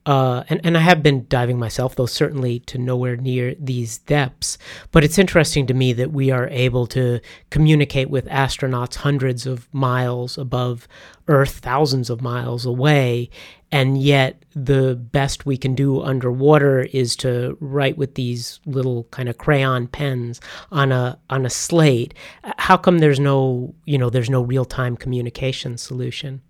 uh, 0.06 0.44
and, 0.50 0.62
and 0.64 0.78
I 0.78 0.82
have 0.82 1.02
been 1.02 1.26
diving 1.28 1.58
myself, 1.58 1.96
though 1.96 2.06
certainly 2.06 2.60
to 2.62 2.78
nowhere 2.78 3.16
near 3.16 3.56
these 3.56 3.98
depths. 3.98 4.58
But 4.92 5.04
it's 5.04 5.18
interesting 5.18 5.66
to 5.68 5.74
me 5.74 5.94
that 5.94 6.12
we 6.12 6.30
are 6.30 6.48
able 6.50 6.86
to 6.88 7.20
communicate 7.50 8.10
with 8.10 8.28
astronauts 8.28 8.96
hundreds 8.96 9.48
of 9.48 9.74
miles 9.74 10.38
above 10.38 10.88
Earth, 11.28 11.60
thousands 11.60 12.12
of 12.12 12.22
miles 12.22 12.68
away, 12.68 13.32
and 13.72 13.98
yet 13.98 14.46
the 14.56 14.96
best 14.96 15.46
we 15.46 15.58
can 15.58 15.74
do 15.74 16.02
underwater 16.02 16.82
is 16.94 17.16
to 17.18 17.58
write 17.60 17.98
with 17.98 18.14
these 18.14 18.60
little 18.68 19.06
kind 19.06 19.28
of 19.28 19.40
crayon 19.40 19.88
pens 19.88 20.40
on 20.72 20.92
a 20.92 21.18
on 21.32 21.48
a 21.48 21.50
slate. 21.50 22.14
How 22.58 22.78
come 22.78 23.00
there's 23.00 23.20
no 23.20 23.74
you 23.86 23.98
know 23.98 24.12
there's 24.12 24.30
no 24.30 24.44
real-time 24.44 24.96
communication 24.98 25.80
solution? 25.80 26.42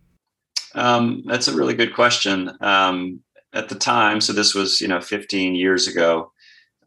Um, 0.74 1.24
that's 1.26 1.48
a 1.48 1.56
really 1.56 1.74
good 1.74 1.96
question. 1.96 2.52
Um, 2.60 3.22
at 3.56 3.70
the 3.70 3.76
time 3.76 4.22
so 4.22 4.34
this 4.34 4.54
was 4.54 4.82
you 4.82 4.88
know 4.88 5.02
15 5.02 5.56
years 5.56 5.88
ago 5.88 6.32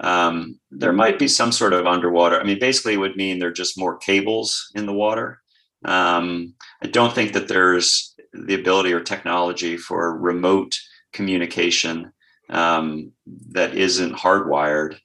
um, 0.00 0.60
there 0.70 0.92
might 0.92 1.18
be 1.18 1.26
some 1.26 1.50
sort 1.50 1.72
of 1.72 1.86
underwater 1.86 2.40
i 2.40 2.44
mean 2.44 2.58
basically 2.58 2.94
it 2.94 2.98
would 2.98 3.16
mean 3.16 3.38
there 3.38 3.48
are 3.48 3.52
just 3.52 3.78
more 3.78 3.96
cables 3.98 4.70
in 4.74 4.86
the 4.86 4.92
water 4.92 5.40
um, 5.84 6.54
i 6.82 6.86
don't 6.86 7.14
think 7.14 7.32
that 7.32 7.48
there's 7.48 8.14
the 8.32 8.54
ability 8.54 8.92
or 8.92 9.00
technology 9.00 9.76
for 9.76 10.16
remote 10.18 10.78
communication 11.12 12.12
um, 12.50 13.12
that 13.50 13.74
isn't 13.74 14.14
hardwired. 14.14 14.96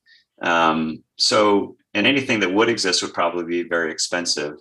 Um, 0.41 1.03
so, 1.17 1.75
and 1.93 2.07
anything 2.07 2.39
that 2.39 2.53
would 2.53 2.69
exist 2.69 3.01
would 3.01 3.13
probably 3.13 3.45
be 3.45 3.67
very 3.67 3.91
expensive. 3.91 4.55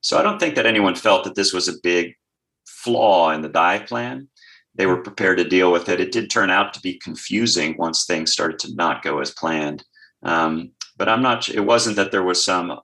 So, 0.00 0.18
I 0.18 0.22
don't 0.22 0.38
think 0.38 0.54
that 0.56 0.66
anyone 0.66 0.94
felt 0.94 1.24
that 1.24 1.34
this 1.34 1.52
was 1.52 1.68
a 1.68 1.80
big 1.82 2.14
flaw 2.66 3.30
in 3.30 3.42
the 3.42 3.48
dive 3.48 3.86
plan. 3.86 4.28
They 4.74 4.86
were 4.86 5.02
prepared 5.02 5.38
to 5.38 5.44
deal 5.44 5.70
with 5.70 5.88
it. 5.88 6.00
It 6.00 6.12
did 6.12 6.30
turn 6.30 6.50
out 6.50 6.72
to 6.74 6.80
be 6.80 6.98
confusing 6.98 7.76
once 7.78 8.04
things 8.04 8.32
started 8.32 8.58
to 8.60 8.74
not 8.74 9.02
go 9.02 9.20
as 9.20 9.30
planned. 9.30 9.84
Um, 10.22 10.72
but 10.96 11.08
I'm 11.08 11.22
not. 11.22 11.48
It 11.48 11.60
wasn't 11.60 11.96
that 11.96 12.10
there 12.10 12.22
was 12.22 12.44
some, 12.44 12.78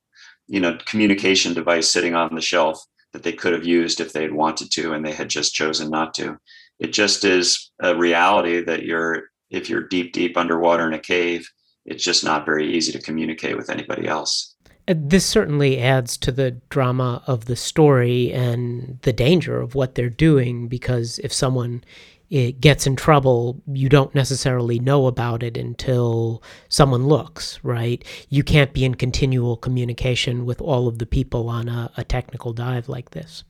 you 0.46 0.60
know, 0.60 0.78
communication 0.86 1.54
device 1.54 1.88
sitting 1.88 2.14
on 2.14 2.34
the 2.34 2.40
shelf 2.40 2.82
that 3.12 3.22
they 3.22 3.32
could 3.32 3.52
have 3.52 3.66
used 3.66 4.00
if 4.00 4.12
they 4.12 4.22
had 4.22 4.32
wanted 4.32 4.70
to 4.72 4.92
and 4.92 5.04
they 5.04 5.12
had 5.12 5.30
just 5.30 5.54
chosen 5.54 5.90
not 5.90 6.14
to. 6.14 6.36
It 6.78 6.92
just 6.92 7.24
is 7.24 7.70
a 7.80 7.96
reality 7.96 8.62
that 8.62 8.84
you're 8.84 9.24
if 9.50 9.70
you're 9.70 9.88
deep 9.88 10.12
deep 10.12 10.36
underwater 10.36 10.86
in 10.86 10.92
a 10.92 10.98
cave, 10.98 11.48
it's 11.86 12.04
just 12.04 12.22
not 12.22 12.44
very 12.44 12.74
easy 12.74 12.92
to 12.92 13.00
communicate 13.00 13.56
with 13.56 13.70
anybody 13.70 14.06
else. 14.06 14.54
Uh, 14.88 14.94
this 14.96 15.26
certainly 15.26 15.78
adds 15.78 16.16
to 16.16 16.32
the 16.32 16.52
drama 16.70 17.22
of 17.26 17.44
the 17.44 17.56
story 17.56 18.32
and 18.32 18.98
the 19.02 19.12
danger 19.12 19.60
of 19.60 19.74
what 19.74 19.94
they're 19.94 20.08
doing 20.08 20.66
because 20.66 21.18
if 21.20 21.32
someone 21.32 21.84
it 22.30 22.60
gets 22.60 22.86
in 22.86 22.94
trouble, 22.94 23.62
you 23.66 23.88
don't 23.88 24.14
necessarily 24.14 24.78
know 24.78 25.06
about 25.06 25.42
it 25.42 25.56
until 25.56 26.42
someone 26.68 27.06
looks, 27.06 27.58
right? 27.62 28.04
You 28.28 28.42
can't 28.42 28.74
be 28.74 28.84
in 28.84 28.96
continual 28.96 29.56
communication 29.56 30.44
with 30.44 30.60
all 30.60 30.88
of 30.88 30.98
the 30.98 31.06
people 31.06 31.48
on 31.48 31.68
a, 31.68 31.90
a 31.96 32.04
technical 32.04 32.52
dive 32.52 32.88
like 32.88 33.10
this. 33.10 33.44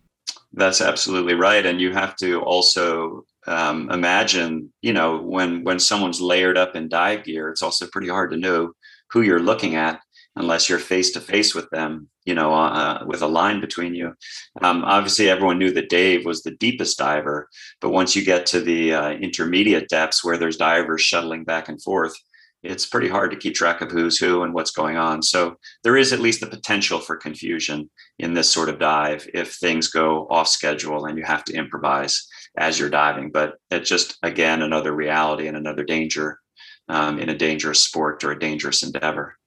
That's 0.53 0.81
absolutely 0.81 1.35
right. 1.35 1.67
And 1.67 1.81
you 1.81 1.93
have 1.93 2.15
to 2.17 2.41
also 2.43 3.25
um, 3.49 3.91
imagine, 3.91 4.73
you 4.81 4.93
know, 4.93 5.19
when 5.23 5.65
when 5.65 5.81
someone's 5.81 6.21
layered 6.21 6.57
up 6.57 6.77
in 6.77 6.89
dive 6.89 7.25
gear, 7.25 7.51
it's 7.51 7.63
also 7.63 7.87
pretty 7.89 8.09
hard 8.09 8.31
to 8.31 8.37
know 8.37 8.73
who 9.11 9.23
you're 9.23 9.41
looking 9.41 9.75
at 9.75 10.01
unless 10.39 10.69
you're 10.69 10.79
face 10.79 11.11
to 11.13 11.21
face 11.21 11.55
with 11.55 11.69
them, 11.71 12.09
you 12.25 12.35
know, 12.35 12.55
uh, 12.55 13.05
with 13.07 13.23
a 13.23 13.27
line 13.27 13.61
between 13.61 13.95
you. 13.95 14.15
Um, 14.63 14.85
obviously, 14.85 15.29
everyone 15.29 15.59
knew 15.59 15.73
that 15.73 15.91
Dave 15.91 16.25
was 16.25 16.43
the 16.43 16.53
deepest 16.53 16.99
diver, 16.99 17.49
but 17.81 17.91
once 17.91 18.15
you 18.15 18.25
get 18.25 18.47
to 18.47 18.61
the 18.61 18.95
uh, 18.95 19.11
intermediate 19.11 19.89
depths 19.89 20.25
where 20.25 20.37
there's 20.37 20.57
divers 20.57 21.03
shuttling 21.03 21.45
back 21.45 21.69
and 21.69 21.83
forth, 21.83 22.15
it's 22.63 22.87
pretty 22.87 23.09
hard 23.09 23.31
to 23.31 23.37
keep 23.37 23.55
track 23.55 23.81
of 23.81 23.91
who's 23.91 24.19
who 24.19 24.43
and 24.43 24.53
what's 24.53 24.73
going 24.73 24.97
on. 24.97 25.23
So 25.23 25.57
there 25.85 25.97
is 25.97 26.13
at 26.13 26.21
least 26.21 26.41
the 26.41 26.47
potential 26.47 26.99
for 26.99 27.17
confusion 27.17 27.89
in 28.19 28.35
this 28.35 28.51
sort 28.51 28.69
of 28.69 28.81
dive 28.81 29.29
if 29.33 29.55
things 29.55 29.89
go 29.89 30.27
off 30.29 30.49
schedule 30.49 31.07
and 31.07 31.17
you 31.17 31.25
have 31.25 31.45
to 31.45 31.55
improvise 31.55 32.27
as 32.57 32.79
you're 32.79 32.91
diving. 32.91 33.31
But 33.31 33.55
it's 33.71 33.89
just, 33.89 34.19
again, 34.25 34.63
another 34.63 34.93
reality 34.93 35.47
and 35.47 35.57
another 35.57 35.85
danger 35.85 36.41
um, 36.89 37.21
in 37.21 37.29
a 37.29 37.37
dangerous 37.37 37.81
sport 37.81 38.25
or 38.25 38.33
a 38.33 38.39
dangerous 38.39 38.83
endeavor 38.83 39.38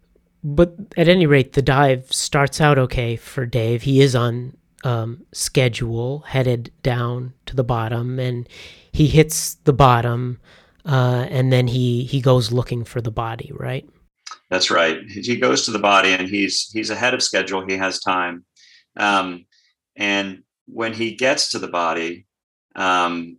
but 0.43 0.75
at 0.97 1.07
any 1.07 1.25
rate, 1.25 1.53
the 1.53 1.61
dive 1.61 2.11
starts 2.11 2.59
out 2.59 2.77
okay 2.77 3.15
for 3.15 3.45
Dave. 3.45 3.83
He 3.83 4.01
is 4.01 4.15
on 4.15 4.57
um, 4.83 5.25
schedule, 5.31 6.19
headed 6.21 6.71
down 6.81 7.33
to 7.45 7.55
the 7.55 7.63
bottom, 7.63 8.19
and 8.19 8.47
he 8.91 9.07
hits 9.07 9.55
the 9.55 9.73
bottom, 9.73 10.39
uh, 10.85 11.27
and 11.29 11.51
then 11.53 11.67
he 11.67 12.05
he 12.05 12.21
goes 12.21 12.51
looking 12.51 12.83
for 12.83 13.01
the 13.01 13.11
body. 13.11 13.51
Right. 13.53 13.87
That's 14.49 14.71
right. 14.71 14.99
He 15.07 15.37
goes 15.37 15.65
to 15.65 15.71
the 15.71 15.79
body, 15.79 16.13
and 16.13 16.27
he's 16.27 16.69
he's 16.71 16.89
ahead 16.89 17.13
of 17.13 17.21
schedule. 17.21 17.65
He 17.67 17.77
has 17.77 17.99
time, 17.99 18.43
um, 18.97 19.45
and 19.95 20.43
when 20.65 20.93
he 20.93 21.15
gets 21.15 21.51
to 21.51 21.59
the 21.59 21.67
body, 21.67 22.25
um, 22.75 23.37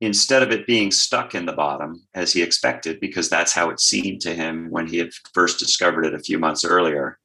instead 0.00 0.42
of 0.42 0.52
it 0.52 0.66
being 0.66 0.90
stuck 0.90 1.34
in 1.34 1.46
the 1.46 1.52
bottom 1.52 2.02
as 2.14 2.32
he 2.32 2.42
expected, 2.42 3.00
because 3.00 3.28
that's 3.28 3.52
how 3.52 3.70
it 3.70 3.80
seemed 3.80 4.20
to 4.20 4.34
him 4.34 4.70
when 4.70 4.86
he 4.86 4.98
had 4.98 5.10
first 5.34 5.58
discovered 5.58 6.04
it 6.04 6.14
a 6.14 6.20
few 6.20 6.38
months 6.38 6.64
earlier, 6.64 7.18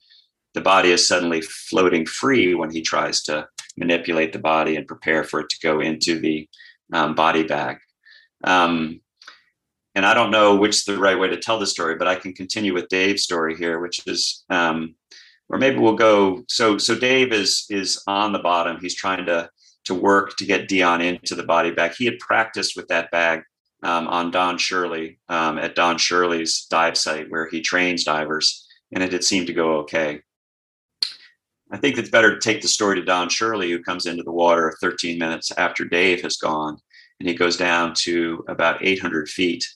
the 0.54 0.62
body 0.62 0.92
is 0.92 1.08
suddenly 1.08 1.42
floating 1.42 2.06
free 2.06 2.54
when 2.54 2.72
he 2.72 2.82
tries 2.82 3.24
to 3.24 3.48
manipulate 3.78 4.34
the 4.34 4.40
body 4.40 4.76
and 4.76 4.88
prepare 4.88 5.24
for 5.24 5.42
it 5.42 5.50
to 5.50 5.60
go 5.62 5.80
into 5.80 6.20
the 6.20 6.48
um, 6.92 7.16
body 7.16 7.44
bag. 7.44 7.78
Um, 8.44 9.02
and 9.96 10.06
I 10.06 10.14
don't 10.14 10.32
know 10.32 10.56
which 10.56 10.78
is 10.78 10.84
the 10.86 10.98
right 10.98 11.18
way 11.18 11.28
to 11.28 11.38
tell 11.38 11.60
the 11.60 11.68
story, 11.68 11.96
but 11.96 12.08
I 12.08 12.16
can 12.16 12.34
continue 12.34 12.74
with 12.74 12.90
Dave's 12.90 13.24
story 13.24 13.56
here, 13.56 13.80
which 13.80 14.02
is, 14.08 14.44
um, 14.50 14.96
or 15.50 15.60
maybe 15.60 15.78
we'll 15.78 15.96
go. 15.96 16.44
So, 16.50 16.78
so 16.80 16.96
Dave 16.96 17.32
is 17.32 17.66
is 17.70 18.02
on 18.08 18.34
the 18.34 18.40
bottom. 18.40 18.80
He's 18.82 18.96
trying 18.96 19.26
to 19.28 19.50
to 19.86 19.94
work 19.94 20.36
to 20.38 20.46
get 20.46 20.68
Dion 20.68 21.02
into 21.02 21.36
the 21.36 21.44
body 21.44 21.72
bag. 21.72 21.94
He 21.98 22.06
had 22.06 22.20
practiced 22.20 22.76
with 22.76 22.88
that 22.88 23.12
bag 23.12 23.44
um, 23.84 24.08
on 24.08 24.32
Don 24.32 24.58
Shirley 24.58 25.20
um, 25.30 25.58
at 25.58 25.76
Don 25.76 25.98
Shirley's 25.98 26.66
dive 26.66 26.98
site 26.98 27.30
where 27.30 27.48
he 27.48 27.62
trains 27.62 28.04
divers, 28.04 28.66
and 28.94 29.04
it 29.04 29.12
had 29.12 29.24
seemed 29.24 29.48
to 29.48 29.54
go 29.54 29.78
okay. 29.80 30.22
I 31.72 31.78
think 31.78 31.98
it's 31.98 32.10
better 32.10 32.34
to 32.34 32.40
take 32.40 32.62
the 32.62 32.68
story 32.68 32.98
to 32.98 33.06
Don 33.06 33.30
Shirley, 33.30 33.72
who 33.72 33.82
comes 33.82 34.06
into 34.06 34.24
the 34.24 34.32
water 34.32 34.76
13 34.80 35.18
minutes 35.18 35.52
after 35.58 35.86
Dave 35.86 36.22
has 36.22 36.38
gone, 36.38 36.78
and 37.20 37.28
he 37.28 37.36
goes 37.36 37.58
down 37.58 37.94
to 37.96 38.46
about 38.48 38.86
800 38.86 39.28
feet. 39.28 39.68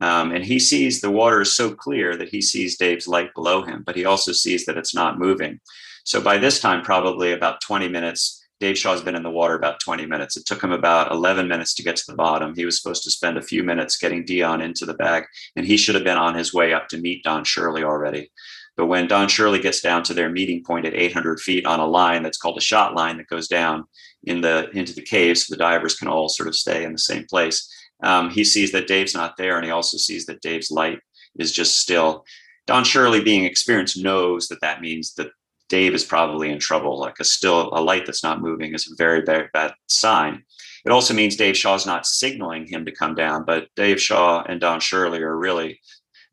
Um, 0.00 0.32
and 0.32 0.42
he 0.42 0.58
sees 0.58 1.00
the 1.00 1.10
water 1.10 1.42
is 1.42 1.52
so 1.52 1.74
clear 1.74 2.16
that 2.16 2.30
he 2.30 2.40
sees 2.40 2.78
Dave's 2.78 3.06
light 3.06 3.34
below 3.34 3.62
him, 3.62 3.82
but 3.84 3.96
he 3.96 4.06
also 4.06 4.32
sees 4.32 4.64
that 4.64 4.78
it's 4.78 4.94
not 4.94 5.18
moving. 5.18 5.60
So 6.04 6.20
by 6.20 6.38
this 6.38 6.58
time, 6.58 6.82
probably 6.82 7.32
about 7.32 7.60
20 7.60 7.88
minutes 7.88 8.41
Dave 8.62 8.78
Shaw's 8.78 9.02
been 9.02 9.16
in 9.16 9.24
the 9.24 9.30
water 9.30 9.56
about 9.56 9.80
20 9.80 10.06
minutes. 10.06 10.36
It 10.36 10.46
took 10.46 10.62
him 10.62 10.70
about 10.70 11.10
11 11.10 11.48
minutes 11.48 11.74
to 11.74 11.82
get 11.82 11.96
to 11.96 12.04
the 12.06 12.14
bottom. 12.14 12.54
He 12.54 12.64
was 12.64 12.80
supposed 12.80 13.02
to 13.02 13.10
spend 13.10 13.36
a 13.36 13.42
few 13.42 13.64
minutes 13.64 13.98
getting 13.98 14.24
Dion 14.24 14.60
into 14.60 14.86
the 14.86 14.94
bag, 14.94 15.24
and 15.56 15.66
he 15.66 15.76
should 15.76 15.96
have 15.96 16.04
been 16.04 16.16
on 16.16 16.36
his 16.36 16.54
way 16.54 16.72
up 16.72 16.86
to 16.90 17.00
meet 17.00 17.24
Don 17.24 17.42
Shirley 17.42 17.82
already. 17.82 18.30
But 18.76 18.86
when 18.86 19.08
Don 19.08 19.26
Shirley 19.26 19.58
gets 19.58 19.80
down 19.80 20.04
to 20.04 20.14
their 20.14 20.30
meeting 20.30 20.62
point 20.62 20.86
at 20.86 20.94
800 20.94 21.40
feet 21.40 21.66
on 21.66 21.80
a 21.80 21.86
line 21.86 22.22
that's 22.22 22.38
called 22.38 22.56
a 22.56 22.60
shot 22.60 22.94
line 22.94 23.16
that 23.16 23.26
goes 23.26 23.48
down 23.48 23.82
in 24.22 24.42
the 24.42 24.70
into 24.70 24.94
the 24.94 25.02
cave, 25.02 25.38
so 25.38 25.52
the 25.52 25.58
divers 25.58 25.96
can 25.96 26.06
all 26.06 26.28
sort 26.28 26.48
of 26.48 26.54
stay 26.54 26.84
in 26.84 26.92
the 26.92 26.98
same 26.98 27.24
place, 27.24 27.68
um, 28.04 28.30
he 28.30 28.44
sees 28.44 28.70
that 28.70 28.86
Dave's 28.86 29.12
not 29.12 29.36
there, 29.36 29.56
and 29.56 29.64
he 29.64 29.72
also 29.72 29.96
sees 29.96 30.24
that 30.26 30.40
Dave's 30.40 30.70
light 30.70 31.00
is 31.36 31.50
just 31.50 31.78
still. 31.78 32.24
Don 32.68 32.84
Shirley, 32.84 33.24
being 33.24 33.44
experienced, 33.44 34.00
knows 34.00 34.46
that 34.46 34.60
that 34.60 34.80
means 34.80 35.14
that 35.14 35.32
Dave 35.72 35.94
is 35.94 36.04
probably 36.04 36.50
in 36.50 36.58
trouble. 36.58 37.00
Like 37.00 37.18
a 37.18 37.24
still 37.24 37.70
a 37.72 37.80
light 37.80 38.04
that's 38.04 38.22
not 38.22 38.42
moving 38.42 38.74
is 38.74 38.86
a 38.86 38.94
very 39.04 39.22
bad, 39.22 39.48
bad 39.54 39.72
sign. 39.86 40.44
It 40.84 40.92
also 40.92 41.14
means 41.14 41.34
Dave 41.34 41.56
Shaw's 41.56 41.86
not 41.86 42.04
signaling 42.04 42.66
him 42.66 42.84
to 42.84 42.92
come 42.92 43.14
down, 43.14 43.46
but 43.46 43.68
Dave 43.74 43.98
Shaw 43.98 44.44
and 44.46 44.60
Don 44.60 44.80
Shirley 44.80 45.22
are 45.22 45.34
really 45.34 45.80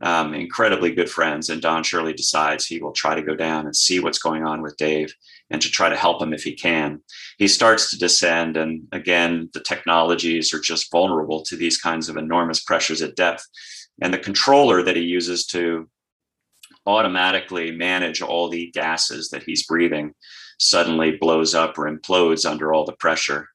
um, 0.02 0.34
incredibly 0.34 0.94
good 0.94 1.10
friends. 1.10 1.48
And 1.50 1.62
Don 1.62 1.84
Shirley 1.84 2.12
decides 2.12 2.66
he 2.66 2.82
will 2.82 2.92
try 2.92 3.16
to 3.16 3.22
go 3.22 3.34
down 3.34 3.66
and 3.66 3.74
see 3.74 4.02
what's 4.02 4.20
going 4.28 4.44
on 4.44 4.62
with 4.62 4.76
Dave. 4.76 5.14
and 5.52 5.62
to 5.62 5.70
try 5.70 5.90
to 5.90 5.96
help 5.96 6.22
him 6.22 6.34
if 6.34 6.44
he 6.44 6.54
can. 6.54 7.02
He 7.38 7.48
starts 7.48 7.90
to 7.90 7.98
descend, 7.98 8.58
and 8.58 8.88
again, 8.92 9.50
the 9.54 9.62
technologies 9.62 10.54
are 10.54 10.60
just 10.60 10.92
vulnerable 10.92 11.42
to 11.44 11.56
these 11.56 11.78
kinds 11.78 12.10
of 12.10 12.18
enormous 12.18 12.60
pressures 12.60 13.02
at 13.02 13.16
depth. 13.16 13.48
And 14.02 14.14
the 14.14 14.20
controller 14.20 14.84
that 14.84 14.96
he 14.96 15.02
uses 15.02 15.46
to 15.48 15.90
automatically 16.86 17.72
manage 17.72 18.22
all 18.22 18.50
the 18.50 18.72
gases 18.72 19.30
that 19.30 19.44
he's 19.44 19.66
breathing 19.66 20.14
suddenly 20.60 21.18
blows 21.20 21.56
up 21.56 21.78
or 21.78 21.90
implodes 21.90 22.50
under 22.50 22.74
all 22.74 22.86
the 22.86 22.94
pressure. 22.94 23.48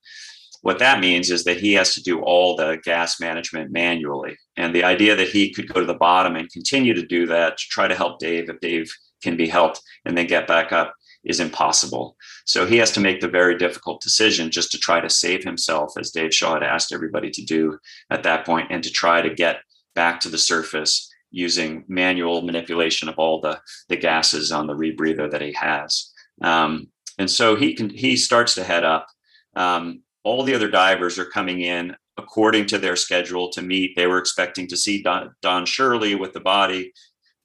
What 0.63 0.79
that 0.79 1.01
means 1.01 1.31
is 1.31 1.45
that 1.45 1.59
he 1.59 1.75
has 1.75 1.93
to 1.95 2.03
do 2.03 2.21
all 2.21 2.57
the 2.57 2.81
gas 2.83 3.21
management 3.21 3.71
manually. 3.71 4.37
And 4.57 4.75
the 4.75 4.85
idea 4.85 5.15
that 5.15 5.29
he 5.29 5.53
could 5.53 5.69
go 5.69 5.81
to 5.81 5.87
the 5.87 5.95
bottom 5.95 6.37
and 6.37 6.51
continue 6.51 6.95
to 6.95 7.05
do 7.05 7.27
that 7.27 7.59
to 7.59 7.65
try 7.69 7.87
to 7.87 7.95
help 7.95 8.19
Dave 8.19 8.49
if 8.49 8.61
Dave 8.61 8.91
can 9.23 9.37
be 9.37 9.47
helped 9.47 9.83
and 10.07 10.17
then 10.17 10.27
get 10.27 10.47
back 10.47 10.73
up 10.73 10.95
is 11.23 11.41
impossible. 11.41 12.17
So 12.47 12.67
he 12.67 12.77
has 12.79 12.93
to 12.93 13.01
make 13.01 13.21
the 13.21 13.29
very 13.29 13.59
difficult 13.59 14.01
decision 14.03 14.51
just 14.51 14.71
to 14.73 14.79
try 14.79 15.01
to 15.01 15.11
save 15.11 15.45
himself, 15.45 15.93
as 15.99 16.11
Dave 16.11 16.35
Shaw 16.35 16.55
had 16.55 16.63
asked 16.63 16.93
everybody 16.93 17.31
to 17.31 17.45
do 17.45 17.79
at 18.11 18.23
that 18.23 18.47
point, 18.47 18.69
and 18.71 18.83
to 18.85 18.91
try 18.91 19.23
to 19.23 19.35
get 19.35 19.61
back 19.95 20.21
to 20.21 20.29
the 20.29 20.39
surface 20.39 21.11
using 21.35 21.85
manual 21.89 22.43
manipulation 22.43 23.09
of 23.09 23.19
all 23.19 23.41
the, 23.41 23.61
the 23.89 23.97
gases 23.97 24.53
on 24.53 24.69
the 24.69 24.75
rebreather 24.75 25.29
that 25.31 25.43
he 25.43 25.53
has. 25.53 26.13
Um, 26.41 26.87
and 27.19 27.29
so 27.29 27.57
he 27.57 27.75
can 27.75 27.91
he 27.91 28.17
starts 28.17 28.55
to 28.55 28.65
head 28.65 28.85
up. 28.85 29.09
Um, 29.57 30.03
all 30.23 30.45
the 30.45 30.55
other 30.55 30.71
divers 30.71 31.19
are 31.19 31.25
coming 31.27 31.61
in 31.61 31.95
according 32.17 32.67
to 32.67 32.79
their 32.79 32.97
schedule 32.97 33.51
to 33.51 33.63
meet. 33.63 33.97
They 33.97 34.07
were 34.07 34.19
expecting 34.19 34.69
to 34.69 34.77
see 34.77 35.03
Don, 35.03 35.35
Don 35.43 35.67
Shirley 35.67 36.15
with 36.15 36.33
the 36.33 36.41
body. 36.41 36.93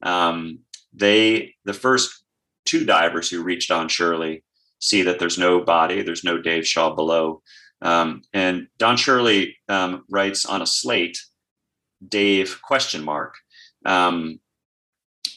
Um, 0.02 0.60
they 0.92 1.54
the 1.64 1.74
first 1.74 2.24
two 2.64 2.84
divers 2.84 3.28
who 3.28 3.42
reach 3.42 3.68
Don 3.68 3.88
Shirley 3.88 4.44
see 4.78 5.02
that 5.02 5.18
there's 5.18 5.38
no 5.38 5.60
body, 5.60 6.02
there's 6.02 6.24
no 6.24 6.40
Dave 6.40 6.66
Shaw 6.66 6.94
below. 6.94 7.42
Um, 7.82 8.22
and 8.32 8.68
Don 8.78 8.96
Shirley 8.96 9.56
um, 9.68 10.04
writes 10.10 10.46
on 10.46 10.62
a 10.62 10.66
slate, 10.66 11.18
Dave 12.06 12.60
question 12.62 13.02
mark. 13.02 13.34
Um, 13.84 14.40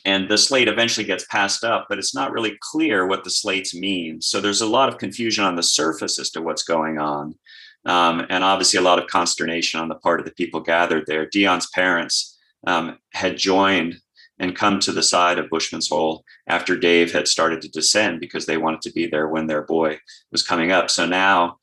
and 0.05 0.29
the 0.29 0.37
slate 0.37 0.67
eventually 0.67 1.05
gets 1.05 1.25
passed 1.27 1.63
up, 1.63 1.85
but 1.87 1.97
it's 1.97 2.13
not 2.13 2.31
really 2.31 2.57
clear 2.59 3.07
what 3.07 3.23
the 3.23 3.29
slates 3.29 3.73
mean. 3.73 4.21
So 4.21 4.41
there's 4.41 4.61
a 4.61 4.67
lot 4.67 4.89
of 4.89 4.97
confusion 4.97 5.45
on 5.45 5.55
the 5.55 5.63
surface 5.63 6.19
as 6.19 6.29
to 6.31 6.41
what's 6.41 6.63
going 6.63 6.97
on. 6.97 7.35
Um, 7.85 8.25
and 8.29 8.43
obviously 8.43 8.79
a 8.79 8.83
lot 8.83 8.99
of 8.99 9.07
consternation 9.07 9.79
on 9.79 9.89
the 9.89 9.95
part 9.95 10.19
of 10.19 10.25
the 10.25 10.33
people 10.33 10.61
gathered 10.61 11.05
there. 11.07 11.25
Dion's 11.25 11.69
parents 11.69 12.37
um, 12.65 12.97
had 13.13 13.37
joined 13.37 13.95
and 14.39 14.55
come 14.55 14.79
to 14.79 14.91
the 14.91 15.03
side 15.03 15.37
of 15.37 15.49
Bushman's 15.49 15.89
Hole 15.89 16.23
after 16.47 16.75
Dave 16.75 17.13
had 17.13 17.27
started 17.27 17.61
to 17.61 17.69
descend 17.69 18.19
because 18.19 18.45
they 18.45 18.57
wanted 18.57 18.81
to 18.81 18.91
be 18.91 19.05
there 19.05 19.27
when 19.27 19.47
their 19.47 19.61
boy 19.61 19.99
was 20.31 20.45
coming 20.45 20.71
up. 20.71 20.89
So 20.89 21.05
now 21.05 21.57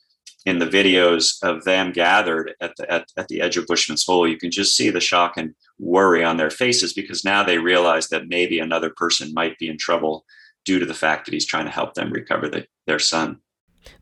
in 0.47 0.59
the 0.59 0.67
videos 0.67 1.43
of 1.43 1.65
them 1.65 1.93
gathered 1.93 2.55
at 2.61 2.73
the, 2.77 2.91
at, 2.91 3.07
at 3.17 3.29
the 3.29 3.41
edge 3.43 3.57
of 3.57 3.67
Bushman's 3.67 4.05
Hole, 4.05 4.27
you 4.27 4.39
can 4.39 4.51
just 4.51 4.77
see 4.77 4.89
the 4.91 5.01
shock 5.01 5.37
and 5.37 5.55
worry 5.81 6.23
on 6.23 6.37
their 6.37 6.51
faces 6.51 6.93
because 6.93 7.25
now 7.25 7.43
they 7.43 7.59
realize 7.59 8.09
that 8.09 8.29
maybe 8.29 8.59
another 8.59 8.91
person 8.91 9.33
might 9.35 9.59
be 9.59 9.69
in 9.69 9.79
trouble 9.79 10.25
due 10.65 10.79
to 10.79 10.87
the 10.87 10.95
fact 10.95 11.25
that 11.25 11.33
he's 11.33 11.47
trying 11.47 11.65
to 11.65 11.71
help 11.71 11.95
them 11.95 12.13
recover 12.13 12.49
the, 12.49 12.67
their 12.87 12.99
son. 12.99 13.39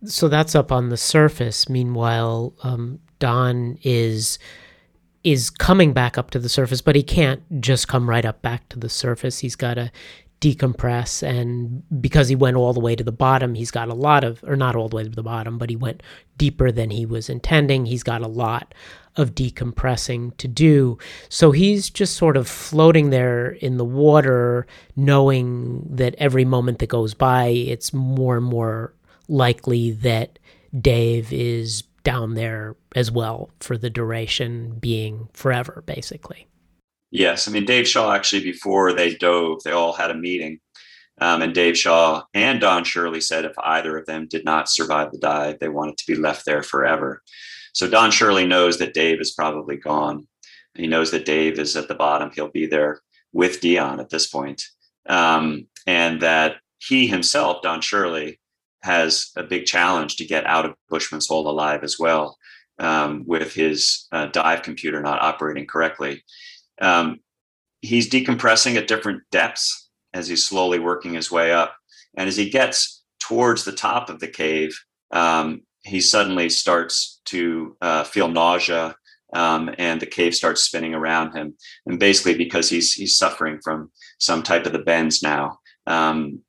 So 0.04 0.28
that's 0.28 0.54
up 0.54 0.72
on 0.72 0.88
the 0.88 0.96
surface. 0.96 1.68
Meanwhile, 1.68 2.54
um, 2.62 2.98
Don 3.18 3.78
is 3.82 4.38
is 5.24 5.50
coming 5.50 5.92
back 5.92 6.16
up 6.16 6.30
to 6.30 6.38
the 6.38 6.48
surface, 6.48 6.80
but 6.80 6.96
he 6.96 7.02
can't 7.02 7.42
just 7.60 7.88
come 7.88 8.08
right 8.08 8.24
up 8.24 8.40
back 8.40 8.68
to 8.68 8.78
the 8.78 8.88
surface. 8.88 9.40
He's 9.40 9.56
got 9.56 9.74
to 9.74 9.90
decompress 10.40 11.22
and 11.26 11.82
because 12.00 12.28
he 12.28 12.36
went 12.36 12.56
all 12.56 12.72
the 12.72 12.78
way 12.78 12.94
to 12.94 13.02
the 13.02 13.10
bottom 13.10 13.54
he's 13.54 13.72
got 13.72 13.88
a 13.88 13.94
lot 13.94 14.22
of 14.22 14.42
or 14.44 14.54
not 14.54 14.76
all 14.76 14.88
the 14.88 14.94
way 14.94 15.02
to 15.02 15.08
the 15.08 15.22
bottom 15.22 15.58
but 15.58 15.68
he 15.68 15.74
went 15.74 16.00
deeper 16.38 16.70
than 16.70 16.90
he 16.90 17.04
was 17.04 17.28
intending. 17.28 17.84
He's 17.84 18.04
got 18.04 18.22
a 18.22 18.28
lot 18.28 18.72
of 19.16 19.34
decompressing 19.34 20.36
to 20.38 20.48
do. 20.48 20.96
So 21.28 21.50
he's 21.50 21.90
just 21.90 22.16
sort 22.16 22.36
of 22.36 22.48
floating 22.48 23.10
there 23.10 23.50
in 23.50 23.76
the 23.76 23.84
water 23.84 24.66
knowing 24.96 25.84
that 25.90 26.14
every 26.18 26.44
moment 26.44 26.78
that 26.78 26.88
goes 26.88 27.12
by 27.12 27.48
it's 27.48 27.92
more 27.92 28.36
and 28.36 28.46
more 28.46 28.94
likely 29.28 29.90
that 29.90 30.38
Dave 30.80 31.32
is 31.32 31.82
down 32.04 32.34
there 32.34 32.76
as 32.94 33.10
well 33.10 33.50
for 33.60 33.76
the 33.76 33.90
duration 33.90 34.78
being 34.78 35.28
forever 35.32 35.82
basically 35.84 36.46
Yes, 37.10 37.48
I 37.48 37.52
mean 37.52 37.64
Dave 37.64 37.88
Shaw 37.88 38.12
actually 38.12 38.42
before 38.42 38.92
they 38.92 39.14
dove, 39.14 39.62
they 39.64 39.72
all 39.72 39.92
had 39.92 40.10
a 40.10 40.14
meeting, 40.14 40.60
um, 41.20 41.42
and 41.42 41.54
Dave 41.54 41.76
Shaw 41.76 42.22
and 42.34 42.60
Don 42.60 42.84
Shirley 42.84 43.20
said 43.20 43.44
if 43.44 43.58
either 43.62 43.96
of 43.96 44.06
them 44.06 44.26
did 44.28 44.44
not 44.44 44.68
survive 44.68 45.10
the 45.10 45.18
dive, 45.18 45.58
they 45.58 45.68
wanted 45.68 45.96
to 45.98 46.06
be 46.06 46.14
left 46.14 46.44
there 46.44 46.62
forever. 46.62 47.22
So 47.72 47.88
Don 47.88 48.10
Shirley 48.10 48.46
knows 48.46 48.78
that 48.78 48.94
Dave 48.94 49.20
is 49.20 49.32
probably 49.32 49.76
gone. 49.76 50.26
He 50.74 50.86
knows 50.86 51.10
that 51.10 51.24
Dave 51.24 51.58
is 51.58 51.76
at 51.76 51.88
the 51.88 51.94
bottom. 51.94 52.30
He'll 52.34 52.50
be 52.50 52.66
there 52.66 53.00
with 53.32 53.60
Dion 53.60 54.00
at 54.00 54.10
this 54.10 54.26
point, 54.26 54.62
um, 55.08 55.66
and 55.86 56.20
that 56.20 56.56
he 56.78 57.06
himself, 57.06 57.62
Don 57.62 57.80
Shirley, 57.80 58.38
has 58.82 59.30
a 59.36 59.42
big 59.42 59.66
challenge 59.66 60.16
to 60.16 60.24
get 60.24 60.46
out 60.46 60.64
of 60.64 60.74
Bushman's 60.88 61.26
Hole 61.26 61.48
alive 61.48 61.82
as 61.82 61.96
well, 61.98 62.36
um, 62.78 63.24
with 63.26 63.52
his 63.54 64.06
uh, 64.12 64.26
dive 64.26 64.62
computer 64.62 65.00
not 65.00 65.20
operating 65.20 65.66
correctly. 65.66 66.22
Um, 66.80 67.20
he's 67.80 68.10
decompressing 68.10 68.76
at 68.76 68.88
different 68.88 69.22
depths 69.30 69.88
as 70.12 70.28
he's 70.28 70.44
slowly 70.44 70.78
working 70.78 71.14
his 71.14 71.30
way 71.30 71.52
up. 71.52 71.76
And 72.16 72.28
as 72.28 72.36
he 72.36 72.50
gets 72.50 73.02
towards 73.20 73.64
the 73.64 73.72
top 73.72 74.08
of 74.08 74.20
the 74.20 74.28
cave, 74.28 74.78
um, 75.10 75.62
he 75.82 76.00
suddenly 76.00 76.48
starts 76.48 77.20
to 77.26 77.76
uh, 77.80 78.04
feel 78.04 78.28
nausea 78.28 78.96
um, 79.34 79.74
and 79.78 80.00
the 80.00 80.06
cave 80.06 80.34
starts 80.34 80.62
spinning 80.62 80.94
around 80.94 81.36
him. 81.36 81.54
And 81.86 81.98
basically, 81.98 82.34
because 82.34 82.70
he's, 82.70 82.94
he's 82.94 83.16
suffering 83.16 83.60
from 83.62 83.90
some 84.18 84.42
type 84.42 84.66
of 84.66 84.72
the 84.72 84.78
bends 84.78 85.22
now. 85.22 85.58
Um, 85.86 86.40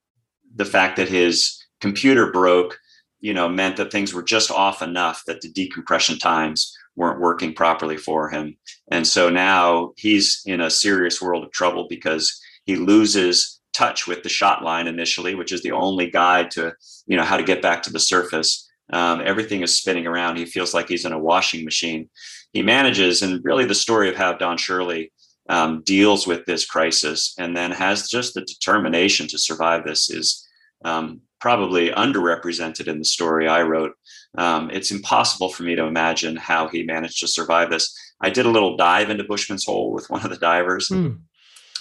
the 0.56 0.66
fact 0.66 0.98
that 0.98 1.10
his 1.10 1.64
computer 1.82 2.32
broke, 2.32 2.78
you 3.20 3.34
know, 3.34 3.50
meant 3.50 3.78
that 3.78 3.92
things 3.92 4.14
were 4.14 4.24
just 4.24 4.50
off 4.50 4.82
enough 4.82 5.24
that 5.28 5.42
the 5.42 5.50
decompression 5.50 6.18
times 6.18 6.76
weren't 7.00 7.22
working 7.22 7.54
properly 7.54 7.96
for 7.96 8.30
him. 8.30 8.58
And 8.92 9.08
so 9.08 9.30
now 9.30 9.94
he's 9.96 10.42
in 10.46 10.60
a 10.60 10.70
serious 10.70 11.22
world 11.22 11.46
of 11.46 11.52
trouble 11.52 11.88
because 11.90 12.40
he 12.66 12.76
loses 12.76 13.62
touch 13.74 14.06
with 14.06 14.22
the 14.22 14.30
shot 14.30 14.64
line 14.64 14.86
initially, 14.86 15.34
which 15.34 15.54
is 15.54 15.64
the 15.64 15.72
only 15.72 16.12
guide 16.12 16.52
to, 16.52 16.74
you 17.08 17.16
know, 17.16 17.24
how 17.24 17.38
to 17.38 17.44
get 17.44 17.62
back 17.62 17.82
to 17.84 17.92
the 17.92 18.00
surface. 18.00 18.70
Um, 18.92 19.22
everything 19.24 19.62
is 19.62 19.78
spinning 19.78 20.08
around. 20.08 20.36
He 20.36 20.46
feels 20.46 20.74
like 20.74 20.90
he's 20.90 21.06
in 21.06 21.14
a 21.14 21.20
washing 21.20 21.64
machine. 21.64 22.10
He 22.52 22.62
manages, 22.62 23.22
and 23.22 23.44
really 23.46 23.66
the 23.66 23.76
story 23.76 24.10
of 24.10 24.16
how 24.16 24.34
Don 24.34 24.58
Shirley 24.58 25.14
um, 25.48 25.82
deals 25.86 26.28
with 26.28 26.46
this 26.46 26.66
crisis 26.66 27.34
and 27.38 27.56
then 27.56 27.72
has 27.72 28.10
just 28.10 28.34
the 28.34 28.42
determination 28.42 29.28
to 29.28 29.38
survive 29.38 29.86
this 29.86 30.10
is 30.10 30.46
um, 30.84 31.22
probably 31.40 31.92
underrepresented 31.92 32.88
in 32.88 33.00
the 33.00 33.06
story 33.06 33.48
I 33.48 33.62
wrote. 33.62 33.94
Um, 34.38 34.70
it's 34.72 34.92
impossible 34.92 35.50
for 35.50 35.64
me 35.64 35.76
to 35.76 35.86
imagine 35.86 36.36
how 36.36 36.68
he 36.68 36.84
managed 36.84 37.20
to 37.22 37.28
survive 37.28 37.70
this. 37.70 37.96
I 38.22 38.30
did 38.30 38.46
a 38.46 38.50
little 38.52 38.78
dive 38.78 39.10
into 39.10 39.24
Bushman's 39.24 39.66
Hole 39.66 39.92
with 39.92 40.10
one 40.10 40.24
of 40.24 40.30
the 40.30 40.38
divers, 40.38 40.90
mm. 40.90 41.20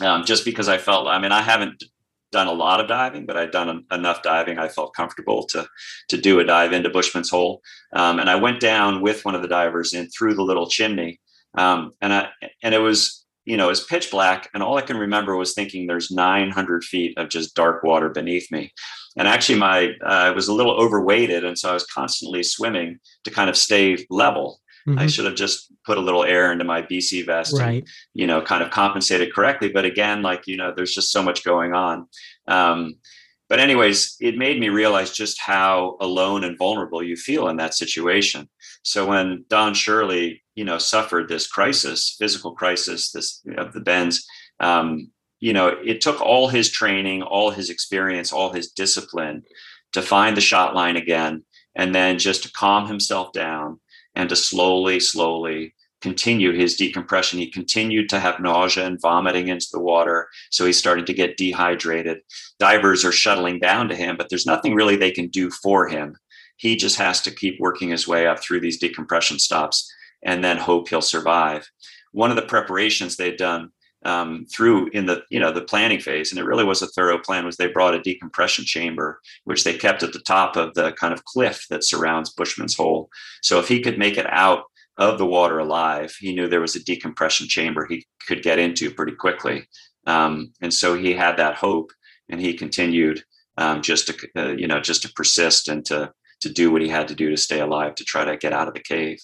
um, 0.01 0.25
just 0.25 0.45
because 0.45 0.69
I 0.69 0.79
felt. 0.79 1.09
I 1.09 1.19
mean, 1.19 1.33
I 1.33 1.43
haven't 1.43 1.85
done 2.31 2.47
a 2.47 2.53
lot 2.53 2.81
of 2.81 2.89
diving, 2.89 3.27
but 3.27 3.37
I'd 3.37 3.51
done 3.51 3.85
enough 3.91 4.23
diving. 4.23 4.59
I 4.59 4.69
felt 4.69 4.95
comfortable 4.95 5.45
to 5.47 5.69
to 6.09 6.17
do 6.17 6.41
a 6.41 6.45
dive 6.45 6.73
into 6.73 6.91
Bushman's 6.91 7.31
Hole, 7.31 7.61
um, 7.93 8.19
and 8.19 8.31
I 8.31 8.37
went 8.37 8.61
down 8.61 9.03
with 9.03 9.25
one 9.25 9.35
of 9.35 9.43
the 9.43 9.49
divers 9.49 9.93
in 9.93 10.09
through 10.09 10.35
the 10.35 10.43
little 10.43 10.69
chimney, 10.69 11.21
um, 11.57 11.93
and 12.01 12.13
I 12.15 12.29
and 12.63 12.75
it 12.75 12.81
was 12.81 13.27
you 13.49 13.57
know, 13.57 13.71
it's 13.71 13.83
pitch 13.83 14.11
black. 14.11 14.51
And 14.53 14.63
all 14.63 14.77
I 14.77 14.83
can 14.83 14.99
remember 14.99 15.35
was 15.35 15.55
thinking 15.55 15.87
there's 15.87 16.11
900 16.11 16.85
feet 16.85 17.17
of 17.17 17.31
just 17.31 17.55
dark 17.55 17.83
water 17.83 18.11
beneath 18.11 18.53
me. 18.53 18.75
And 19.19 19.29
actually, 19.29 19.59
my 19.59 19.91
uh, 20.03 20.29
I 20.29 20.31
was 20.31 20.49
a 20.49 20.55
little 20.55 20.73
overweighted. 20.73 21.45
And 21.45 21.59
so 21.59 21.71
I 21.71 21.75
was 21.75 21.87
constantly 21.87 22.43
swimming 22.43 22.99
to 23.25 23.31
kind 23.31 23.51
of 23.51 23.57
stay 23.57 24.07
level. 24.11 24.61
Mm-hmm. 24.87 24.99
I 24.99 25.07
should 25.07 25.27
have 25.27 25.35
just 25.35 25.73
put 25.85 25.99
a 25.99 26.01
little 26.01 26.25
air 26.25 26.53
into 26.53 26.65
my 26.65 26.83
BC 26.83 27.27
vest 27.27 27.59
right. 27.59 27.83
and, 27.83 27.89
you 28.15 28.27
know, 28.27 28.41
kind 28.41 28.63
of 28.63 28.71
compensated 28.71 29.35
correctly. 29.35 29.69
But 29.69 29.85
again, 29.85 30.23
like, 30.23 30.47
you 30.47 30.57
know, 30.57 30.73
there's 30.75 30.95
just 30.95 31.11
so 31.11 31.23
much 31.23 31.45
going 31.45 31.75
on. 31.75 32.07
Um, 32.47 32.95
but 33.49 33.61
anyways 33.61 34.17
it 34.21 34.37
made 34.37 34.61
me 34.61 34.69
realize 34.69 35.11
just 35.11 35.41
how 35.41 35.97
alone 36.01 36.45
and 36.45 36.59
vulnerable 36.59 37.03
you 37.03 37.17
feel 37.17 37.49
in 37.49 37.57
that 37.57 37.75
situation 37.75 38.49
so 38.83 39.07
when 39.07 39.45
don 39.49 39.75
shirley 39.75 40.43
you 40.55 40.65
know 40.65 40.79
suffered 40.79 41.29
this 41.29 41.47
crisis 41.47 42.17
physical 42.19 42.55
crisis 42.55 43.11
this 43.13 43.43
of 43.57 43.73
the 43.73 43.81
bends 43.81 44.27
um, 44.61 45.11
you 45.41 45.53
know 45.53 45.69
it 45.85 46.01
took 46.01 46.21
all 46.21 46.49
his 46.49 46.71
training 46.71 47.23
all 47.23 47.51
his 47.51 47.71
experience 47.71 48.33
all 48.33 48.53
his 48.53 48.71
discipline 48.73 49.43
to 49.93 50.03
find 50.03 50.37
the 50.37 50.41
shot 50.41 50.75
line 50.75 50.97
again 50.97 51.43
and 51.77 51.95
then 51.95 52.19
just 52.19 52.43
to 52.43 52.53
calm 52.53 52.87
himself 52.87 53.33
down 53.33 53.79
and 54.15 54.29
to 54.29 54.37
slowly 54.37 55.01
slowly 55.01 55.75
continue 56.01 56.53
his 56.53 56.77
decompression. 56.77 57.39
He 57.39 57.51
continued 57.51 58.09
to 58.11 58.21
have 58.21 58.41
nausea 58.41 58.87
and 58.87 59.01
vomiting 59.01 59.49
into 59.49 59.67
the 59.73 59.81
water. 59.81 60.29
So 60.51 60.65
he's 60.65 60.79
starting 60.79 61.05
to 61.07 61.15
get 61.15 61.37
dehydrated. 61.37 62.19
Divers 62.59 63.05
are 63.05 63.13
shuttling 63.13 63.59
down 63.59 63.89
to 63.89 63.97
him, 63.97 64.17
but 64.17 64.29
there's 64.29 64.47
nothing 64.47 64.75
really 64.75 64.97
they 64.97 65.11
can 65.11 65.29
do 65.29 65.51
for 65.51 65.89
him. 65.89 66.17
He 66.57 66.77
just 66.77 66.99
has 66.99 67.21
to 67.23 67.31
keep 67.31 67.59
working 67.61 67.91
his 67.91 68.07
way 68.07 68.27
up 68.27 68.41
through 68.41 68.61
these 68.61 68.79
decompression 68.79 69.39
stops 69.39 69.91
and 70.25 70.43
then 70.43 70.57
hope 70.57 70.89
he'll 70.89 71.03
survive. 71.03 71.69
One 72.13 72.31
of 72.31 72.37
the 72.37 72.43
preparations 72.43 73.17
they'd 73.17 73.37
done 73.37 73.71
um, 74.05 74.47
through 74.47 74.89
in 74.91 75.07
the 75.07 75.23
you 75.31 75.41
know 75.41 75.53
the 75.53 75.63
planning 75.63 76.01
phase, 76.01 76.31
and 76.31 76.39
it 76.39 76.45
really 76.45 76.65
was 76.65 76.83
a 76.83 76.87
thorough 76.89 77.19
plan. 77.19 77.45
Was 77.45 77.57
they 77.57 77.67
brought 77.69 77.95
a 77.95 78.01
decompression 78.01 78.65
chamber, 78.65 79.21
which 79.45 79.65
they 79.65 79.75
kept 79.75 80.03
at 80.03 80.13
the 80.13 80.21
top 80.21 80.57
of 80.57 80.75
the 80.75 80.93
kind 80.93 81.13
of 81.13 81.25
cliff 81.25 81.67
that 81.71 81.85
surrounds 81.85 82.33
Bushman's 82.33 82.77
Hole. 82.77 83.09
So 83.43 83.59
if 83.59 83.69
he 83.69 83.81
could 83.81 83.99
make 83.99 84.17
it 84.17 84.27
out 84.29 84.65
of 84.97 85.19
the 85.19 85.27
water 85.27 85.59
alive, 85.59 86.15
he 86.19 86.35
knew 86.35 86.49
there 86.49 86.61
was 86.61 86.77
a 86.77 86.85
decompression 86.85 87.49
chamber 87.49 87.87
he 87.87 88.07
could 88.27 88.43
get 88.43 88.59
into 88.59 88.91
pretty 88.91 89.13
quickly. 89.13 89.69
Um, 90.07 90.53
and 90.61 90.73
so 90.73 90.97
he 90.97 91.13
had 91.13 91.37
that 91.37 91.55
hope, 91.57 91.93
and 92.29 92.41
he 92.41 92.55
continued 92.55 93.23
um, 93.57 93.83
just 93.83 94.07
to 94.07 94.29
uh, 94.37 94.53
you 94.53 94.67
know 94.67 94.81
just 94.81 95.03
to 95.03 95.13
persist 95.13 95.69
and 95.69 95.85
to 95.87 96.13
to 96.41 96.49
do 96.49 96.71
what 96.71 96.83
he 96.83 96.89
had 96.89 97.09
to 97.09 97.15
do 97.15 97.31
to 97.31 97.37
stay 97.37 97.61
alive 97.61 97.95
to 97.97 98.05
try 98.05 98.25
to 98.25 98.37
get 98.37 98.53
out 98.53 98.69
of 98.69 98.75
the 98.75 98.81
cave. 98.81 99.21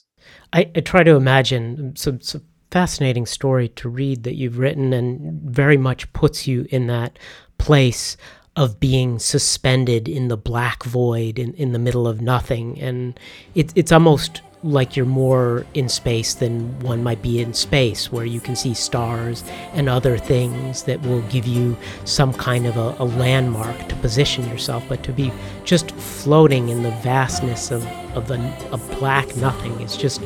I, 0.52 0.70
I 0.74 0.80
try 0.80 1.04
to 1.04 1.14
imagine 1.14 1.94
some, 1.96 2.20
some 2.20 2.42
fascinating 2.70 3.26
story 3.26 3.68
to 3.68 3.88
read 3.88 4.24
that 4.24 4.34
you've 4.34 4.58
written, 4.58 4.92
and 4.92 5.40
very 5.42 5.76
much 5.76 6.12
puts 6.12 6.46
you 6.46 6.66
in 6.70 6.86
that 6.88 7.18
place 7.58 8.16
of 8.56 8.78
being 8.78 9.18
suspended 9.18 10.08
in 10.08 10.28
the 10.28 10.36
black 10.36 10.84
void 10.84 11.38
in, 11.38 11.54
in 11.54 11.72
the 11.72 11.78
middle 11.78 12.06
of 12.06 12.20
nothing. 12.20 12.80
And 12.80 13.18
it, 13.54 13.72
it's 13.74 13.90
almost 13.90 14.42
like 14.62 14.96
you're 14.96 15.04
more 15.04 15.66
in 15.74 15.88
space 15.88 16.34
than 16.34 16.78
one 16.80 17.02
might 17.02 17.20
be 17.20 17.40
in 17.40 17.52
space, 17.52 18.10
where 18.10 18.24
you 18.24 18.40
can 18.40 18.56
see 18.56 18.72
stars 18.72 19.44
and 19.72 19.88
other 19.88 20.16
things 20.16 20.84
that 20.84 21.02
will 21.02 21.20
give 21.22 21.46
you 21.46 21.76
some 22.04 22.32
kind 22.32 22.66
of 22.66 22.76
a, 22.76 22.96
a 22.98 23.04
landmark 23.04 23.88
to 23.88 23.96
position 23.96 24.48
yourself. 24.48 24.82
But 24.88 25.02
to 25.04 25.12
be 25.12 25.30
just 25.64 25.90
floating 25.90 26.70
in 26.70 26.82
the 26.82 26.92
vastness 27.02 27.70
of, 27.70 27.86
of 28.16 28.28
the 28.28 28.36
a 28.72 28.78
black 28.98 29.36
nothing 29.36 29.80
is 29.80 29.96
just 29.96 30.22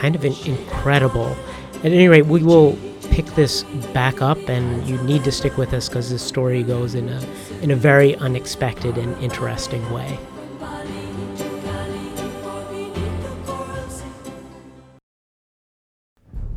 kind 0.00 0.16
of 0.16 0.24
incredible. 0.24 1.36
At 1.84 1.92
any 1.92 2.08
rate, 2.08 2.24
we 2.24 2.42
will 2.42 2.78
pick 3.10 3.26
this 3.26 3.64
back 3.92 4.22
up, 4.22 4.38
and 4.48 4.88
you 4.88 4.96
need 5.02 5.24
to 5.24 5.32
stick 5.32 5.58
with 5.58 5.74
us 5.74 5.90
because 5.90 6.08
this 6.08 6.22
story 6.22 6.62
goes 6.62 6.94
in 6.94 7.08
a 7.10 7.20
in 7.60 7.70
a 7.70 7.76
very 7.76 8.16
unexpected 8.16 8.96
and 8.96 9.14
interesting 9.22 9.82
way. 9.92 10.18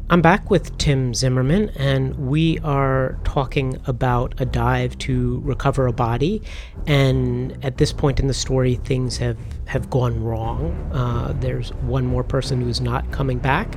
I'm 0.10 0.22
back 0.22 0.51
with 0.51 0.78
Tim 0.78 1.14
Zimmermann, 1.14 1.70
and 1.78 2.28
we 2.28 2.60
are 2.60 3.18
talking 3.24 3.80
about 3.88 4.36
a 4.38 4.45
dive 4.45 4.97
to 4.99 5.39
recover 5.45 5.88
a 5.88 5.93
body. 5.93 6.41
And 6.86 7.58
at 7.64 7.78
this 7.78 7.93
point 7.93 8.20
in 8.20 8.28
the 8.28 8.34
story, 8.34 8.76
things 8.76 9.18
have, 9.18 9.38
have 9.66 9.89
gone 9.89 10.22
wrong. 10.22 10.74
Uh, 10.91 11.34
there's 11.39 11.70
one 11.76 12.06
more 12.06 12.24
person 12.24 12.60
who's 12.60 12.82
not 12.82 13.10
coming 13.12 13.39
back, 13.39 13.76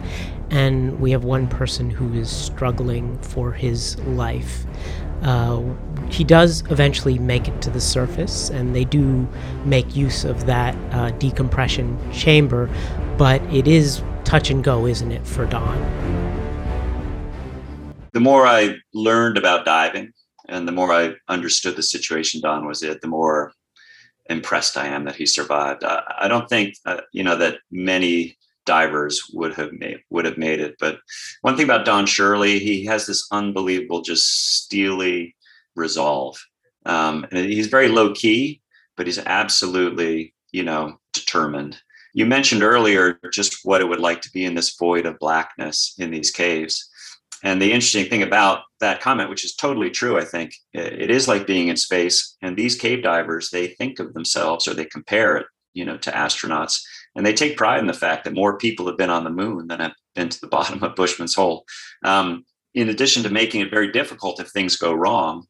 and 0.51 0.99
we 0.99 1.12
have 1.12 1.24
one 1.24 1.47
person 1.47 1.91
who 1.91 2.12
is 2.12 2.29
struggling 2.29 3.16
for 3.20 3.53
his 3.53 3.97
life. 4.01 4.66
Uh, 5.22 5.62
he 6.11 6.24
does 6.24 6.64
eventually 6.70 7.20
make 7.20 7.47
it 7.47 7.62
to 7.62 7.70
the 7.70 7.81
surface, 7.81 8.51
and 8.51 8.74
they 8.74 8.85
do 8.85 9.29
make 9.64 9.95
use 9.95 10.24
of 10.24 10.45
that 10.47 10.74
uh, 10.93 11.12
decompression 11.12 11.97
chamber, 12.12 12.68
but 13.16 13.41
it 13.55 13.68
is 13.68 14.03
touch 14.27 14.51
and 14.51 14.62
go, 14.62 14.87
isn't 14.87 15.12
it, 15.12 15.27
for 15.27 15.47
Don? 15.47 15.79
The 18.12 18.20
more 18.20 18.47
I 18.47 18.74
learned 18.93 19.39
about 19.39 19.64
diving 19.64 20.12
and 20.49 20.66
the 20.66 20.72
more 20.72 20.93
I 20.93 21.14
understood 21.29 21.77
the 21.77 21.83
situation 21.83 22.41
Don 22.41 22.66
was 22.66 22.83
in, 22.83 22.99
the 23.01 23.09
more 23.09 23.53
impressed 24.29 24.77
I 24.77 24.89
am 24.89 25.05
that 25.05 25.14
he 25.14 25.27
survived. 25.27 25.85
I, 25.85 26.03
I 26.22 26.29
don't 26.29 26.49
think, 26.49 26.74
uh, 26.85 27.03
you 27.12 27.22
know, 27.22 27.37
that 27.37 27.59
many 27.70 28.37
divers 28.64 29.22
would 29.33 29.55
have 29.55 29.72
made 29.72 30.01
would 30.11 30.24
have 30.24 30.37
made 30.37 30.59
it. 30.61 30.74
But 30.81 30.99
one 31.43 31.57
thing 31.57 31.64
about 31.64 31.87
Don 31.87 32.05
Shirley, 32.05 32.59
he 32.59 32.85
has 32.87 33.07
this 33.07 33.29
unbelievable, 33.31 34.03
just 34.03 34.64
steely 34.64 35.37
resolve. 35.77 36.45
Um, 36.85 37.27
and 37.31 37.39
he's 37.47 37.68
very 37.68 37.89
low 37.89 38.12
key, 38.12 38.61
but 38.97 39.07
he's 39.07 39.18
absolutely, 39.18 40.35
you 40.51 40.64
know, 40.64 40.99
determined 41.12 41.81
you 42.17 42.25
mentioned 42.25 42.62
earlier 42.62 43.21
just 43.31 43.59
what 43.62 43.83
it 43.83 43.85
would 43.85 44.01
like 44.01 44.23
to 44.23 44.31
be 44.31 44.47
in 44.47 44.55
this 44.55 44.75
void 44.79 45.05
of 45.05 45.19
blackness 45.19 45.95
in 45.99 46.11
these 46.11 46.31
caves. 46.31 46.89
And 47.43 47.61
the 47.61 47.71
interesting 47.71 48.07
thing 48.09 48.23
about 48.23 48.62
that 48.81 49.03
comment, 49.03 49.29
which 49.29 49.45
is 49.45 49.55
totally 49.55 49.91
true, 49.91 50.19
I 50.19 50.25
think, 50.25 50.55
it 50.73 51.11
is 51.11 51.29
like 51.29 51.47
being 51.47 51.69
in 51.69 51.77
space. 51.77 52.39
And 52.41 52.57
these 52.57 52.75
cave 52.75 53.03
divers, 53.03 53.51
they 53.51 53.67
think 53.67 53.99
of 53.99 54.14
themselves 54.14 54.67
or 54.67 54.73
they 54.73 54.87
compare 54.87 55.37
it, 55.37 55.47
you 55.75 55.85
know, 55.85 55.99
to 55.99 56.11
astronauts. 56.11 56.83
And 57.14 57.27
they 57.27 57.35
take 57.35 57.59
pride 57.59 57.81
in 57.81 57.87
the 57.87 57.93
fact 57.93 58.25
that 58.25 58.33
more 58.33 58.57
people 58.57 58.87
have 58.87 58.97
been 58.97 59.11
on 59.11 59.25
the 59.25 59.31
moon 59.31 59.67
than 59.67 59.81
have 59.81 59.93
been 60.14 60.31
to 60.31 60.41
the 60.41 60.47
bottom 60.57 60.83
of 60.83 60.97
Bushman's 60.97 61.35
Hole. 61.35 61.67
Um, 62.03 62.47
in 62.73 62.89
addition 62.89 63.25
to 63.25 63.29
making 63.29 63.61
it 63.61 63.71
very 63.71 63.93
difficult 63.93 64.41
if 64.41 64.49
things 64.49 64.77
go 64.77 64.95
wrong, 64.95 65.47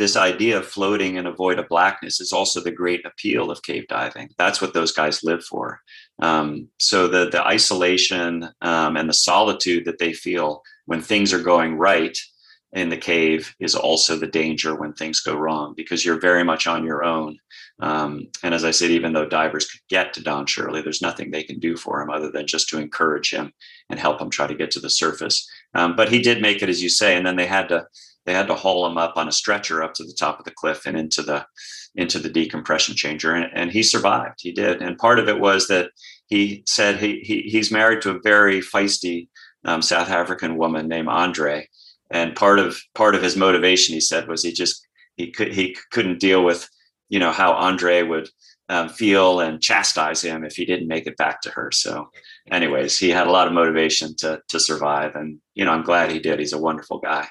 this 0.00 0.16
idea 0.16 0.56
of 0.56 0.66
floating 0.66 1.16
in 1.16 1.26
a 1.26 1.32
void 1.32 1.58
of 1.58 1.68
blackness 1.68 2.22
is 2.22 2.32
also 2.32 2.58
the 2.58 2.70
great 2.70 3.04
appeal 3.04 3.50
of 3.50 3.62
cave 3.62 3.86
diving. 3.86 4.30
That's 4.38 4.58
what 4.62 4.72
those 4.72 4.92
guys 4.92 5.22
live 5.22 5.44
for. 5.44 5.78
Um, 6.22 6.68
so 6.78 7.06
the 7.06 7.28
the 7.28 7.46
isolation 7.46 8.48
um, 8.62 8.96
and 8.96 9.06
the 9.10 9.14
solitude 9.30 9.84
that 9.84 9.98
they 9.98 10.14
feel 10.14 10.62
when 10.86 11.02
things 11.02 11.34
are 11.34 11.42
going 11.42 11.76
right 11.76 12.16
in 12.72 12.88
the 12.88 12.96
cave 12.96 13.54
is 13.60 13.74
also 13.74 14.16
the 14.16 14.26
danger 14.26 14.74
when 14.74 14.94
things 14.94 15.20
go 15.20 15.34
wrong 15.36 15.74
because 15.76 16.02
you're 16.02 16.28
very 16.28 16.44
much 16.44 16.66
on 16.66 16.82
your 16.82 17.04
own. 17.04 17.36
Um, 17.80 18.28
and 18.42 18.54
as 18.54 18.64
I 18.64 18.70
said, 18.70 18.90
even 18.90 19.12
though 19.12 19.28
divers 19.28 19.66
could 19.66 19.80
get 19.90 20.14
to 20.14 20.22
Don 20.22 20.46
Shirley, 20.46 20.80
there's 20.80 21.02
nothing 21.02 21.30
they 21.30 21.42
can 21.42 21.58
do 21.58 21.76
for 21.76 22.00
him 22.00 22.08
other 22.08 22.30
than 22.30 22.46
just 22.46 22.70
to 22.70 22.78
encourage 22.78 23.30
him 23.32 23.52
and 23.90 24.00
help 24.00 24.18
him 24.18 24.30
try 24.30 24.46
to 24.46 24.54
get 24.54 24.70
to 24.72 24.80
the 24.80 24.88
surface. 24.88 25.46
Um, 25.74 25.94
but 25.94 26.10
he 26.10 26.22
did 26.22 26.40
make 26.40 26.62
it, 26.62 26.70
as 26.70 26.82
you 26.82 26.88
say, 26.88 27.16
and 27.16 27.26
then 27.26 27.36
they 27.36 27.46
had 27.46 27.68
to 27.68 27.86
they 28.26 28.34
had 28.34 28.48
to 28.48 28.54
haul 28.54 28.86
him 28.86 28.98
up 28.98 29.16
on 29.16 29.28
a 29.28 29.32
stretcher 29.32 29.82
up 29.82 29.94
to 29.94 30.04
the 30.04 30.12
top 30.12 30.38
of 30.38 30.44
the 30.44 30.50
cliff 30.50 30.86
and 30.86 30.96
into 30.96 31.22
the 31.22 31.46
into 31.96 32.18
the 32.18 32.28
decompression 32.28 32.94
chamber 32.94 33.34
and, 33.34 33.50
and 33.54 33.72
he 33.72 33.82
survived. 33.82 34.38
He 34.40 34.52
did. 34.52 34.80
And 34.80 34.98
part 34.98 35.18
of 35.18 35.28
it 35.28 35.40
was 35.40 35.66
that 35.68 35.90
he 36.26 36.62
said 36.66 36.96
he, 36.96 37.20
he 37.20 37.42
he's 37.42 37.72
married 37.72 38.02
to 38.02 38.10
a 38.10 38.20
very 38.20 38.60
feisty 38.60 39.28
um, 39.64 39.82
south 39.82 40.10
african 40.10 40.56
woman 40.56 40.88
named 40.88 41.08
andre. 41.08 41.68
And 42.10 42.36
part 42.36 42.58
of 42.58 42.78
part 42.94 43.14
of 43.14 43.22
his 43.22 43.36
motivation 43.36 43.94
he 43.94 44.00
said 44.00 44.28
was 44.28 44.42
he 44.42 44.52
just 44.52 44.86
he 45.16 45.30
could 45.30 45.52
he 45.52 45.76
couldn't 45.90 46.20
deal 46.20 46.44
with 46.44 46.68
you 47.08 47.18
know 47.18 47.32
how 47.32 47.52
andre 47.52 48.02
would 48.02 48.28
um, 48.68 48.88
feel 48.88 49.40
and 49.40 49.60
chastise 49.60 50.22
him 50.22 50.44
if 50.44 50.54
he 50.54 50.64
didn't 50.64 50.86
make 50.86 51.08
it 51.08 51.16
back 51.16 51.40
to 51.42 51.50
her. 51.50 51.72
So 51.72 52.10
anyways 52.50 52.98
he 52.98 53.10
had 53.10 53.26
a 53.26 53.32
lot 53.32 53.48
of 53.48 53.52
motivation 53.52 54.14
to 54.16 54.42
to 54.48 54.60
survive. 54.60 55.16
And 55.16 55.40
you 55.54 55.64
know 55.64 55.72
i'm 55.72 55.82
glad 55.82 56.10
he 56.12 56.20
did. 56.20 56.38
He's 56.38 56.52
a 56.52 56.58
wonderful 56.58 57.00
guy 57.00 57.26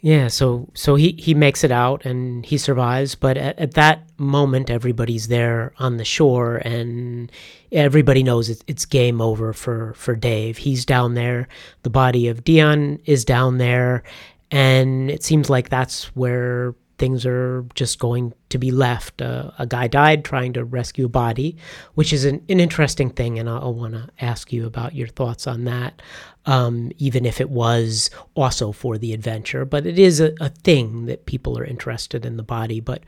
yeah, 0.00 0.28
so 0.28 0.68
so 0.74 0.94
he 0.94 1.12
he 1.18 1.34
makes 1.34 1.64
it 1.64 1.70
out 1.70 2.04
and 2.04 2.44
he 2.44 2.58
survives, 2.58 3.14
but 3.14 3.36
at, 3.36 3.58
at 3.58 3.74
that 3.74 4.02
moment 4.18 4.70
everybody's 4.70 5.28
there 5.28 5.72
on 5.78 5.96
the 5.96 6.04
shore 6.04 6.56
and 6.58 7.32
everybody 7.72 8.22
knows 8.22 8.48
it's, 8.50 8.62
it's 8.66 8.84
game 8.84 9.20
over 9.20 9.52
for 9.52 9.94
for 9.94 10.14
Dave. 10.14 10.58
He's 10.58 10.84
down 10.84 11.14
there, 11.14 11.48
the 11.82 11.90
body 11.90 12.28
of 12.28 12.44
Dion 12.44 12.98
is 13.06 13.24
down 13.24 13.58
there, 13.58 14.02
and 14.50 15.10
it 15.10 15.24
seems 15.24 15.48
like 15.48 15.70
that's 15.70 16.14
where 16.14 16.74
things 16.98 17.26
are 17.26 17.64
just 17.74 17.98
going 17.98 18.32
to 18.48 18.58
be 18.58 18.70
left. 18.70 19.20
Uh, 19.20 19.50
a 19.58 19.66
guy 19.66 19.86
died 19.86 20.24
trying 20.24 20.52
to 20.54 20.64
rescue 20.64 21.06
a 21.06 21.08
body, 21.08 21.56
which 21.94 22.12
is 22.12 22.24
an, 22.24 22.44
an 22.48 22.60
interesting 22.60 23.10
thing, 23.10 23.38
and 23.38 23.48
I'll, 23.48 23.62
I'll 23.62 23.74
want 23.74 23.94
to 23.94 24.08
ask 24.20 24.52
you 24.52 24.66
about 24.66 24.94
your 24.94 25.08
thoughts 25.08 25.46
on 25.46 25.64
that, 25.64 26.00
um, 26.46 26.92
even 26.98 27.26
if 27.26 27.40
it 27.40 27.50
was 27.50 28.10
also 28.34 28.72
for 28.72 28.98
the 28.98 29.12
adventure. 29.12 29.64
But 29.64 29.86
it 29.86 29.98
is 29.98 30.20
a, 30.20 30.34
a 30.40 30.48
thing 30.48 31.06
that 31.06 31.26
people 31.26 31.58
are 31.58 31.64
interested 31.64 32.24
in 32.24 32.36
the 32.36 32.42
body. 32.42 32.80
But 32.80 33.02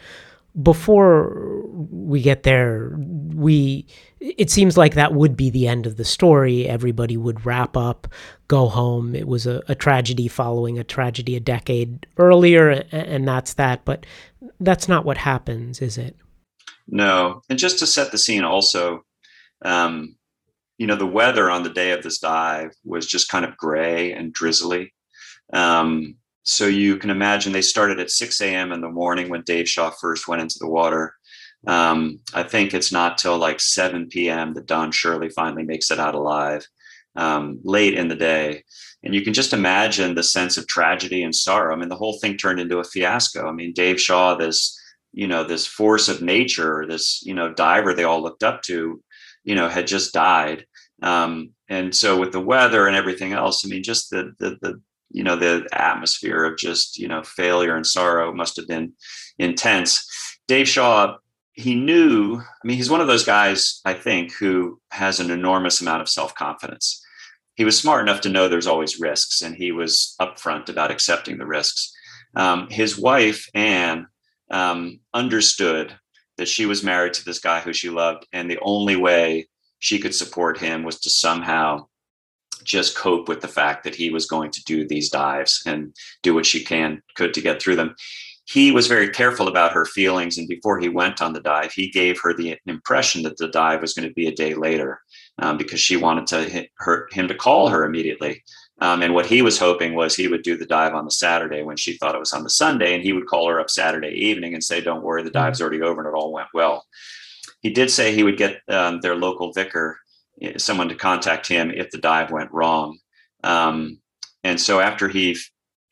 before 0.62 1.62
we 1.90 2.22
get 2.22 2.42
there, 2.42 2.96
we 3.34 3.86
it 4.20 4.50
seems 4.50 4.76
like 4.76 4.94
that 4.94 5.14
would 5.14 5.36
be 5.36 5.50
the 5.50 5.68
end 5.68 5.86
of 5.86 5.96
the 5.96 6.04
story. 6.04 6.68
Everybody 6.68 7.16
would 7.16 7.46
wrap 7.46 7.76
up, 7.76 8.08
go 8.48 8.68
home. 8.68 9.14
It 9.14 9.28
was 9.28 9.46
a, 9.46 9.62
a 9.68 9.74
tragedy 9.74 10.26
following 10.26 10.78
a 10.78 10.84
tragedy 10.84 11.36
a 11.36 11.40
decade 11.40 12.06
earlier, 12.16 12.84
and, 12.90 13.28
that's 13.28 13.54
that. 13.54 13.84
But 13.84 14.06
that's 14.58 14.88
not 14.88 15.04
what 15.04 15.18
happens, 15.18 15.80
is 15.80 15.98
it? 15.98 16.16
No. 16.88 17.42
And 17.48 17.58
just 17.58 17.78
to 17.78 17.86
set 17.86 18.10
the 18.10 18.18
scene, 18.18 18.42
also, 18.42 19.04
um, 19.64 20.16
you 20.78 20.86
know, 20.86 20.96
the 20.96 21.06
weather 21.06 21.50
on 21.50 21.62
the 21.62 21.70
day 21.70 21.92
of 21.92 22.02
this 22.02 22.18
dive 22.18 22.72
was 22.84 23.06
just 23.06 23.28
kind 23.28 23.44
of 23.44 23.56
gray 23.56 24.12
and 24.12 24.32
drizzly. 24.32 24.92
Um, 25.52 26.16
so 26.48 26.66
you 26.66 26.96
can 26.96 27.10
imagine 27.10 27.52
they 27.52 27.60
started 27.62 28.00
at 28.00 28.10
6 28.10 28.40
a.m. 28.40 28.72
in 28.72 28.80
the 28.80 28.88
morning 28.88 29.28
when 29.28 29.42
Dave 29.42 29.68
Shaw 29.68 29.90
first 29.90 30.26
went 30.28 30.40
into 30.42 30.58
the 30.58 30.68
water. 30.68 31.14
Um, 31.66 32.20
I 32.32 32.42
think 32.42 32.72
it's 32.72 32.90
not 32.90 33.18
till 33.18 33.36
like 33.36 33.60
7 33.60 34.08
p.m. 34.08 34.54
that 34.54 34.66
Don 34.66 34.90
Shirley 34.92 35.28
finally 35.28 35.64
makes 35.64 35.90
it 35.90 35.98
out 36.00 36.14
alive. 36.14 36.66
um, 37.16 37.60
late 37.64 37.94
in 37.94 38.08
the 38.08 38.14
day. 38.16 38.64
And 39.02 39.14
you 39.14 39.22
can 39.22 39.34
just 39.34 39.52
imagine 39.52 40.14
the 40.14 40.22
sense 40.22 40.56
of 40.56 40.66
tragedy 40.66 41.22
and 41.22 41.34
sorrow. 41.34 41.74
I 41.74 41.78
mean, 41.78 41.88
the 41.88 41.96
whole 41.96 42.18
thing 42.20 42.36
turned 42.36 42.60
into 42.60 42.78
a 42.78 42.84
fiasco. 42.84 43.48
I 43.48 43.52
mean, 43.52 43.72
Dave 43.72 44.00
Shaw, 44.00 44.34
this, 44.36 44.78
you 45.12 45.26
know, 45.26 45.44
this 45.44 45.66
force 45.66 46.08
of 46.08 46.22
nature, 46.22 46.86
this, 46.88 47.22
you 47.24 47.34
know, 47.34 47.52
diver 47.52 47.94
they 47.94 48.04
all 48.04 48.22
looked 48.22 48.42
up 48.42 48.62
to, 48.62 49.02
you 49.44 49.54
know, 49.54 49.68
had 49.68 49.86
just 49.86 50.12
died. 50.12 50.66
Um, 51.02 51.50
and 51.68 51.94
so 51.94 52.18
with 52.18 52.32
the 52.32 52.40
weather 52.40 52.86
and 52.86 52.96
everything 52.96 53.32
else, 53.32 53.64
I 53.64 53.68
mean, 53.68 53.82
just 53.82 54.10
the, 54.10 54.32
the, 54.38 54.58
the, 54.60 54.80
you 55.10 55.24
know, 55.24 55.36
the 55.36 55.66
atmosphere 55.72 56.44
of 56.44 56.58
just, 56.58 56.98
you 56.98 57.08
know, 57.08 57.22
failure 57.22 57.76
and 57.76 57.86
sorrow 57.86 58.32
must 58.32 58.56
have 58.56 58.68
been 58.68 58.92
intense. 59.38 60.06
Dave 60.46 60.68
Shaw 60.68 61.16
he 61.58 61.74
knew 61.74 62.36
i 62.36 62.66
mean 62.66 62.76
he's 62.76 62.90
one 62.90 63.00
of 63.00 63.08
those 63.08 63.24
guys 63.24 63.80
i 63.84 63.92
think 63.92 64.32
who 64.32 64.80
has 64.92 65.18
an 65.18 65.28
enormous 65.28 65.80
amount 65.80 66.00
of 66.00 66.08
self-confidence 66.08 67.04
he 67.56 67.64
was 67.64 67.76
smart 67.76 68.00
enough 68.00 68.20
to 68.20 68.28
know 68.28 68.48
there's 68.48 68.68
always 68.68 69.00
risks 69.00 69.42
and 69.42 69.56
he 69.56 69.72
was 69.72 70.14
upfront 70.20 70.68
about 70.68 70.92
accepting 70.92 71.36
the 71.36 71.46
risks 71.46 71.92
um, 72.36 72.68
his 72.70 72.96
wife 72.96 73.48
anne 73.54 74.06
um, 74.52 75.00
understood 75.12 75.92
that 76.36 76.46
she 76.46 76.64
was 76.64 76.84
married 76.84 77.12
to 77.12 77.24
this 77.24 77.40
guy 77.40 77.58
who 77.58 77.72
she 77.72 77.90
loved 77.90 78.24
and 78.32 78.48
the 78.48 78.60
only 78.62 78.94
way 78.94 79.48
she 79.80 79.98
could 79.98 80.14
support 80.14 80.58
him 80.58 80.84
was 80.84 81.00
to 81.00 81.10
somehow 81.10 81.84
just 82.68 82.96
cope 82.96 83.28
with 83.28 83.40
the 83.40 83.48
fact 83.48 83.82
that 83.84 83.94
he 83.94 84.10
was 84.10 84.26
going 84.26 84.50
to 84.52 84.62
do 84.64 84.86
these 84.86 85.10
dives 85.10 85.62
and 85.66 85.94
do 86.22 86.34
what 86.34 86.46
she 86.46 86.62
can 86.62 87.02
could 87.16 87.34
to 87.34 87.40
get 87.40 87.60
through 87.60 87.76
them 87.76 87.94
he 88.48 88.72
was 88.72 88.86
very 88.86 89.10
careful 89.10 89.46
about 89.46 89.72
her 89.72 89.84
feelings. 89.84 90.38
And 90.38 90.48
before 90.48 90.80
he 90.80 90.88
went 90.88 91.20
on 91.20 91.34
the 91.34 91.40
dive, 91.40 91.70
he 91.72 91.90
gave 91.90 92.18
her 92.22 92.32
the 92.32 92.58
impression 92.64 93.22
that 93.24 93.36
the 93.36 93.48
dive 93.48 93.82
was 93.82 93.92
going 93.92 94.08
to 94.08 94.14
be 94.14 94.26
a 94.26 94.34
day 94.34 94.54
later 94.54 95.02
um, 95.38 95.58
because 95.58 95.80
she 95.80 95.98
wanted 95.98 96.26
to 96.28 96.44
hit 96.44 96.70
her, 96.78 97.08
him 97.12 97.28
to 97.28 97.34
call 97.34 97.68
her 97.68 97.84
immediately. 97.84 98.42
Um, 98.80 99.02
and 99.02 99.12
what 99.12 99.26
he 99.26 99.42
was 99.42 99.58
hoping 99.58 99.94
was 99.94 100.14
he 100.14 100.28
would 100.28 100.42
do 100.42 100.56
the 100.56 100.64
dive 100.64 100.94
on 100.94 101.04
the 101.04 101.10
Saturday 101.10 101.62
when 101.62 101.76
she 101.76 101.98
thought 101.98 102.14
it 102.14 102.20
was 102.20 102.32
on 102.32 102.42
the 102.42 102.48
Sunday, 102.48 102.94
and 102.94 103.02
he 103.02 103.12
would 103.12 103.26
call 103.26 103.48
her 103.48 103.60
up 103.60 103.68
Saturday 103.68 104.14
evening 104.14 104.54
and 104.54 104.64
say, 104.64 104.80
"Don't 104.80 105.02
worry, 105.02 105.22
the 105.22 105.30
mm-hmm. 105.30 105.44
dive's 105.44 105.60
already 105.60 105.82
over 105.82 106.00
and 106.00 106.08
it 106.08 106.16
all 106.16 106.32
went 106.32 106.48
well." 106.54 106.86
He 107.60 107.70
did 107.70 107.90
say 107.90 108.14
he 108.14 108.22
would 108.22 108.36
get 108.36 108.60
um, 108.68 109.00
their 109.00 109.16
local 109.16 109.52
vicar, 109.52 109.98
someone 110.56 110.88
to 110.88 110.94
contact 110.94 111.46
him 111.46 111.70
if 111.70 111.90
the 111.90 111.98
dive 111.98 112.30
went 112.30 112.52
wrong. 112.52 112.98
Um, 113.44 114.00
and 114.44 114.60
so 114.60 114.80
after 114.80 115.08
he, 115.08 115.36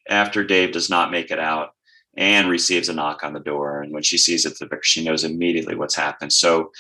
after 0.09 0.45
Dave 0.45 0.73
does 0.73 0.91
not 0.91 1.11
make 1.11 1.31
it 1.31 1.39
out, 1.39 1.71
Anne 2.17 2.49
receives 2.49 2.89
a 2.89 2.95
knock 2.95 3.23
on 3.23 3.35
the 3.35 3.41
door. 3.41 3.83
And 3.83 3.93
when 3.93 4.03
she 4.03 4.19
sees 4.19 4.47
it, 4.47 4.59
the 4.59 4.69
she 4.83 5.05
knows 5.05 5.25
immediately 5.25 5.75
what's 5.75 5.95
happened. 5.95 6.33
So 6.33 6.71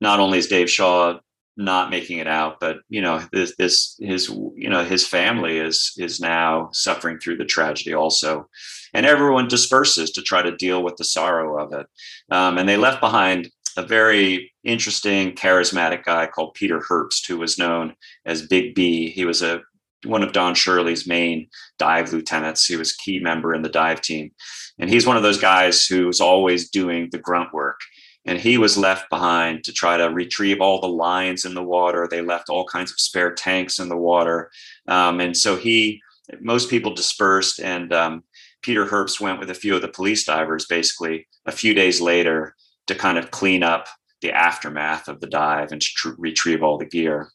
not 0.00 0.20
only 0.20 0.38
is 0.38 0.48
Dave 0.48 0.70
Shaw 0.70 1.18
not 1.56 1.90
making 1.90 2.18
it 2.18 2.26
out, 2.26 2.60
but 2.60 2.78
you 2.88 3.00
know, 3.00 3.22
this, 3.32 3.54
this 3.56 3.96
his 3.98 4.28
you 4.28 4.68
know 4.68 4.84
his 4.84 5.06
family 5.06 5.58
is 5.58 5.94
is 5.96 6.20
now 6.20 6.68
suffering 6.72 7.18
through 7.18 7.38
the 7.38 7.44
tragedy 7.44 7.94
also, 7.94 8.48
and 8.92 9.06
everyone 9.06 9.48
disperses 9.48 10.10
to 10.12 10.22
try 10.22 10.42
to 10.42 10.56
deal 10.56 10.82
with 10.82 10.96
the 10.96 11.04
sorrow 11.04 11.58
of 11.62 11.72
it. 11.72 11.86
Um, 12.30 12.58
and 12.58 12.68
they 12.68 12.76
left 12.76 13.00
behind 13.00 13.50
a 13.76 13.82
very 13.82 14.52
interesting, 14.64 15.32
charismatic 15.32 16.04
guy 16.04 16.26
called 16.26 16.54
Peter 16.54 16.80
Herbst, 16.80 17.26
who 17.26 17.38
was 17.38 17.58
known 17.58 17.94
as 18.24 18.46
Big 18.46 18.74
B. 18.74 19.10
He 19.10 19.24
was 19.24 19.42
a 19.42 19.62
one 20.04 20.22
of 20.22 20.32
Don 20.32 20.54
Shirley's 20.54 21.06
main 21.06 21.48
dive 21.78 22.12
lieutenants. 22.12 22.66
He 22.66 22.76
was 22.76 22.92
key 22.92 23.18
member 23.18 23.54
in 23.54 23.62
the 23.62 23.68
dive 23.68 24.00
team. 24.00 24.30
And 24.78 24.90
he's 24.90 25.06
one 25.06 25.16
of 25.16 25.22
those 25.22 25.40
guys 25.40 25.86
who's 25.86 26.20
always 26.20 26.70
doing 26.70 27.08
the 27.10 27.18
grunt 27.18 27.52
work. 27.52 27.80
And 28.24 28.38
he 28.38 28.58
was 28.58 28.76
left 28.76 29.08
behind 29.08 29.64
to 29.64 29.72
try 29.72 29.96
to 29.96 30.04
retrieve 30.04 30.60
all 30.60 30.80
the 30.80 30.88
lines 30.88 31.44
in 31.44 31.54
the 31.54 31.62
water. 31.62 32.08
They 32.08 32.22
left 32.22 32.48
all 32.48 32.66
kinds 32.66 32.90
of 32.90 33.00
spare 33.00 33.32
tanks 33.32 33.78
in 33.78 33.88
the 33.88 33.96
water. 33.96 34.50
Um, 34.88 35.20
and 35.20 35.36
so 35.36 35.56
he, 35.56 36.00
most 36.40 36.68
people 36.68 36.94
dispersed. 36.94 37.60
And 37.60 37.92
um, 37.92 38.24
Peter 38.62 38.84
Herbst 38.84 39.20
went 39.20 39.38
with 39.38 39.50
a 39.50 39.54
few 39.54 39.76
of 39.76 39.82
the 39.82 39.88
police 39.88 40.24
divers 40.24 40.66
basically 40.66 41.26
a 41.46 41.52
few 41.52 41.72
days 41.72 42.00
later 42.00 42.54
to 42.86 42.94
kind 42.94 43.18
of 43.18 43.30
clean 43.30 43.62
up 43.62 43.88
the 44.22 44.32
aftermath 44.32 45.08
of 45.08 45.20
the 45.20 45.26
dive 45.26 45.72
and 45.72 45.80
tr- 45.80 46.10
retrieve 46.18 46.62
all 46.62 46.78
the 46.78 46.86
gear. 46.86 47.30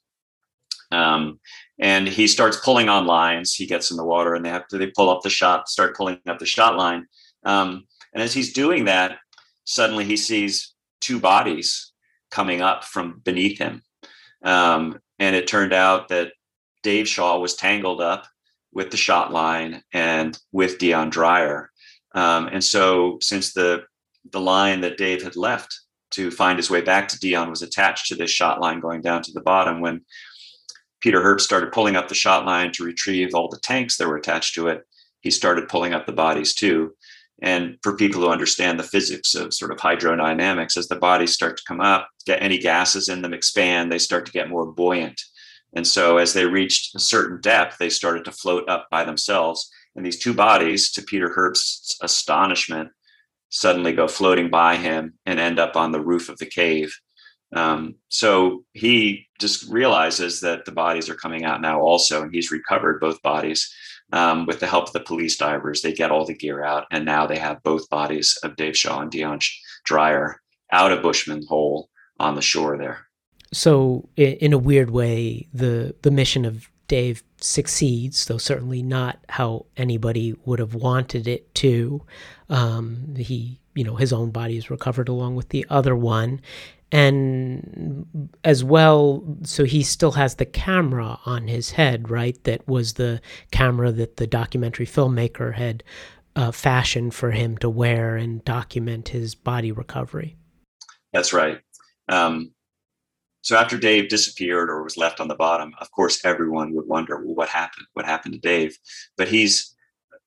Um, 0.92 1.40
and 1.80 2.08
he 2.08 2.28
starts 2.28 2.58
pulling 2.58 2.90
on 2.90 3.06
lines. 3.06 3.54
He 3.54 3.66
gets 3.66 3.92
in 3.92 3.98
the 3.98 4.06
water, 4.06 4.36
and 4.36 4.46
they 4.46 4.50
have 4.50 4.68
to 4.68 4.78
they 4.78 4.88
pull 4.88 5.10
up 5.10 5.22
the 5.22 5.30
shot, 5.30 5.70
start 5.70 5.96
pulling 5.96 6.20
up 6.28 6.40
the 6.40 6.46
shot 6.46 6.78
line. 6.78 7.08
Um, 7.44 7.86
and 8.14 8.22
as 8.22 8.34
he's 8.34 8.54
doing 8.54 8.86
that, 8.86 9.18
suddenly 9.64 10.06
he 10.06 10.18
sees 10.18 10.74
two 11.00 11.20
bodies 11.20 11.92
coming 12.30 12.62
up 12.62 12.84
from 12.84 13.22
beneath 13.24 13.58
him. 13.58 13.84
Um, 14.44 15.00
and 15.20 15.36
it 15.36 15.48
turned 15.48 15.74
out 15.74 16.10
that 16.10 16.34
Dave 16.84 17.08
Shaw 17.08 17.40
was 17.40 17.56
tangled 17.56 18.02
up 18.02 18.28
with 18.74 18.92
the 18.92 18.98
shot 18.98 19.32
line 19.32 19.84
and 19.94 20.38
with 20.52 20.78
Dion 20.78 21.10
Dreyer. 21.10 21.72
Um, 22.14 22.48
and 22.48 22.64
so, 22.64 23.18
since 23.22 23.54
the 23.54 23.84
the 24.30 24.42
line 24.42 24.82
that 24.82 24.98
Dave 24.98 25.24
had 25.24 25.36
left 25.36 25.80
to 26.12 26.30
find 26.30 26.58
his 26.58 26.70
way 26.70 26.82
back 26.82 27.08
to 27.08 27.20
Dion 27.20 27.50
was 27.50 27.62
attached 27.62 28.08
to 28.08 28.16
this 28.16 28.30
shot 28.30 28.60
line 28.60 28.80
going 28.80 29.02
down 29.02 29.24
to 29.24 29.32
the 29.32 29.42
bottom, 29.42 29.82
when 29.82 30.02
Peter 31.00 31.22
Herbst 31.22 31.42
started 31.42 31.72
pulling 31.72 31.96
up 31.96 32.08
the 32.08 32.16
shot 32.16 32.46
line 32.46 32.72
to 32.74 32.84
retrieve 32.84 33.34
all 33.34 33.50
the 33.50 33.60
tanks 33.60 33.98
that 33.98 34.08
were 34.08 34.18
attached 34.18 34.54
to 34.56 34.68
it. 34.68 34.86
He 35.22 35.32
started 35.32 35.68
pulling 35.70 35.94
up 35.94 36.06
the 36.06 36.14
bodies 36.14 36.54
too. 36.54 36.96
And 37.42 37.78
for 37.82 37.96
people 37.96 38.22
who 38.22 38.30
understand 38.30 38.80
the 38.80 38.84
physics 38.84 39.34
of 39.34 39.54
sort 39.54 39.72
of 39.72 39.80
hydrodynamics, 39.80 40.78
as 40.78 40.88
the 40.88 40.96
bodies 40.96 41.34
start 41.34 41.58
to 41.58 41.64
come 41.68 41.82
up, 41.82 42.08
get 42.26 42.42
any 42.42 42.60
gases 42.60 43.10
in 43.10 43.24
them 43.24 43.34
expand, 43.34 43.92
they 43.92 43.98
start 43.98 44.28
to 44.28 44.32
get 44.32 44.50
more 44.50 44.72
buoyant. 44.72 45.20
And 45.74 45.88
so 45.88 46.18
as 46.18 46.34
they 46.34 46.46
reached 46.46 46.94
a 46.96 47.00
certain 47.00 47.40
depth, 47.42 47.78
they 47.80 47.90
started 47.90 48.26
to 48.26 48.32
float 48.32 48.70
up 48.70 48.88
by 48.92 49.04
themselves. 49.04 49.72
And 49.96 50.06
these 50.06 50.20
two 50.20 50.34
bodies, 50.34 50.92
to 50.92 51.02
Peter 51.02 51.30
Herbst's 51.30 51.98
astonishment, 52.02 52.90
suddenly 53.52 53.94
go 53.94 54.08
floating 54.08 54.50
by 54.50 54.78
him 54.78 55.14
and 55.26 55.40
end 55.40 55.60
up 55.60 55.76
on 55.76 55.92
the 55.92 56.02
roof 56.02 56.30
of 56.30 56.40
the 56.40 56.46
cave. 56.46 56.98
Um, 57.54 57.96
so 58.08 58.64
he 58.74 59.28
just 59.40 59.70
realizes 59.70 60.40
that 60.40 60.66
the 60.66 60.72
bodies 60.72 61.10
are 61.10 61.16
coming 61.16 61.44
out 61.44 61.62
now 61.62 61.82
also, 61.82 62.24
and 62.24 62.34
he's 62.34 62.52
recovered 62.52 63.00
both 63.00 63.22
bodies. 63.22 63.72
Um, 64.14 64.46
with 64.46 64.60
the 64.60 64.68
help 64.68 64.88
of 64.88 64.94
the 64.94 65.00
police 65.00 65.38
divers, 65.38 65.82
they 65.82 65.94
get 65.94 66.12
all 66.12 66.26
the 66.26 66.34
gear 66.34 66.64
out, 66.64 66.86
and 66.92 67.06
now 67.06 67.26
they 67.26 67.38
have 67.38 67.64
both 67.64 67.90
bodies 67.90 68.38
of 68.44 68.58
Dave 68.58 68.76
Shaw 68.76 69.02
and 69.02 69.12
Dion 69.12 69.40
Dreyer 69.86 70.42
out 70.72 70.92
of 70.92 71.02
Bushman 71.02 71.46
Hole 71.48 71.90
on 72.20 72.36
the 72.36 72.42
shore 72.42 72.78
there. 72.78 73.08
So, 73.54 74.10
in 74.16 74.54
a 74.54 74.58
weird 74.58 74.92
way, 74.92 75.48
the 75.54 75.96
the 76.02 76.12
mission 76.12 76.46
of 76.46 76.70
Dave 76.92 77.24
succeeds, 77.38 78.26
though 78.26 78.38
certainly 78.38 78.84
not 78.84 79.18
how 79.30 79.66
anybody 79.78 80.36
would 80.44 80.60
have 80.60 80.76
wanted 80.76 81.26
it 81.26 81.56
to. 81.56 82.04
Um, 82.50 83.16
he, 83.16 83.62
you 83.74 83.86
know, 83.86 83.96
his 83.96 84.12
own 84.12 84.32
body 84.32 84.58
is 84.58 84.70
recovered 84.70 85.08
along 85.08 85.36
with 85.36 85.48
the 85.50 85.66
other 85.70 85.96
one, 85.96 86.42
and 86.92 88.28
as 88.44 88.62
well 88.62 89.24
so 89.44 89.64
he 89.64 89.84
still 89.84 90.12
has 90.12 90.36
the 90.36 90.46
camera 90.46 91.18
on 91.26 91.48
his 91.48 91.72
head 91.72 92.10
right 92.10 92.44
that 92.44 92.68
was 92.68 92.96
the 92.96 93.22
camera 93.52 93.94
that 93.94 94.18
the 94.18 94.28
documentary 94.28 94.86
filmmaker 94.86 95.54
had 95.54 95.86
uh, 96.36 96.52
fashioned 96.52 97.14
for 97.14 97.32
him 97.32 97.58
to 97.60 97.70
wear 97.70 98.18
and 98.18 98.44
document 98.44 99.08
his 99.08 99.34
body 99.34 99.72
recovery. 99.72 100.36
That's 101.14 101.32
right. 101.32 101.62
Um, 102.10 102.52
so 103.42 103.56
after 103.56 103.78
dave 103.78 104.10
disappeared 104.10 104.70
or 104.70 104.84
was 104.84 104.98
left 104.98 105.20
on 105.20 105.28
the 105.28 105.36
bottom 105.36 105.74
of 105.80 105.92
course 105.92 106.24
everyone 106.26 106.74
would 106.74 106.88
wonder 106.88 107.18
well 107.18 107.36
what 107.36 107.50
happened 107.50 107.86
what 107.94 108.06
happened 108.06 108.34
to 108.34 108.40
dave 108.40 108.78
but 109.18 109.28
he's 109.28 109.76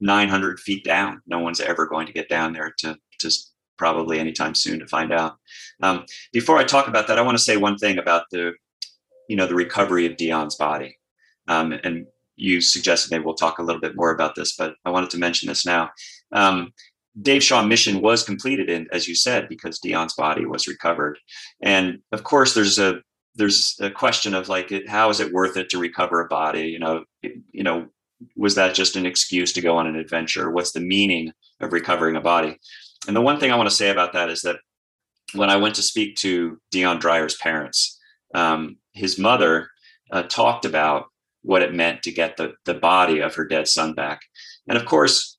900 0.00 0.60
feet 0.60 0.84
down 0.84 1.22
no 1.26 1.38
one's 1.38 1.60
ever 1.60 1.86
going 1.86 2.06
to 2.06 2.12
get 2.12 2.28
down 2.28 2.52
there 2.52 2.74
to 2.78 2.98
to 3.18 3.30
probably 3.76 4.18
anytime 4.18 4.54
soon 4.54 4.78
to 4.78 4.86
find 4.86 5.12
out. 5.12 5.36
Um, 5.82 6.06
before 6.32 6.58
I 6.58 6.64
talk 6.64 6.88
about 6.88 7.08
that, 7.08 7.18
I 7.18 7.22
want 7.22 7.36
to 7.36 7.42
say 7.42 7.56
one 7.56 7.76
thing 7.76 7.98
about 7.98 8.24
the, 8.30 8.52
you 9.28 9.36
know, 9.36 9.46
the 9.46 9.54
recovery 9.54 10.06
of 10.06 10.16
Dion's 10.16 10.54
body. 10.54 10.98
Um, 11.48 11.72
and 11.84 12.06
you 12.36 12.60
suggested 12.60 13.10
maybe 13.10 13.24
we'll 13.24 13.34
talk 13.34 13.58
a 13.58 13.62
little 13.62 13.80
bit 13.80 13.96
more 13.96 14.10
about 14.10 14.34
this, 14.34 14.56
but 14.56 14.74
I 14.84 14.90
wanted 14.90 15.10
to 15.10 15.18
mention 15.18 15.48
this 15.48 15.66
now. 15.66 15.90
Um, 16.32 16.72
Dave 17.20 17.42
Shaw 17.42 17.62
mission 17.62 18.00
was 18.00 18.24
completed, 18.24 18.68
and 18.68 18.88
as 18.92 19.06
you 19.06 19.14
said, 19.14 19.48
because 19.48 19.78
Dion's 19.78 20.14
body 20.14 20.46
was 20.46 20.66
recovered. 20.66 21.18
And 21.62 22.00
of 22.12 22.24
course, 22.24 22.54
there's 22.54 22.78
a 22.78 23.00
there's 23.36 23.76
a 23.80 23.90
question 23.90 24.34
of 24.34 24.48
like, 24.48 24.72
how 24.86 25.10
is 25.10 25.20
it 25.20 25.32
worth 25.32 25.56
it 25.56 25.68
to 25.70 25.78
recover 25.78 26.20
a 26.20 26.28
body? 26.28 26.68
You 26.68 26.78
know, 26.78 27.04
you 27.22 27.62
know, 27.62 27.88
was 28.36 28.54
that 28.54 28.74
just 28.74 28.96
an 28.96 29.06
excuse 29.06 29.52
to 29.52 29.60
go 29.60 29.76
on 29.76 29.86
an 29.86 29.96
adventure? 29.96 30.50
What's 30.50 30.72
the 30.72 30.80
meaning 30.80 31.32
of 31.60 31.72
recovering 31.72 32.16
a 32.16 32.20
body? 32.20 32.58
And 33.06 33.16
the 33.16 33.20
one 33.20 33.38
thing 33.38 33.50
I 33.50 33.56
want 33.56 33.68
to 33.68 33.74
say 33.74 33.90
about 33.90 34.12
that 34.12 34.30
is 34.30 34.42
that 34.42 34.56
when 35.34 35.50
I 35.50 35.56
went 35.56 35.74
to 35.76 35.82
speak 35.82 36.16
to 36.16 36.60
Dion 36.70 36.98
Dreyer's 36.98 37.36
parents, 37.36 37.98
um, 38.34 38.76
his 38.92 39.18
mother 39.18 39.68
uh, 40.10 40.22
talked 40.24 40.64
about 40.64 41.06
what 41.42 41.62
it 41.62 41.74
meant 41.74 42.02
to 42.02 42.12
get 42.12 42.36
the, 42.36 42.54
the 42.64 42.74
body 42.74 43.20
of 43.20 43.34
her 43.34 43.44
dead 43.44 43.68
son 43.68 43.94
back. 43.94 44.20
And 44.68 44.78
of 44.78 44.86
course, 44.86 45.33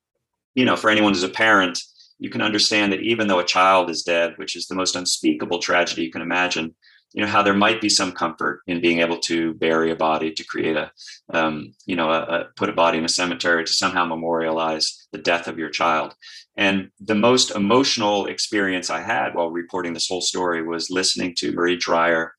you 0.56 0.66
know, 0.66 0.76
for 0.76 0.90
anyone 0.90 1.14
who's 1.14 1.24
a 1.24 1.30
parent, 1.30 1.80
you 2.18 2.30
can 2.30 2.42
understand 2.42 2.92
that 2.94 3.02
even 3.02 3.28
though 3.28 3.40
a 3.40 3.46
child 3.46 3.90
is 3.90 4.04
dead, 4.04 4.34
which 4.38 4.56
is 4.56 4.68
the 4.68 4.76
most 4.76 4.96
unspeakable 4.96 5.60
tragedy 5.60 6.04
you 6.04 6.12
can 6.12 6.22
imagine, 6.22 6.74
you 7.14 7.22
know 7.22 7.32
how 7.32 7.42
there 7.42 7.54
might 7.54 7.80
be 7.80 7.88
some 7.88 8.12
comfort 8.12 8.62
in 8.68 8.82
being 8.82 9.00
able 9.00 9.18
to 9.20 9.54
bury 9.54 9.90
a 9.90 9.96
body 9.96 10.34
to 10.34 10.44
create 10.44 10.76
a 10.76 10.92
um, 11.34 11.74
you 11.86 11.96
know 11.96 12.10
a, 12.10 12.22
a, 12.22 12.46
put 12.58 12.70
a 12.70 12.74
body 12.74 12.98
in 12.98 13.06
a 13.06 13.10
cemetery 13.10 13.64
to 13.64 13.72
somehow 13.72 14.06
memorialize 14.06 15.08
the 15.14 15.18
death 15.18 15.48
of 15.48 15.58
your 15.58 15.70
child. 15.70 16.14
And 16.58 16.90
the 17.00 17.16
most 17.16 17.52
emotional 17.52 18.26
experience 18.26 18.90
i 18.90 19.02
had 19.02 19.34
while 19.34 19.50
reporting 19.50 19.94
this 19.94 20.10
whole 20.10 20.22
story 20.22 20.62
was 20.62 20.90
listening 20.90 21.36
to 21.36 21.54
marie 21.54 21.78
dreyer 21.78 22.34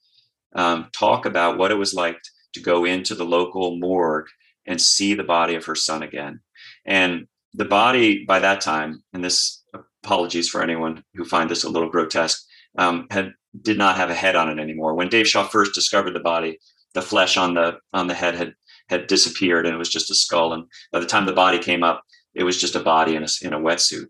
um, 0.55 0.89
talk 0.93 1.27
about 1.27 1.59
what 1.59 1.71
it 1.71 1.77
was 1.77 1.95
like 1.95 2.19
to 2.55 2.61
go 2.61 2.85
into 2.85 3.14
the 3.14 3.25
local 3.25 3.79
morgue 3.79 4.29
and 4.67 4.81
see 4.81 5.14
the 5.14 5.23
body 5.23 5.55
of 5.55 5.67
her 5.67 5.75
son 5.75 6.03
again. 6.03 6.41
And 6.85 7.29
the 7.57 7.64
body 7.64 8.24
by 8.24 8.38
that 8.38 8.61
time 8.61 9.02
and 9.12 9.24
this 9.24 9.64
apologies 10.04 10.48
for 10.48 10.62
anyone 10.62 11.02
who 11.14 11.24
find 11.24 11.50
this 11.50 11.64
a 11.64 11.68
little 11.68 11.90
grotesque 11.90 12.44
um, 12.78 13.07
had 13.11 13.32
did 13.62 13.78
not 13.78 13.96
have 13.96 14.11
a 14.11 14.14
head 14.14 14.36
on 14.36 14.50
it 14.50 14.61
anymore. 14.61 14.94
When 14.94 15.09
Dave 15.09 15.26
Shaw 15.26 15.44
first 15.44 15.74
discovered 15.74 16.12
the 16.12 16.20
body, 16.20 16.59
the 16.94 17.02
flesh 17.02 17.36
on 17.36 17.54
the 17.54 17.78
on 17.92 18.07
the 18.07 18.14
head 18.14 18.34
had 18.34 18.54
had 18.88 19.07
disappeared 19.07 19.66
and 19.66 19.74
it 19.74 19.78
was 19.78 19.88
just 19.88 20.11
a 20.11 20.14
skull. 20.14 20.52
And 20.52 20.64
by 20.92 21.00
the 21.00 21.07
time 21.07 21.26
the 21.26 21.32
body 21.32 21.59
came 21.59 21.82
up, 21.82 22.02
it 22.34 22.44
was 22.44 22.61
just 22.61 22.76
a 22.76 22.80
body 22.80 23.16
in 23.16 23.22
a 23.22 23.28
in 23.42 23.54
a 23.54 23.59
wetsuit. 23.59 24.09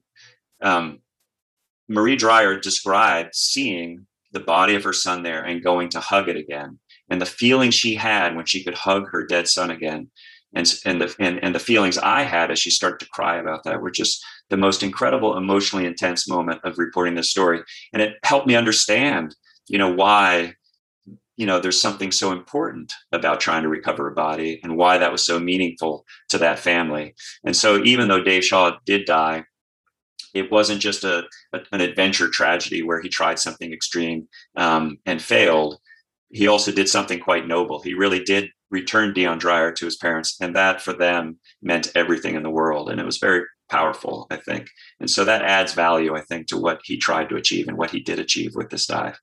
Um, 0.60 1.00
Marie 1.88 2.16
Dreyer 2.16 2.58
described 2.58 3.34
seeing 3.34 4.06
the 4.32 4.40
body 4.40 4.74
of 4.74 4.82
her 4.82 4.92
son 4.92 5.22
there 5.22 5.42
and 5.44 5.62
going 5.62 5.88
to 5.90 6.00
hug 6.00 6.28
it 6.28 6.36
again, 6.36 6.78
and 7.08 7.22
the 7.22 7.26
feeling 7.26 7.70
she 7.70 7.94
had 7.94 8.34
when 8.34 8.44
she 8.44 8.64
could 8.64 8.74
hug 8.74 9.08
her 9.10 9.24
dead 9.24 9.46
son 9.46 9.70
again, 9.70 10.10
and 10.56 10.74
and 10.84 11.00
the 11.00 11.14
and, 11.20 11.42
and 11.44 11.54
the 11.54 11.60
feelings 11.60 11.98
I 11.98 12.22
had 12.22 12.50
as 12.50 12.58
she 12.58 12.70
started 12.70 12.98
to 13.00 13.10
cry 13.10 13.36
about 13.36 13.62
that 13.64 13.80
were 13.80 13.90
just 13.90 14.24
the 14.48 14.56
most 14.56 14.82
incredible, 14.82 15.36
emotionally 15.36 15.86
intense 15.86 16.28
moment 16.28 16.60
of 16.64 16.78
reporting 16.78 17.14
this 17.14 17.30
story. 17.30 17.62
And 17.92 18.02
it 18.02 18.14
helped 18.24 18.46
me 18.46 18.56
understand, 18.56 19.34
you 19.68 19.78
know, 19.78 19.92
why, 19.92 20.54
you 21.36 21.46
know, 21.46 21.60
there's 21.60 21.80
something 21.80 22.10
so 22.10 22.32
important 22.32 22.92
about 23.12 23.40
trying 23.40 23.62
to 23.62 23.68
recover 23.68 24.08
a 24.08 24.14
body 24.14 24.60
and 24.62 24.76
why 24.76 24.98
that 24.98 25.12
was 25.12 25.24
so 25.24 25.38
meaningful 25.38 26.04
to 26.30 26.38
that 26.38 26.58
family. 26.58 27.14
And 27.44 27.54
so 27.54 27.82
even 27.84 28.08
though 28.08 28.22
Dave 28.22 28.44
Shaw 28.44 28.78
did 28.86 29.04
die, 29.04 29.44
it 30.32 30.50
wasn't 30.50 30.80
just 30.80 31.04
a, 31.04 31.24
a 31.52 31.60
an 31.72 31.80
adventure 31.80 32.28
tragedy 32.28 32.82
where 32.82 33.00
he 33.00 33.08
tried 33.08 33.38
something 33.38 33.72
extreme 33.72 34.28
um, 34.56 34.98
and 35.06 35.20
failed. 35.20 35.78
He 36.30 36.48
also 36.48 36.72
did 36.72 36.88
something 36.88 37.20
quite 37.20 37.46
noble. 37.46 37.80
He 37.82 37.94
really 37.94 38.22
did 38.24 38.50
return 38.70 39.12
Dion 39.12 39.38
Dreyer 39.38 39.72
to 39.72 39.84
his 39.84 39.96
parents, 39.96 40.36
and 40.40 40.54
that 40.56 40.80
for 40.80 40.92
them 40.92 41.38
meant 41.62 41.92
everything 41.94 42.34
in 42.34 42.42
the 42.42 42.50
world. 42.50 42.90
And 42.90 43.00
it 43.00 43.06
was 43.06 43.18
very 43.18 43.42
powerful, 43.68 44.26
I 44.30 44.36
think. 44.36 44.68
And 45.00 45.10
so 45.10 45.24
that 45.24 45.42
adds 45.42 45.72
value, 45.72 46.14
I 46.14 46.20
think, 46.20 46.46
to 46.48 46.58
what 46.58 46.80
he 46.84 46.96
tried 46.96 47.28
to 47.28 47.36
achieve 47.36 47.68
and 47.68 47.76
what 47.76 47.90
he 47.90 48.00
did 48.00 48.18
achieve 48.18 48.54
with 48.54 48.70
this 48.70 48.86
dive. 48.86 49.20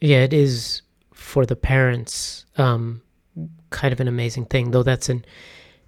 Yeah, 0.00 0.18
it 0.18 0.32
is 0.32 0.82
for 1.12 1.46
the 1.46 1.56
parents 1.56 2.46
um, 2.58 3.02
kind 3.70 3.92
of 3.92 4.00
an 4.00 4.08
amazing 4.08 4.46
thing, 4.46 4.70
though 4.70 4.82
that's 4.82 5.08
an 5.08 5.24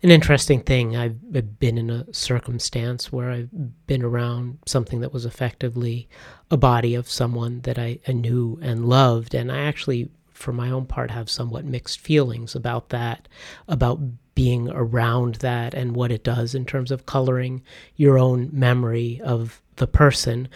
an 0.02 0.10
interesting 0.10 0.60
thing. 0.60 0.94
I've, 0.94 1.16
I've 1.34 1.58
been 1.58 1.78
in 1.78 1.90
a 1.90 2.12
circumstance 2.12 3.10
where 3.10 3.30
I've 3.30 3.86
been 3.86 4.02
around 4.02 4.58
something 4.66 5.00
that 5.00 5.12
was 5.12 5.24
effectively 5.24 6.08
a 6.50 6.56
body 6.56 6.94
of 6.94 7.10
someone 7.10 7.62
that 7.62 7.78
I, 7.78 7.98
I 8.06 8.12
knew 8.12 8.58
and 8.62 8.88
loved, 8.88 9.34
and 9.34 9.50
I 9.50 9.60
actually 9.60 10.10
for 10.36 10.52
my 10.52 10.70
own 10.70 10.86
part, 10.86 11.10
have 11.10 11.30
somewhat 11.30 11.64
mixed 11.64 12.00
feelings 12.00 12.54
about 12.54 12.90
that, 12.90 13.28
about 13.68 14.00
being 14.34 14.68
around 14.68 15.36
that 15.36 15.74
and 15.74 15.96
what 15.96 16.12
it 16.12 16.22
does 16.22 16.54
in 16.54 16.66
terms 16.66 16.90
of 16.90 17.06
coloring 17.06 17.62
your 17.96 18.18
own 18.18 18.50
memory 18.52 19.20
of 19.24 19.62
the 19.76 19.86
person. 19.86 20.48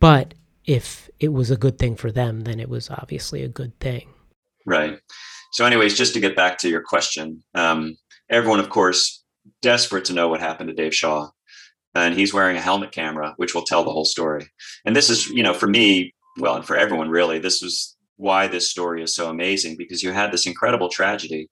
But 0.00 0.34
if 0.64 1.08
it 1.20 1.28
was 1.28 1.50
a 1.50 1.56
good 1.56 1.78
thing 1.78 1.96
for 1.96 2.10
them, 2.10 2.42
then 2.42 2.60
it 2.60 2.68
was 2.68 2.90
obviously 2.90 3.42
a 3.42 3.48
good 3.48 3.78
thing. 3.80 4.08
Right. 4.66 4.98
So, 5.52 5.64
anyways, 5.64 5.96
just 5.96 6.14
to 6.14 6.20
get 6.20 6.36
back 6.36 6.58
to 6.58 6.68
your 6.68 6.82
question, 6.82 7.42
um, 7.54 7.96
everyone, 8.28 8.60
of 8.60 8.68
course, 8.68 9.24
desperate 9.62 10.04
to 10.06 10.12
know 10.12 10.28
what 10.28 10.40
happened 10.40 10.68
to 10.68 10.74
Dave 10.74 10.94
Shaw. 10.94 11.30
And 11.94 12.14
he's 12.14 12.34
wearing 12.34 12.56
a 12.56 12.60
helmet 12.60 12.92
camera, 12.92 13.34
which 13.38 13.54
will 13.54 13.64
tell 13.64 13.82
the 13.82 13.90
whole 13.90 14.04
story. 14.04 14.46
And 14.84 14.94
this 14.94 15.08
is, 15.08 15.28
you 15.30 15.42
know, 15.42 15.54
for 15.54 15.66
me, 15.66 16.14
well, 16.38 16.56
and 16.56 16.64
for 16.64 16.76
everyone 16.76 17.08
really, 17.08 17.38
this 17.38 17.62
was 17.62 17.96
why 18.18 18.46
this 18.46 18.70
story 18.70 19.02
is 19.02 19.14
so 19.14 19.30
amazing 19.30 19.76
because 19.78 20.02
you 20.02 20.12
had 20.12 20.30
this 20.30 20.46
incredible 20.46 20.90
tragedy, 20.90 21.48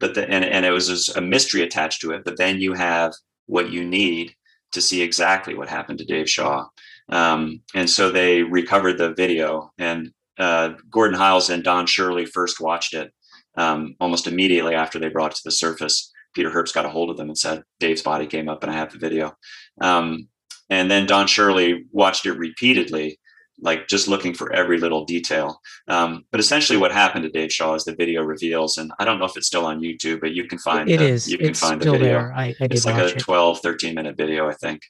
but 0.00 0.14
the, 0.14 0.22
and 0.30 0.44
and 0.44 0.64
it 0.64 0.70
was 0.70 1.10
a 1.10 1.20
mystery 1.20 1.62
attached 1.62 2.00
to 2.00 2.12
it. 2.12 2.24
But 2.24 2.38
then 2.38 2.58
you 2.58 2.72
have 2.72 3.12
what 3.46 3.70
you 3.70 3.84
need 3.84 4.34
to 4.72 4.80
see 4.80 5.02
exactly 5.02 5.54
what 5.54 5.68
happened 5.68 5.98
to 5.98 6.04
Dave 6.04 6.30
Shaw, 6.30 6.66
um, 7.10 7.60
and 7.74 7.90
so 7.90 8.10
they 8.10 8.42
recovered 8.42 8.98
the 8.98 9.12
video. 9.14 9.70
And 9.78 10.12
uh, 10.38 10.70
Gordon 10.90 11.18
Hiles 11.18 11.50
and 11.50 11.62
Don 11.62 11.86
Shirley 11.86 12.24
first 12.24 12.60
watched 12.60 12.94
it 12.94 13.12
um, 13.56 13.94
almost 14.00 14.26
immediately 14.26 14.74
after 14.74 14.98
they 14.98 15.08
brought 15.08 15.32
it 15.32 15.36
to 15.36 15.44
the 15.44 15.50
surface. 15.50 16.12
Peter 16.34 16.50
Herbst 16.50 16.74
got 16.74 16.84
a 16.84 16.90
hold 16.90 17.10
of 17.10 17.16
them 17.16 17.28
and 17.28 17.38
said, 17.38 17.62
"Dave's 17.80 18.02
body 18.02 18.26
came 18.26 18.48
up, 18.48 18.62
and 18.62 18.70
I 18.70 18.76
have 18.76 18.92
the 18.92 18.98
video." 18.98 19.36
Um, 19.80 20.28
and 20.70 20.90
then 20.90 21.06
Don 21.06 21.26
Shirley 21.26 21.84
watched 21.92 22.26
it 22.26 22.32
repeatedly 22.32 23.18
like 23.60 23.88
just 23.88 24.06
looking 24.06 24.34
for 24.34 24.52
every 24.52 24.78
little 24.78 25.04
detail. 25.04 25.60
Um, 25.88 26.24
but 26.30 26.40
essentially, 26.40 26.78
what 26.78 26.92
happened 26.92 27.24
to 27.24 27.30
Dave 27.30 27.52
Shaw 27.52 27.74
is 27.74 27.84
the 27.84 27.94
video 27.94 28.22
reveals, 28.22 28.76
and 28.76 28.92
I 28.98 29.04
don't 29.04 29.18
know 29.18 29.24
if 29.24 29.36
it's 29.36 29.46
still 29.46 29.64
on 29.64 29.80
YouTube, 29.80 30.20
but 30.20 30.32
you 30.32 30.44
can 30.44 30.58
find 30.58 30.90
it 30.90 30.98
the, 30.98 31.06
is. 31.06 31.28
You 31.28 31.38
can 31.38 31.50
it's 31.50 31.60
find 31.60 31.80
the 31.80 31.90
video. 31.90 32.08
There. 32.08 32.32
I, 32.34 32.48
I 32.48 32.56
it's 32.60 32.84
like 32.84 32.96
a 32.96 33.06
it. 33.06 33.18
12, 33.18 33.60
13 33.60 33.94
minute 33.94 34.16
video, 34.16 34.48
I 34.48 34.54
think. 34.54 34.82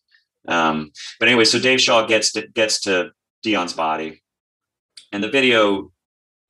Um, 0.48 0.92
but 1.18 1.28
anyway, 1.28 1.44
so 1.44 1.58
Dave 1.58 1.80
Shaw 1.80 2.06
gets 2.06 2.32
to 2.32 2.46
gets 2.48 2.80
to 2.82 3.10
Dion's 3.42 3.72
body, 3.72 4.22
and 5.12 5.22
the 5.22 5.30
video, 5.30 5.92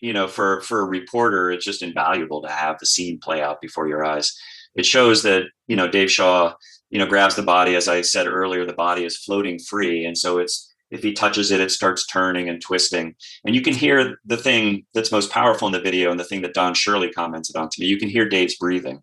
you 0.00 0.12
know, 0.12 0.26
for 0.26 0.62
for 0.62 0.80
a 0.80 0.84
reporter, 0.84 1.50
it's 1.50 1.64
just 1.64 1.82
invaluable 1.82 2.42
to 2.42 2.48
have 2.48 2.78
the 2.78 2.86
scene 2.86 3.18
play 3.18 3.42
out 3.42 3.60
before 3.60 3.88
your 3.88 4.04
eyes. 4.04 4.38
It 4.74 4.86
shows 4.86 5.22
that 5.24 5.44
you 5.66 5.76
know 5.76 5.88
Dave 5.88 6.10
Shaw, 6.10 6.54
you 6.88 6.98
know, 6.98 7.06
grabs 7.06 7.36
the 7.36 7.42
body. 7.42 7.74
As 7.76 7.88
I 7.88 8.00
said 8.00 8.26
earlier, 8.26 8.64
the 8.64 8.72
body 8.72 9.04
is 9.04 9.18
floating 9.18 9.58
free, 9.58 10.06
and 10.06 10.16
so 10.16 10.38
it's 10.38 10.74
if 10.90 11.02
he 11.02 11.12
touches 11.12 11.50
it, 11.50 11.60
it 11.60 11.70
starts 11.70 12.06
turning 12.06 12.48
and 12.48 12.62
twisting. 12.62 13.14
And 13.44 13.54
you 13.54 13.62
can 13.62 13.74
hear 13.74 14.18
the 14.24 14.36
thing 14.36 14.86
that's 14.94 15.12
most 15.12 15.30
powerful 15.30 15.66
in 15.66 15.72
the 15.72 15.80
video 15.80 16.10
and 16.10 16.20
the 16.20 16.24
thing 16.24 16.42
that 16.42 16.54
Don 16.54 16.74
Shirley 16.74 17.10
commented 17.10 17.56
on 17.56 17.68
to 17.70 17.80
me. 17.80 17.86
You 17.86 17.98
can 17.98 18.08
hear 18.08 18.28
Dave's 18.28 18.56
breathing. 18.56 19.02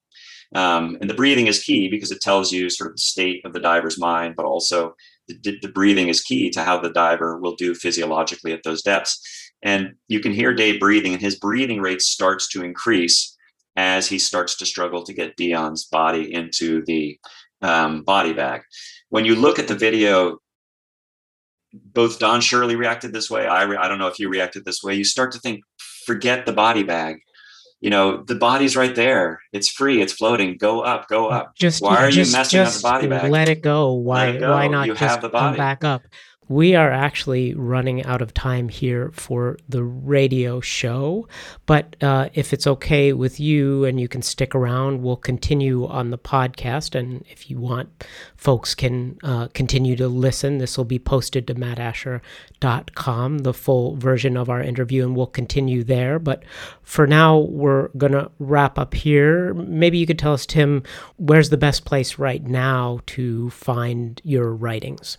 Um, 0.56 0.98
and 1.02 1.10
the 1.10 1.16
breathing 1.16 1.48
is 1.48 1.64
key 1.64 1.90
because 1.90 2.12
it 2.12 2.22
tells 2.22 2.52
you 2.52 2.70
sort 2.70 2.92
of 2.92 2.98
the 2.98 3.02
state 3.02 3.42
of 3.44 3.54
the 3.54 3.60
diver's 3.60 4.00
mind, 4.00 4.36
but 4.36 4.46
also 4.46 4.96
the, 5.28 5.58
the 5.62 5.70
breathing 5.70 6.10
is 6.10 6.22
key 6.22 6.50
to 6.52 6.64
how 6.64 6.80
the 6.80 6.92
diver 6.92 7.40
will 7.40 7.56
do 7.56 7.74
physiologically 7.74 8.54
at 8.54 8.64
those 8.64 8.82
depths. 8.82 9.52
And 9.64 9.94
you 10.08 10.20
can 10.20 10.34
hear 10.34 10.54
Dave 10.54 10.80
breathing, 10.80 11.14
and 11.14 11.22
his 11.22 11.40
breathing 11.40 11.82
rate 11.82 12.02
starts 12.02 12.50
to 12.50 12.64
increase 12.64 13.36
as 13.76 14.08
he 14.08 14.20
starts 14.20 14.58
to 14.58 14.66
struggle 14.66 15.04
to 15.04 15.14
get 15.14 15.38
Dion's 15.38 15.86
body 15.86 16.34
into 16.34 16.84
the 16.86 17.18
um, 17.62 18.04
body 18.04 18.34
bag. 18.34 18.62
When 19.10 19.26
you 19.26 19.36
look 19.36 19.58
at 19.58 19.68
the 19.68 19.76
video, 19.76 20.40
both 21.74 22.20
Don 22.20 22.42
Shirley 22.42 22.76
reacted 22.76 23.14
this 23.14 23.30
way. 23.30 23.48
I 23.48 23.64
re- 23.64 23.78
I 23.78 23.88
don't 23.88 23.98
know 23.98 24.08
if 24.08 24.20
you 24.20 24.30
reacted 24.30 24.66
this 24.66 24.84
way. 24.84 24.94
You 24.96 25.04
start 25.04 25.32
to 25.34 25.40
think, 25.40 25.62
forget 26.06 26.46
the 26.46 26.54
body 26.54 26.84
bag. 26.84 27.18
You 27.82 27.90
know, 27.90 28.24
the 28.24 28.36
body's 28.36 28.78
right 28.78 28.96
there. 28.96 29.42
It's 29.52 29.68
free. 29.68 30.02
It's 30.02 30.14
floating. 30.14 30.56
Go 30.58 30.82
up. 30.82 31.10
Go 31.10 31.28
up. 31.28 31.54
Just 31.58 31.82
why 31.82 31.98
are 31.98 32.10
just, 32.10 32.32
you 32.32 32.38
messing 32.38 32.62
with 32.62 32.76
the 32.76 32.82
body 32.82 33.08
bag? 33.08 33.30
Let 33.30 33.50
it 33.50 33.62
go. 33.62 33.94
Why? 33.94 34.28
it 34.28 34.40
go. 34.40 34.52
Why 34.52 34.68
not 34.68 34.88
You 34.88 34.96
just 34.96 35.20
come 35.20 35.58
back 35.58 35.84
up? 35.84 36.04
We 36.48 36.76
are 36.76 36.92
actually 36.92 37.54
running 37.54 38.04
out 38.06 38.22
of 38.22 38.34
time 38.34 38.70
here 38.70 39.12
for 39.14 39.58
the 39.70 39.84
radio 39.84 40.60
show, 40.60 41.28
but 41.66 41.96
uh, 42.02 42.30
if 42.34 42.54
it's 42.54 42.68
okay 42.68 43.14
with 43.14 43.40
you 43.40 43.86
and 43.86 44.00
you 44.00 44.08
can 44.08 44.22
stick 44.22 44.54
around, 44.54 45.02
we'll 45.02 45.16
continue 45.16 45.88
on 45.88 46.12
the 46.12 46.18
podcast. 46.18 46.96
And 46.96 47.24
if 47.30 47.50
you 47.50 47.60
want, 47.60 48.04
folks 48.36 48.76
can 48.76 49.18
uh, 49.24 49.48
continue 49.54 49.96
to 49.96 50.08
listen. 50.08 50.58
This 50.58 50.78
will 50.78 50.86
be 50.86 51.00
posted 51.00 51.48
to 51.48 51.56
mattasher.com, 51.56 53.40
the 53.40 53.54
full 53.54 53.96
version 53.96 54.36
of 54.36 54.50
our 54.50 54.62
interview, 54.62 55.04
and 55.04 55.16
we'll 55.16 55.28
continue 55.28 55.84
there. 55.84 56.20
But 56.20 56.44
for 56.82 57.08
now, 57.08 57.38
we're 57.38 57.88
going 57.90 58.14
to 58.14 58.30
wrap 58.40 58.78
up 58.78 58.94
here. 58.94 59.54
Maybe 59.54 59.98
you 59.98 60.06
could 60.06 60.20
tell 60.20 60.34
us, 60.34 60.46
Tim, 60.46 60.84
where's 61.18 61.50
the 61.50 61.58
best 61.58 61.86
place 61.86 62.20
right 62.20 62.44
now 62.44 63.00
to 63.08 63.50
find 63.52 64.22
your 64.24 64.54
writings? 64.54 65.18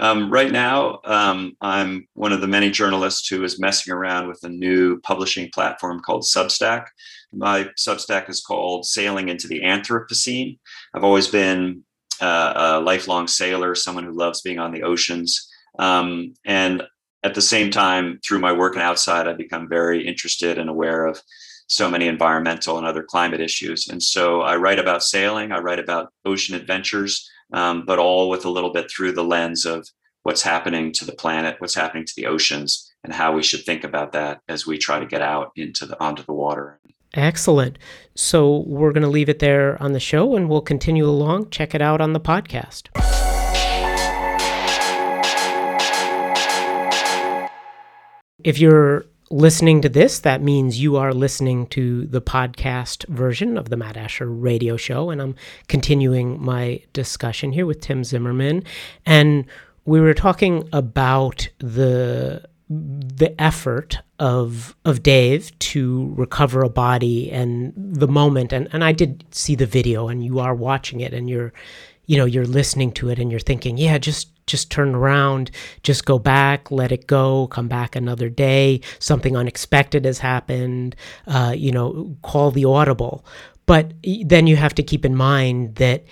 Um, 0.00 0.30
right 0.30 0.50
now, 0.50 1.00
um, 1.04 1.56
I'm 1.60 2.08
one 2.14 2.32
of 2.32 2.40
the 2.40 2.48
many 2.48 2.70
journalists 2.70 3.28
who 3.28 3.44
is 3.44 3.60
messing 3.60 3.92
around 3.92 4.28
with 4.28 4.42
a 4.42 4.48
new 4.48 5.00
publishing 5.00 5.50
platform 5.52 6.00
called 6.00 6.22
Substack. 6.22 6.86
My 7.32 7.68
Substack 7.78 8.30
is 8.30 8.40
called 8.40 8.86
Sailing 8.86 9.28
into 9.28 9.48
the 9.48 9.60
Anthropocene. 9.60 10.58
I've 10.94 11.04
always 11.04 11.28
been 11.28 11.84
uh, 12.20 12.52
a 12.56 12.80
lifelong 12.80 13.28
sailor, 13.28 13.74
someone 13.74 14.04
who 14.04 14.12
loves 14.12 14.40
being 14.40 14.58
on 14.58 14.72
the 14.72 14.82
oceans. 14.82 15.48
Um, 15.78 16.34
and 16.44 16.82
at 17.22 17.34
the 17.34 17.42
same 17.42 17.70
time, 17.70 18.18
through 18.26 18.40
my 18.40 18.52
work 18.52 18.74
and 18.74 18.82
outside, 18.82 19.28
I've 19.28 19.38
become 19.38 19.68
very 19.68 20.06
interested 20.06 20.58
and 20.58 20.70
aware 20.70 21.06
of 21.06 21.20
so 21.68 21.90
many 21.90 22.06
environmental 22.06 22.78
and 22.78 22.86
other 22.86 23.02
climate 23.02 23.40
issues. 23.40 23.88
And 23.88 24.02
so 24.02 24.42
I 24.42 24.56
write 24.56 24.78
about 24.78 25.02
sailing, 25.02 25.52
I 25.52 25.58
write 25.58 25.78
about 25.78 26.12
ocean 26.24 26.54
adventures 26.54 27.28
um, 27.52 27.84
but 27.86 27.98
all 27.98 28.28
with 28.28 28.44
a 28.44 28.50
little 28.50 28.72
bit 28.72 28.90
through 28.90 29.12
the 29.12 29.24
lens 29.24 29.64
of 29.64 29.88
what's 30.22 30.42
happening 30.42 30.92
to 30.92 31.04
the 31.04 31.12
planet, 31.12 31.56
what's 31.58 31.74
happening 31.74 32.04
to 32.04 32.12
the 32.16 32.26
oceans, 32.26 32.92
and 33.04 33.12
how 33.12 33.32
we 33.32 33.42
should 33.42 33.64
think 33.64 33.84
about 33.84 34.12
that 34.12 34.40
as 34.48 34.66
we 34.66 34.78
try 34.78 34.98
to 34.98 35.06
get 35.06 35.22
out 35.22 35.52
into 35.56 35.86
the 35.86 36.00
onto 36.00 36.22
the 36.22 36.32
water. 36.32 36.80
Excellent. 37.14 37.78
So 38.14 38.64
we're 38.66 38.92
going 38.92 39.02
to 39.02 39.08
leave 39.08 39.28
it 39.28 39.38
there 39.38 39.80
on 39.82 39.92
the 39.92 40.00
show 40.00 40.34
and 40.34 40.48
we'll 40.48 40.62
continue 40.62 41.04
along. 41.04 41.50
Check 41.50 41.74
it 41.74 41.82
out 41.82 42.00
on 42.00 42.14
the 42.14 42.20
podcast. 42.20 42.88
If 48.42 48.58
you're 48.58 49.04
listening 49.32 49.80
to 49.80 49.88
this, 49.88 50.20
that 50.20 50.42
means 50.42 50.80
you 50.80 50.96
are 50.96 51.14
listening 51.14 51.66
to 51.68 52.06
the 52.06 52.20
podcast 52.20 53.08
version 53.08 53.56
of 53.56 53.70
the 53.70 53.76
Matt 53.76 53.96
Asher 53.96 54.26
radio 54.26 54.76
show. 54.76 55.10
And 55.10 55.20
I'm 55.20 55.34
continuing 55.68 56.40
my 56.40 56.82
discussion 56.92 57.52
here 57.52 57.66
with 57.66 57.80
Tim 57.80 58.04
Zimmermann. 58.04 58.62
And 59.06 59.46
we 59.84 60.00
were 60.00 60.14
talking 60.14 60.68
about 60.72 61.48
the 61.58 62.46
the 62.68 63.34
effort 63.38 63.98
of 64.18 64.74
of 64.84 65.02
Dave 65.02 65.58
to 65.58 66.14
recover 66.16 66.62
a 66.62 66.70
body 66.70 67.30
and 67.30 67.74
the 67.76 68.08
moment 68.08 68.50
and, 68.52 68.66
and 68.72 68.82
I 68.82 68.92
did 68.92 69.24
see 69.30 69.54
the 69.54 69.66
video 69.66 70.08
and 70.08 70.24
you 70.24 70.38
are 70.38 70.54
watching 70.54 71.00
it 71.00 71.12
and 71.12 71.28
you're 71.28 71.52
you 72.06 72.16
know 72.16 72.24
you're 72.24 72.46
listening 72.46 72.90
to 72.92 73.10
it 73.10 73.18
and 73.18 73.30
you're 73.30 73.40
thinking 73.40 73.76
yeah 73.76 73.98
just 73.98 74.31
just 74.46 74.70
turn 74.70 74.94
around 74.94 75.50
just 75.82 76.04
go 76.04 76.18
back 76.18 76.70
let 76.70 76.92
it 76.92 77.06
go 77.06 77.46
come 77.48 77.68
back 77.68 77.96
another 77.96 78.28
day 78.28 78.80
something 78.98 79.36
unexpected 79.36 80.04
has 80.04 80.18
happened 80.18 80.96
uh, 81.26 81.54
you 81.56 81.72
know 81.72 82.16
call 82.22 82.50
the 82.50 82.64
audible 82.64 83.24
but 83.66 83.92
then 84.24 84.46
you 84.46 84.56
have 84.56 84.74
to 84.74 84.82
keep 84.82 85.04
in 85.04 85.14
mind 85.14 85.76
that 85.76 86.04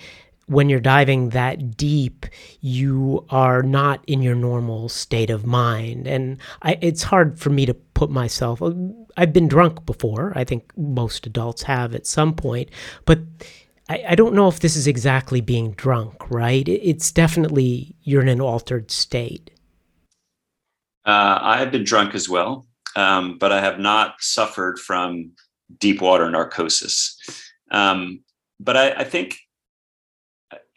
when 0.51 0.67
you're 0.67 0.81
diving 0.81 1.29
that 1.29 1.77
deep, 1.77 2.25
you 2.59 3.25
are 3.29 3.63
not 3.63 4.03
in 4.05 4.21
your 4.21 4.35
normal 4.35 4.89
state 4.89 5.29
of 5.29 5.45
mind. 5.45 6.07
And 6.07 6.39
I, 6.61 6.77
it's 6.81 7.03
hard 7.03 7.39
for 7.39 7.49
me 7.49 7.65
to 7.65 7.73
put 7.73 8.09
myself, 8.09 8.61
I've 9.15 9.31
been 9.31 9.47
drunk 9.47 9.85
before. 9.85 10.33
I 10.35 10.43
think 10.43 10.69
most 10.77 11.25
adults 11.25 11.63
have 11.63 11.95
at 11.95 12.05
some 12.05 12.33
point, 12.33 12.69
but 13.05 13.19
I, 13.91 14.03
I 14.09 14.15
don't 14.15 14.33
know 14.33 14.47
if 14.47 14.61
this 14.61 14.77
is 14.77 14.87
exactly 14.87 15.41
being 15.41 15.73
drunk, 15.73 16.15
right? 16.29 16.65
It's 16.67 17.11
definitely, 17.11 17.93
you're 18.03 18.21
in 18.21 18.29
an 18.29 18.39
altered 18.39 18.89
state. 18.89 19.51
Uh, 21.05 21.39
I 21.41 21.57
have 21.57 21.71
been 21.71 21.83
drunk 21.83 22.15
as 22.15 22.29
well, 22.29 22.65
um, 22.95 23.37
but 23.37 23.51
I 23.51 23.59
have 23.59 23.79
not 23.79 24.15
suffered 24.21 24.79
from 24.79 25.31
deep 25.77 25.99
water 25.99 26.29
narcosis. 26.29 27.17
Um, 27.71 28.21
but 28.61 28.77
I, 28.77 28.91
I 28.91 29.03
think 29.03 29.37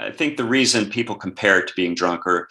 I 0.00 0.10
think 0.10 0.36
the 0.36 0.44
reason 0.44 0.90
people 0.90 1.14
compare 1.14 1.60
it 1.60 1.68
to 1.68 1.74
being 1.74 1.94
drunk 1.94 2.26
or 2.26 2.48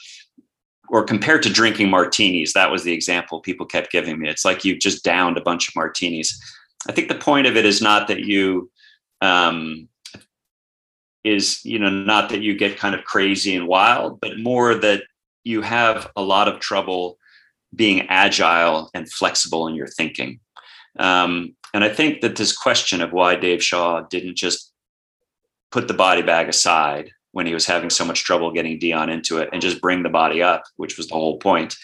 or 0.89 1.03
compared 1.03 1.43
to 1.43 1.51
drinking 1.51 1.89
martinis, 1.89 2.53
that 2.53 2.71
was 2.71 2.83
the 2.83 2.93
example 2.93 3.41
people 3.41 3.65
kept 3.65 3.91
giving 3.91 4.19
me. 4.19 4.29
It's 4.29 4.45
like 4.45 4.63
you've 4.63 4.79
just 4.79 5.03
downed 5.03 5.37
a 5.37 5.41
bunch 5.41 5.67
of 5.67 5.75
martinis. 5.75 6.39
I 6.87 6.93
think 6.93 7.09
the 7.09 7.15
point 7.15 7.47
of 7.47 7.57
it 7.57 7.65
is 7.65 7.81
not 7.81 8.07
that 8.07 8.21
you 8.21 8.69
um, 9.21 9.89
is 11.23 11.63
you 11.63 11.79
know 11.79 11.89
not 11.89 12.29
that 12.29 12.41
you 12.41 12.55
get 12.55 12.77
kind 12.77 12.95
of 12.95 13.03
crazy 13.03 13.55
and 13.55 13.67
wild, 13.67 14.19
but 14.19 14.39
more 14.39 14.75
that 14.75 15.03
you 15.43 15.61
have 15.61 16.11
a 16.15 16.21
lot 16.21 16.47
of 16.47 16.59
trouble 16.59 17.17
being 17.75 18.07
agile 18.09 18.89
and 18.93 19.11
flexible 19.11 19.67
in 19.67 19.75
your 19.75 19.87
thinking. 19.87 20.39
Um, 20.99 21.55
and 21.73 21.83
I 21.83 21.89
think 21.89 22.21
that 22.21 22.35
this 22.35 22.55
question 22.55 23.01
of 23.01 23.11
why 23.11 23.35
Dave 23.35 23.63
Shaw 23.63 24.01
didn't 24.01 24.37
just 24.37 24.71
put 25.71 25.87
the 25.87 25.93
body 25.93 26.21
bag 26.21 26.49
aside 26.49 27.09
when 27.31 27.47
he 27.47 27.53
was 27.53 27.65
having 27.65 27.89
so 27.89 28.05
much 28.05 28.23
trouble 28.23 28.51
getting 28.51 28.77
Dion 28.77 29.09
into 29.09 29.39
it 29.39 29.49
and 29.51 29.61
just 29.61 29.81
bring 29.81 30.03
the 30.03 30.09
body 30.09 30.41
up, 30.41 30.63
which 30.77 30.97
was 30.97 31.07
the 31.07 31.15
whole 31.15 31.39
point. 31.39 31.75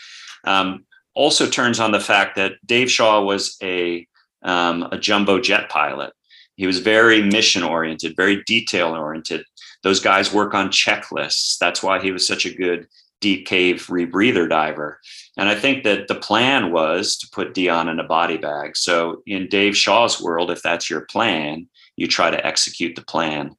Um, 0.45 0.85
also 1.15 1.47
turns 1.47 1.79
on 1.79 1.91
the 1.91 1.99
fact 1.99 2.35
that 2.35 2.53
Dave 2.65 2.89
Shaw 2.91 3.21
was 3.21 3.57
a 3.61 4.07
um, 4.41 4.87
a 4.91 4.97
jumbo 4.97 5.39
jet 5.41 5.69
pilot. 5.69 6.13
He 6.59 6.67
was 6.67 6.79
very 6.79 7.21
mission 7.23 7.63
oriented, 7.63 8.17
very 8.17 8.43
detail 8.43 8.89
oriented. 8.89 9.45
Those 9.81 10.01
guys 10.01 10.33
work 10.33 10.53
on 10.53 10.67
checklists. 10.67 11.57
That's 11.57 11.81
why 11.81 12.01
he 12.01 12.11
was 12.11 12.27
such 12.27 12.45
a 12.45 12.53
good 12.53 12.85
deep 13.21 13.47
cave 13.47 13.87
rebreather 13.87 14.49
diver. 14.49 14.99
And 15.37 15.47
I 15.47 15.55
think 15.55 15.85
that 15.85 16.09
the 16.09 16.15
plan 16.15 16.73
was 16.73 17.15
to 17.19 17.29
put 17.31 17.53
Dion 17.53 17.87
in 17.87 18.01
a 18.01 18.03
body 18.03 18.35
bag. 18.35 18.75
So 18.75 19.23
in 19.25 19.47
Dave 19.47 19.77
Shaw's 19.77 20.21
world, 20.21 20.51
if 20.51 20.61
that's 20.61 20.89
your 20.89 21.05
plan, 21.05 21.69
you 21.95 22.07
try 22.07 22.29
to 22.29 22.45
execute 22.45 22.97
the 22.97 23.05
plan. 23.05 23.55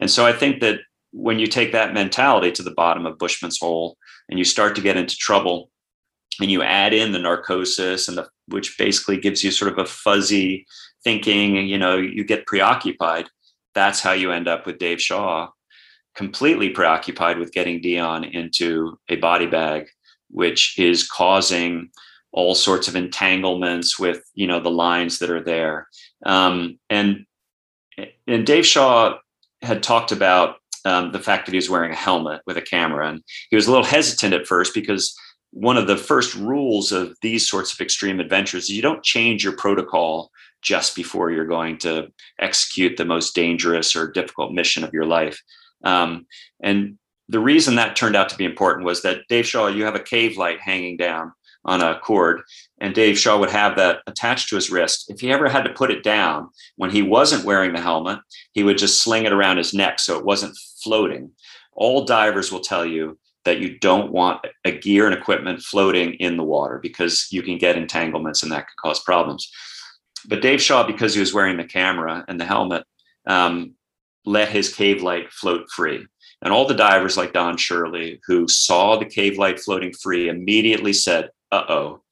And 0.00 0.10
so 0.10 0.24
I 0.24 0.32
think 0.32 0.62
that 0.62 0.80
when 1.12 1.38
you 1.38 1.48
take 1.48 1.72
that 1.72 1.92
mentality 1.92 2.50
to 2.52 2.62
the 2.62 2.70
bottom 2.70 3.04
of 3.04 3.18
Bushman's 3.18 3.58
Hole 3.58 3.98
and 4.30 4.38
you 4.38 4.46
start 4.46 4.74
to 4.76 4.80
get 4.80 4.96
into 4.96 5.16
trouble 5.16 5.70
and 6.40 6.50
you 6.50 6.62
add 6.62 6.94
in 6.94 7.12
the 7.12 7.18
narcosis 7.18 8.08
and 8.08 8.16
the 8.16 8.26
which 8.48 8.78
basically 8.78 9.18
gives 9.18 9.44
you 9.44 9.50
sort 9.50 9.70
of 9.70 9.78
a 9.78 9.84
fuzzy 9.84 10.66
thinking 11.04 11.56
you 11.66 11.78
know 11.78 11.96
you 11.96 12.24
get 12.24 12.46
preoccupied 12.46 13.26
that's 13.74 14.00
how 14.00 14.12
you 14.12 14.32
end 14.32 14.48
up 14.48 14.66
with 14.66 14.78
Dave 14.78 15.00
Shaw 15.00 15.48
completely 16.14 16.70
preoccupied 16.70 17.38
with 17.38 17.52
getting 17.52 17.80
Dion 17.80 18.24
into 18.24 18.98
a 19.08 19.16
body 19.16 19.46
bag 19.46 19.86
which 20.30 20.78
is 20.78 21.08
causing 21.08 21.90
all 22.32 22.54
sorts 22.54 22.88
of 22.88 22.96
entanglements 22.96 23.98
with 23.98 24.22
you 24.34 24.46
know 24.46 24.60
the 24.60 24.70
lines 24.70 25.18
that 25.18 25.30
are 25.30 25.42
there 25.42 25.88
um, 26.26 26.78
and 26.90 27.24
and 28.26 28.46
Dave 28.46 28.66
Shaw 28.66 29.18
had 29.62 29.82
talked 29.82 30.12
about 30.12 30.56
um, 30.84 31.12
the 31.12 31.18
fact 31.18 31.46
that 31.46 31.52
he 31.52 31.58
was 31.58 31.70
wearing 31.70 31.92
a 31.92 31.96
helmet 31.96 32.42
with 32.46 32.56
a 32.56 32.62
camera. 32.62 33.08
And 33.08 33.22
he 33.50 33.56
was 33.56 33.66
a 33.66 33.70
little 33.70 33.84
hesitant 33.84 34.34
at 34.34 34.46
first 34.46 34.74
because 34.74 35.16
one 35.50 35.76
of 35.76 35.86
the 35.86 35.96
first 35.96 36.34
rules 36.34 36.92
of 36.92 37.16
these 37.22 37.48
sorts 37.48 37.72
of 37.72 37.80
extreme 37.80 38.20
adventures 38.20 38.64
is 38.64 38.70
you 38.70 38.82
don't 38.82 39.02
change 39.02 39.42
your 39.42 39.56
protocol 39.56 40.30
just 40.62 40.96
before 40.96 41.30
you're 41.30 41.46
going 41.46 41.78
to 41.78 42.08
execute 42.38 42.96
the 42.96 43.04
most 43.04 43.34
dangerous 43.34 43.94
or 43.94 44.10
difficult 44.10 44.52
mission 44.52 44.84
of 44.84 44.92
your 44.92 45.06
life. 45.06 45.40
Um, 45.84 46.26
and 46.62 46.98
the 47.28 47.40
reason 47.40 47.74
that 47.74 47.96
turned 47.96 48.16
out 48.16 48.28
to 48.30 48.36
be 48.36 48.44
important 48.44 48.86
was 48.86 49.02
that 49.02 49.22
Dave 49.28 49.46
Shaw, 49.46 49.68
you 49.68 49.84
have 49.84 49.94
a 49.94 50.00
cave 50.00 50.36
light 50.36 50.60
hanging 50.60 50.96
down 50.96 51.32
on 51.64 51.82
a 51.82 51.98
cord, 51.98 52.40
and 52.80 52.94
Dave 52.94 53.18
Shaw 53.18 53.38
would 53.38 53.50
have 53.50 53.76
that 53.76 54.00
attached 54.06 54.48
to 54.48 54.54
his 54.54 54.70
wrist. 54.70 55.10
If 55.10 55.20
he 55.20 55.30
ever 55.30 55.48
had 55.48 55.64
to 55.64 55.72
put 55.72 55.90
it 55.90 56.02
down 56.02 56.48
when 56.76 56.90
he 56.90 57.02
wasn't 57.02 57.44
wearing 57.44 57.72
the 57.72 57.80
helmet, 57.80 58.20
he 58.52 58.62
would 58.62 58.78
just 58.78 59.02
sling 59.02 59.24
it 59.24 59.32
around 59.32 59.58
his 59.58 59.74
neck 59.74 59.98
so 59.98 60.18
it 60.18 60.24
wasn't 60.24 60.56
floating. 60.82 61.32
All 61.74 62.04
divers 62.04 62.50
will 62.50 62.60
tell 62.60 62.86
you 62.86 63.18
that 63.44 63.60
you 63.60 63.78
don't 63.78 64.12
want 64.12 64.46
a 64.64 64.72
gear 64.72 65.06
and 65.06 65.14
equipment 65.14 65.62
floating 65.62 66.14
in 66.14 66.36
the 66.36 66.44
water 66.44 66.78
because 66.82 67.28
you 67.30 67.42
can 67.42 67.58
get 67.58 67.76
entanglements 67.76 68.42
and 68.42 68.52
that 68.52 68.66
can 68.66 68.74
cause 68.80 69.00
problems. 69.00 69.50
But 70.26 70.42
Dave 70.42 70.60
Shaw, 70.60 70.86
because 70.86 71.14
he 71.14 71.20
was 71.20 71.34
wearing 71.34 71.56
the 71.56 71.64
camera 71.64 72.24
and 72.28 72.40
the 72.40 72.44
helmet, 72.44 72.84
um, 73.26 73.74
let 74.24 74.48
his 74.48 74.74
cave 74.74 75.02
light 75.02 75.32
float 75.32 75.70
free. 75.70 76.06
And 76.42 76.52
all 76.52 76.66
the 76.66 76.74
divers 76.74 77.16
like 77.16 77.32
Don 77.32 77.56
Shirley, 77.56 78.20
who 78.26 78.46
saw 78.46 78.96
the 78.96 79.04
cave 79.04 79.38
light 79.38 79.58
floating 79.58 79.92
free, 79.92 80.28
immediately 80.28 80.92
said, 80.92 81.30
uh 81.50 81.64
oh. 81.68 82.02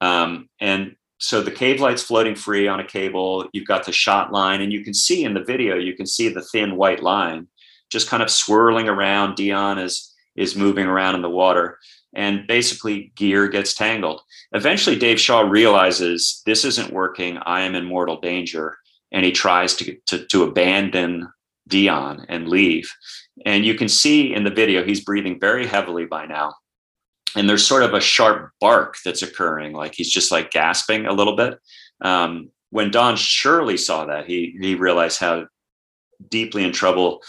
Um, 0.00 0.48
and 0.60 0.96
so 1.18 1.42
the 1.42 1.50
cave 1.50 1.80
light's 1.80 2.02
floating 2.02 2.36
free 2.36 2.68
on 2.68 2.80
a 2.80 2.86
cable. 2.86 3.48
You've 3.52 3.66
got 3.66 3.84
the 3.84 3.92
shot 3.92 4.32
line, 4.32 4.60
and 4.60 4.72
you 4.72 4.84
can 4.84 4.94
see 4.94 5.24
in 5.24 5.34
the 5.34 5.42
video, 5.42 5.76
you 5.76 5.94
can 5.94 6.06
see 6.06 6.28
the 6.28 6.42
thin 6.42 6.76
white 6.76 7.02
line 7.02 7.48
just 7.90 8.08
kind 8.08 8.22
of 8.22 8.30
swirling 8.30 8.88
around. 8.88 9.34
Dion 9.34 9.78
is 9.78 10.14
is 10.36 10.54
moving 10.54 10.86
around 10.86 11.16
in 11.16 11.22
the 11.22 11.28
water, 11.28 11.78
and 12.14 12.46
basically 12.46 13.12
gear 13.16 13.48
gets 13.48 13.74
tangled. 13.74 14.22
Eventually, 14.52 14.96
Dave 14.96 15.20
Shaw 15.20 15.40
realizes 15.40 16.42
this 16.46 16.64
isn't 16.64 16.92
working. 16.92 17.38
I 17.38 17.62
am 17.62 17.74
in 17.74 17.84
mortal 17.84 18.20
danger, 18.20 18.76
and 19.12 19.24
he 19.24 19.32
tries 19.32 19.74
to 19.76 19.96
to, 20.06 20.26
to 20.26 20.44
abandon 20.44 21.28
Dion 21.68 22.24
and 22.28 22.48
leave. 22.48 22.90
And 23.44 23.64
you 23.64 23.74
can 23.74 23.88
see 23.88 24.34
in 24.34 24.44
the 24.44 24.50
video 24.50 24.84
he's 24.84 25.04
breathing 25.04 25.38
very 25.38 25.66
heavily 25.66 26.06
by 26.06 26.26
now. 26.26 26.54
And 27.36 27.48
there's 27.48 27.66
sort 27.66 27.82
of 27.82 27.92
a 27.92 28.00
sharp 28.00 28.50
bark 28.58 28.96
that's 29.04 29.22
occurring, 29.22 29.74
like 29.74 29.94
he's 29.94 30.10
just 30.10 30.32
like 30.32 30.50
gasping 30.50 31.06
a 31.06 31.12
little 31.12 31.36
bit. 31.36 31.58
Um, 32.00 32.50
when 32.70 32.90
Don 32.90 33.16
Shirley 33.16 33.76
saw 33.76 34.06
that, 34.06 34.26
he 34.26 34.56
he 34.60 34.74
realized 34.74 35.20
how 35.20 35.46
deeply 36.30 36.64
in 36.64 36.72
trouble 36.72 37.22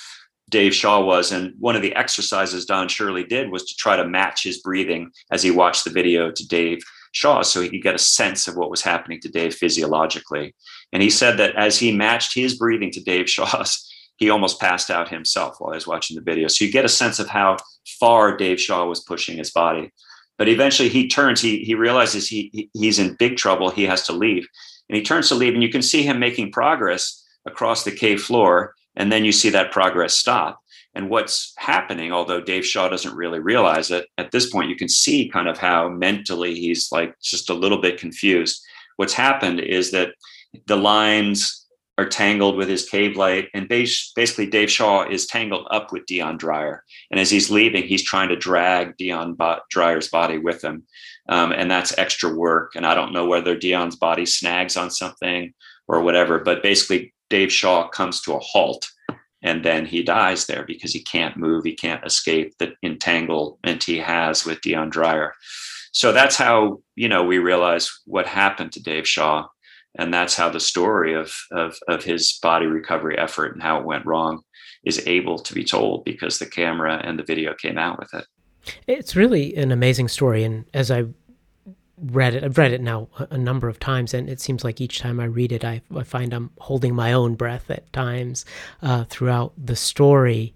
Dave 0.49 0.73
Shaw 0.73 1.01
was. 1.01 1.31
And 1.31 1.53
one 1.59 1.75
of 1.75 1.81
the 1.81 1.95
exercises 1.95 2.65
Don 2.65 2.87
Shirley 2.87 3.23
did 3.23 3.51
was 3.51 3.65
to 3.65 3.75
try 3.75 3.95
to 3.95 4.07
match 4.07 4.43
his 4.43 4.59
breathing 4.59 5.11
as 5.31 5.43
he 5.43 5.51
watched 5.51 5.83
the 5.83 5.91
video 5.91 6.31
to 6.31 6.47
Dave 6.47 6.79
Shaw 7.11 7.41
so 7.41 7.61
he 7.61 7.69
could 7.69 7.83
get 7.83 7.95
a 7.95 7.99
sense 7.99 8.47
of 8.47 8.55
what 8.55 8.69
was 8.69 8.81
happening 8.81 9.19
to 9.21 9.29
Dave 9.29 9.55
physiologically. 9.55 10.55
And 10.91 11.01
he 11.01 11.09
said 11.09 11.37
that 11.37 11.55
as 11.55 11.79
he 11.79 11.95
matched 11.95 12.33
his 12.35 12.57
breathing 12.57 12.91
to 12.91 13.03
Dave 13.03 13.29
Shaw's, 13.29 13.85
he 14.17 14.29
almost 14.29 14.59
passed 14.59 14.91
out 14.91 15.09
himself 15.09 15.55
while 15.59 15.71
he 15.71 15.77
was 15.77 15.87
watching 15.87 16.15
the 16.15 16.21
video. 16.21 16.49
So 16.49 16.65
you 16.65 16.71
get 16.71 16.83
a 16.83 16.89
sense 16.89 17.19
of 17.19 17.29
how 17.29 17.55
far 17.99 18.35
Dave 18.35 18.59
Shaw 18.59 18.85
was 18.85 18.99
pushing 18.99 19.37
his 19.37 19.51
body. 19.51 19.93
But 20.37 20.49
eventually 20.49 20.89
he 20.89 21.07
turns, 21.07 21.41
he, 21.41 21.63
he 21.63 21.73
realizes 21.73 22.27
he, 22.27 22.69
he's 22.73 22.99
in 22.99 23.15
big 23.15 23.37
trouble. 23.37 23.69
He 23.69 23.85
has 23.85 24.03
to 24.07 24.13
leave. 24.13 24.45
And 24.89 24.97
he 24.97 25.03
turns 25.03 25.29
to 25.29 25.35
leave, 25.35 25.53
and 25.53 25.63
you 25.63 25.69
can 25.69 25.81
see 25.81 26.01
him 26.01 26.19
making 26.19 26.51
progress 26.51 27.23
across 27.45 27.83
the 27.83 27.91
cave 27.91 28.21
floor 28.21 28.73
and 28.99 29.11
then 29.11 29.25
you 29.25 29.31
see 29.31 29.49
that 29.49 29.71
progress 29.71 30.13
stop 30.13 30.61
And 30.95 31.09
what's 31.09 31.53
happening, 31.57 32.11
although 32.11 32.41
Dave 32.41 32.65
Shaw 32.65 32.89
doesn't 32.89 33.15
really 33.15 33.39
realize 33.39 33.91
it, 33.91 34.07
at 34.17 34.31
this 34.31 34.49
point, 34.49 34.69
you 34.69 34.75
can 34.75 34.89
see 34.89 35.29
kind 35.29 35.47
of 35.47 35.57
how 35.57 35.87
mentally 35.89 36.55
he's 36.55 36.91
like 36.91 37.15
just 37.21 37.49
a 37.49 37.53
little 37.53 37.79
bit 37.79 37.99
confused. 37.99 38.61
What's 38.97 39.13
happened 39.13 39.59
is 39.59 39.91
that 39.91 40.13
the 40.65 40.75
lines 40.75 41.67
are 41.99 42.07
tangled 42.07 42.55
with 42.55 42.69
his 42.69 42.89
cave 42.89 43.17
light, 43.17 43.49
and 43.53 43.67
basically 43.67 44.47
Dave 44.47 44.71
Shaw 44.71 45.07
is 45.07 45.27
tangled 45.27 45.67
up 45.69 45.91
with 45.91 46.05
Dion 46.05 46.37
Dreyer. 46.37 46.83
And 47.11 47.19
as 47.19 47.29
he's 47.29 47.51
leaving, 47.51 47.83
he's 47.83 48.03
trying 48.03 48.29
to 48.29 48.35
drag 48.35 48.97
Dion 48.97 49.37
Dreyer's 49.69 50.07
body 50.07 50.37
with 50.37 50.63
him, 50.63 50.83
um, 51.27 51.51
and 51.51 51.69
that's 51.69 51.97
extra 51.97 52.33
work. 52.33 52.71
And 52.75 52.85
I 52.85 52.95
don't 52.95 53.13
know 53.13 53.27
whether 53.27 53.55
Dion's 53.55 53.97
body 53.97 54.25
snags 54.25 54.77
on 54.77 54.89
something 54.89 55.53
or 55.87 56.01
whatever, 56.01 56.39
but 56.39 56.63
basically 56.63 57.13
Dave 57.29 57.51
Shaw 57.51 57.87
comes 57.87 58.21
to 58.21 58.33
a 58.33 58.39
halt 58.39 58.89
and 59.41 59.63
then 59.63 59.85
he 59.85 60.03
dies 60.03 60.45
there 60.45 60.65
because 60.65 60.93
he 60.93 61.01
can't 61.01 61.37
move, 61.37 61.63
he 61.63 61.75
can't 61.75 62.05
escape 62.05 62.57
the 62.57 62.73
entanglement 62.81 63.83
he 63.83 63.97
has 63.97 64.45
with 64.45 64.61
Dion 64.61 64.89
Dreyer. 64.89 65.33
So 65.91 66.11
that's 66.11 66.35
how 66.35 66.81
you 66.95 67.07
know 67.07 67.23
we 67.23 67.39
realize 67.39 67.89
what 68.05 68.27
happened 68.27 68.71
to 68.73 68.83
Dave 68.83 69.07
Shaw, 69.07 69.47
and 69.97 70.13
that's 70.13 70.35
how 70.35 70.49
the 70.49 70.59
story 70.59 71.13
of 71.15 71.33
of 71.51 71.77
of 71.87 72.03
his 72.03 72.37
body 72.41 72.67
recovery 72.67 73.17
effort 73.17 73.53
and 73.53 73.63
how 73.63 73.79
it 73.79 73.85
went 73.85 74.05
wrong 74.05 74.41
is 74.85 75.05
able 75.07 75.39
to 75.39 75.53
be 75.53 75.63
told 75.63 76.05
because 76.05 76.37
the 76.37 76.45
camera 76.45 77.01
and 77.03 77.17
the 77.17 77.23
video 77.23 77.53
came 77.53 77.77
out 77.77 77.99
with 77.99 78.13
it. 78.13 78.25
It's 78.87 79.15
really 79.15 79.55
an 79.55 79.71
amazing 79.71 80.09
story, 80.09 80.43
and 80.43 80.65
as 80.73 80.91
I 80.91 81.05
read 82.01 82.35
it. 82.35 82.43
I've 82.43 82.57
read 82.57 82.71
it 82.71 82.81
now 82.81 83.07
a, 83.17 83.37
number 83.37 83.67
of 83.67 83.79
times, 83.79 84.13
and 84.13 84.29
it 84.29 84.39
seems 84.39 84.63
like 84.63 84.81
each 84.81 84.99
time 84.99 85.19
I 85.19 85.25
read 85.25 85.51
it, 85.51 85.63
I, 85.65 85.81
I 85.95 86.03
find 86.03 86.33
I'm 86.33 86.51
holding 86.59 86.95
my 86.95 87.13
own 87.13 87.35
breath 87.35 87.69
at 87.69 87.91
times 87.93 88.45
uh, 88.81 89.05
throughout 89.05 89.53
the 89.57 89.75
story. 89.75 90.53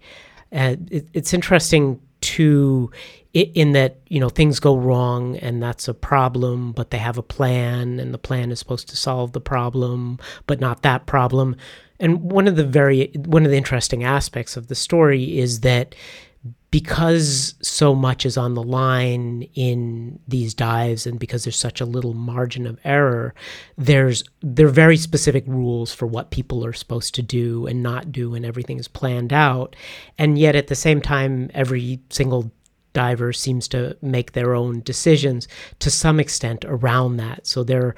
And 0.51 0.91
it, 0.91 1.07
it's 1.13 1.33
interesting 1.33 2.01
to 2.21 2.91
in 3.33 3.71
that 3.71 3.97
you 4.07 4.19
know 4.19 4.29
things 4.29 4.59
go 4.59 4.77
wrong 4.77 5.35
and 5.37 5.61
that's 5.61 5.87
a 5.87 5.93
problem 5.93 6.71
but 6.71 6.91
they 6.91 6.99
have 6.99 7.17
a 7.17 7.23
plan 7.23 7.99
and 7.99 8.13
the 8.13 8.17
plan 8.19 8.51
is 8.51 8.59
supposed 8.59 8.87
to 8.87 8.95
solve 8.95 9.33
the 9.33 9.41
problem 9.41 10.19
but 10.45 10.59
not 10.61 10.83
that 10.83 11.07
problem 11.07 11.55
and 11.99 12.31
one 12.31 12.47
of 12.47 12.55
the 12.55 12.63
very 12.63 13.07
one 13.15 13.43
of 13.43 13.51
the 13.51 13.57
interesting 13.57 14.03
aspects 14.03 14.55
of 14.55 14.67
the 14.67 14.75
story 14.75 15.39
is 15.39 15.61
that 15.61 15.95
because 16.71 17.53
so 17.61 17.93
much 17.93 18.25
is 18.25 18.35
on 18.35 18.55
the 18.55 18.63
line 18.63 19.47
in 19.53 20.19
these 20.27 20.53
dives 20.53 21.05
and 21.05 21.19
because 21.19 21.43
there's 21.43 21.55
such 21.55 21.79
a 21.79 21.85
little 21.85 22.13
margin 22.13 22.65
of 22.65 22.79
error 22.83 23.33
there's 23.77 24.23
there 24.41 24.65
are 24.65 24.71
very 24.71 24.97
specific 24.97 25.43
rules 25.47 25.93
for 25.93 26.07
what 26.07 26.31
people 26.31 26.65
are 26.65 26.73
supposed 26.73 27.15
to 27.15 27.21
do 27.21 27.67
and 27.67 27.83
not 27.83 28.11
do 28.11 28.35
and 28.35 28.45
everything 28.45 28.79
is 28.79 28.87
planned 28.87 29.31
out. 29.31 29.75
And 30.17 30.37
yet 30.37 30.55
at 30.55 30.67
the 30.67 30.75
same 30.75 31.01
time 31.01 31.49
every 31.53 32.01
single 32.09 32.51
diver 32.93 33.33
seems 33.33 33.67
to 33.69 33.97
make 34.01 34.31
their 34.31 34.53
own 34.53 34.81
decisions 34.81 35.47
to 35.79 35.89
some 35.89 36.19
extent 36.19 36.63
around 36.65 37.17
that. 37.17 37.47
So 37.47 37.63
there 37.63 37.95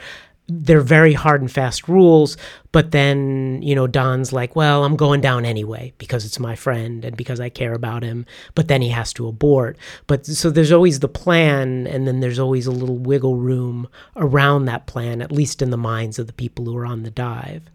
they're 0.47 0.81
very 0.81 1.13
hard 1.13 1.41
and 1.41 1.51
fast 1.51 1.87
rules 1.87 2.37
but 2.71 2.91
then 2.91 3.61
you 3.61 3.73
know 3.73 3.87
don's 3.87 4.31
like 4.31 4.55
well 4.55 4.83
i'm 4.83 4.95
going 4.95 5.21
down 5.21 5.45
anyway 5.45 5.91
because 5.97 6.25
it's 6.25 6.39
my 6.39 6.55
friend 6.55 7.03
and 7.03 7.17
because 7.17 7.39
i 7.39 7.49
care 7.49 7.73
about 7.73 8.03
him 8.03 8.25
but 8.53 8.67
then 8.67 8.81
he 8.81 8.89
has 8.89 9.13
to 9.13 9.27
abort. 9.27 9.77
But 10.07 10.25
so 10.25 10.49
there's 10.49 10.71
always 10.71 10.99
the 10.99 11.07
plan 11.07 11.87
and 11.87 12.07
then 12.07 12.19
there's 12.19 12.39
always 12.39 12.65
a 12.65 12.71
little 12.71 12.97
wiggle 12.97 13.37
room 13.37 13.87
around 14.15 14.65
that 14.65 14.87
plan 14.87 15.21
at 15.21 15.31
least 15.31 15.61
in 15.61 15.69
the 15.69 15.77
minds 15.77 16.17
of 16.17 16.27
the 16.27 16.33
people 16.33 16.65
who 16.65 16.75
are 16.77 16.85
on 16.85 17.03
the 17.03 17.11
dive. 17.11 17.69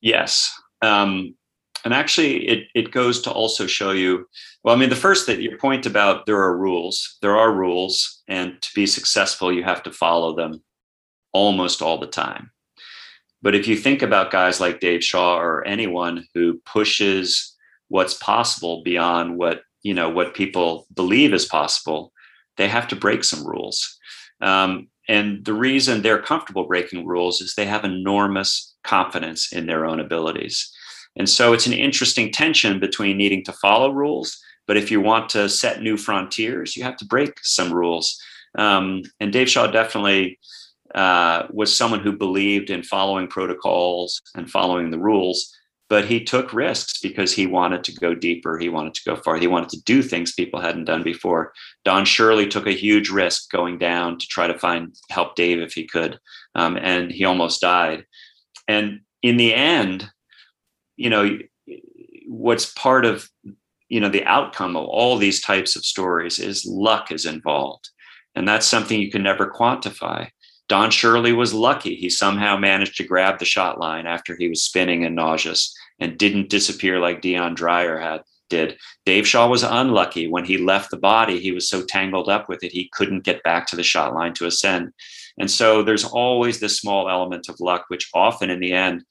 Yes. 0.00 0.52
Um, 0.82 1.34
and 1.84 1.94
actually 1.94 2.48
it, 2.48 2.68
it 2.74 2.90
goes 2.90 3.20
to 3.22 3.30
also 3.30 3.66
show 3.66 3.92
you 3.92 4.28
well 4.64 4.74
i 4.74 4.78
mean 4.78 4.88
the 4.88 4.96
first 4.96 5.28
that 5.28 5.40
your 5.40 5.56
point 5.58 5.86
about 5.86 6.26
there 6.26 6.42
are 6.42 6.58
rules 6.58 7.18
there 7.22 7.36
are 7.36 7.52
rules 7.52 8.20
and 8.26 8.60
to 8.60 8.68
be 8.74 8.84
successful 8.84 9.52
you 9.52 9.62
have 9.62 9.82
to 9.84 9.92
follow 9.92 10.34
them 10.34 10.60
almost 11.38 11.80
all 11.82 11.98
the 11.98 12.14
time. 12.24 12.50
But 13.40 13.54
if 13.54 13.68
you 13.68 13.76
think 13.76 14.02
about 14.02 14.32
guys 14.32 14.60
like 14.60 14.80
Dave 14.80 15.04
Shaw 15.04 15.38
or 15.38 15.64
anyone 15.64 16.26
who 16.34 16.60
pushes 16.64 17.54
what's 17.86 18.14
possible 18.14 18.82
beyond 18.82 19.38
what 19.38 19.62
you 19.82 19.94
know 19.94 20.10
what 20.10 20.34
people 20.34 20.86
believe 20.92 21.32
is 21.32 21.46
possible, 21.46 22.12
they 22.56 22.68
have 22.68 22.88
to 22.88 22.96
break 22.96 23.22
some 23.22 23.46
rules. 23.46 23.78
Um, 24.40 24.88
and 25.08 25.44
the 25.44 25.54
reason 25.54 26.02
they're 26.02 26.20
comfortable 26.20 26.66
breaking 26.66 27.06
rules 27.06 27.40
is 27.40 27.54
they 27.54 27.66
have 27.66 27.84
enormous 27.84 28.74
confidence 28.82 29.52
in 29.52 29.66
their 29.66 29.86
own 29.86 30.00
abilities. 30.00 30.70
And 31.16 31.28
so 31.28 31.52
it's 31.52 31.66
an 31.66 31.72
interesting 31.72 32.30
tension 32.32 32.78
between 32.80 33.16
needing 33.16 33.44
to 33.44 33.52
follow 33.52 33.90
rules, 33.90 34.38
but 34.66 34.76
if 34.76 34.90
you 34.90 35.00
want 35.00 35.30
to 35.30 35.48
set 35.48 35.82
new 35.82 35.96
frontiers, 35.96 36.76
you 36.76 36.82
have 36.82 36.96
to 36.98 37.06
break 37.06 37.32
some 37.42 37.72
rules. 37.72 38.20
Um, 38.58 39.02
and 39.18 39.32
Dave 39.32 39.48
Shaw 39.48 39.66
definitely 39.66 40.38
uh, 40.94 41.46
was 41.50 41.76
someone 41.76 42.00
who 42.00 42.12
believed 42.12 42.70
in 42.70 42.82
following 42.82 43.28
protocols 43.28 44.22
and 44.34 44.50
following 44.50 44.90
the 44.90 44.98
rules, 44.98 45.54
but 45.88 46.04
he 46.04 46.22
took 46.22 46.52
risks 46.52 47.00
because 47.00 47.32
he 47.32 47.46
wanted 47.46 47.84
to 47.84 47.94
go 47.94 48.14
deeper. 48.14 48.58
He 48.58 48.68
wanted 48.68 48.94
to 48.94 49.04
go 49.04 49.16
far. 49.16 49.36
He 49.36 49.46
wanted 49.46 49.70
to 49.70 49.82
do 49.82 50.02
things 50.02 50.32
people 50.32 50.60
hadn't 50.60 50.84
done 50.84 51.02
before. 51.02 51.52
Don 51.84 52.04
Shirley 52.04 52.46
took 52.46 52.66
a 52.66 52.72
huge 52.72 53.10
risk 53.10 53.50
going 53.50 53.78
down 53.78 54.18
to 54.18 54.26
try 54.26 54.46
to 54.46 54.58
find 54.58 54.94
help 55.10 55.34
Dave 55.34 55.60
if 55.60 55.72
he 55.72 55.86
could, 55.86 56.18
um, 56.54 56.76
and 56.76 57.10
he 57.10 57.24
almost 57.24 57.60
died. 57.60 58.04
And 58.66 59.00
in 59.22 59.36
the 59.36 59.54
end, 59.54 60.10
you 60.96 61.10
know, 61.10 61.38
what's 62.26 62.72
part 62.74 63.06
of 63.06 63.28
you 63.88 64.00
know 64.00 64.08
the 64.08 64.24
outcome 64.24 64.76
of 64.76 64.84
all 64.84 65.16
these 65.16 65.40
types 65.40 65.74
of 65.76 65.84
stories 65.84 66.38
is 66.38 66.66
luck 66.66 67.10
is 67.10 67.24
involved 67.24 67.88
and 68.34 68.46
that's 68.46 68.66
something 68.66 69.00
you 69.00 69.10
can 69.10 69.22
never 69.22 69.50
quantify 69.50 70.28
Don 70.68 70.90
Shirley 70.90 71.32
was 71.32 71.54
lucky. 71.54 71.94
He 71.94 72.10
somehow 72.10 72.56
managed 72.56 72.96
to 72.98 73.04
grab 73.04 73.38
the 73.38 73.44
shot 73.44 73.80
line 73.80 74.06
after 74.06 74.36
he 74.36 74.48
was 74.48 74.62
spinning 74.62 75.04
and 75.04 75.16
nauseous 75.16 75.74
and 75.98 76.18
didn't 76.18 76.50
disappear 76.50 76.98
like 76.98 77.22
Dion 77.22 77.54
Dreyer 77.54 77.98
had 77.98 78.22
did. 78.50 78.78
Dave 79.04 79.26
Shaw 79.26 79.48
was 79.48 79.62
unlucky. 79.62 80.26
When 80.26 80.44
he 80.44 80.58
left 80.58 80.90
the 80.90 80.96
body, 80.96 81.38
he 81.38 81.52
was 81.52 81.68
so 81.68 81.82
tangled 81.84 82.28
up 82.28 82.48
with 82.48 82.62
it, 82.64 82.72
he 82.72 82.90
couldn't 82.92 83.24
get 83.24 83.42
back 83.42 83.66
to 83.68 83.76
the 83.76 83.82
shot 83.82 84.14
line 84.14 84.34
to 84.34 84.46
ascend. 84.46 84.92
And 85.38 85.50
so 85.50 85.82
there's 85.82 86.04
always 86.04 86.58
this 86.58 86.78
small 86.78 87.08
element 87.08 87.48
of 87.48 87.60
luck, 87.60 87.84
which 87.88 88.10
often 88.14 88.50
in 88.50 88.60
the 88.60 88.72
end, 88.72 89.04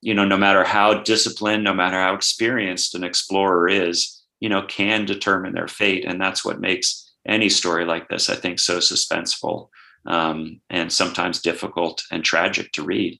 you 0.00 0.14
know, 0.14 0.24
no 0.24 0.36
matter 0.36 0.64
how 0.64 0.94
disciplined, 1.02 1.64
no 1.64 1.74
matter 1.74 1.98
how 1.98 2.14
experienced 2.14 2.94
an 2.94 3.04
explorer 3.04 3.68
is, 3.68 4.22
you 4.40 4.48
know, 4.48 4.62
can 4.62 5.04
determine 5.04 5.54
their 5.54 5.68
fate. 5.68 6.04
And 6.04 6.20
that's 6.20 6.44
what 6.44 6.60
makes 6.60 7.10
any 7.26 7.48
story 7.48 7.84
like 7.84 8.08
this, 8.08 8.28
I 8.28 8.34
think, 8.34 8.58
so 8.58 8.78
suspenseful 8.78 9.68
um, 10.06 10.60
and 10.70 10.92
sometimes 10.92 11.40
difficult 11.40 12.02
and 12.10 12.24
tragic 12.24 12.72
to 12.72 12.82
read. 12.82 13.18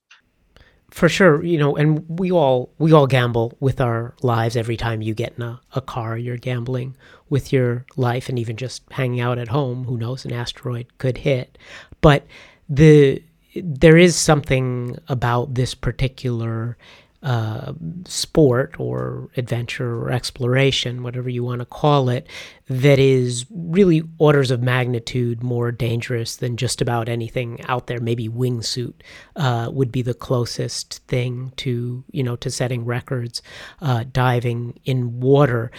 For 0.90 1.08
sure, 1.08 1.42
you 1.42 1.56
know, 1.56 1.74
and 1.74 2.04
we 2.06 2.30
all 2.30 2.70
we 2.78 2.92
all 2.92 3.06
gamble 3.06 3.56
with 3.60 3.80
our 3.80 4.14
lives 4.20 4.56
every 4.56 4.76
time 4.76 5.00
you 5.00 5.14
get 5.14 5.32
in 5.38 5.42
a, 5.42 5.60
a 5.74 5.80
car. 5.80 6.18
You're 6.18 6.36
gambling 6.36 6.96
with 7.30 7.50
your 7.50 7.86
life, 7.96 8.28
and 8.28 8.38
even 8.38 8.58
just 8.58 8.82
hanging 8.90 9.20
out 9.20 9.38
at 9.38 9.48
home. 9.48 9.84
Who 9.84 9.96
knows? 9.96 10.26
An 10.26 10.34
asteroid 10.34 10.86
could 10.98 11.16
hit, 11.18 11.56
but 12.02 12.26
the 12.68 13.22
there 13.54 13.96
is 13.96 14.16
something 14.16 14.98
about 15.08 15.54
this 15.54 15.74
particular 15.74 16.76
uh, 17.22 17.72
sport 18.04 18.74
or 18.78 19.30
adventure 19.36 19.94
or 19.94 20.10
exploration, 20.10 21.02
whatever 21.02 21.28
you 21.28 21.44
want 21.44 21.60
to 21.60 21.66
call 21.66 22.08
it, 22.08 22.26
that 22.68 22.98
is 22.98 23.46
really 23.50 24.02
orders 24.18 24.50
of 24.50 24.60
magnitude 24.60 25.42
more 25.42 25.70
dangerous 25.70 26.36
than 26.36 26.56
just 26.56 26.80
about 26.80 27.08
anything 27.08 27.60
out 27.66 27.86
there. 27.86 28.00
Maybe 28.00 28.28
wingsuit 28.28 28.94
uh, 29.36 29.70
would 29.72 29.92
be 29.92 30.02
the 30.02 30.14
closest 30.14 30.98
thing 31.06 31.52
to 31.56 32.04
you 32.10 32.22
know 32.22 32.36
to 32.36 32.50
setting 32.50 32.84
records, 32.84 33.40
uh, 33.80 34.04
diving 34.10 34.80
in 34.84 35.20
water. 35.20 35.70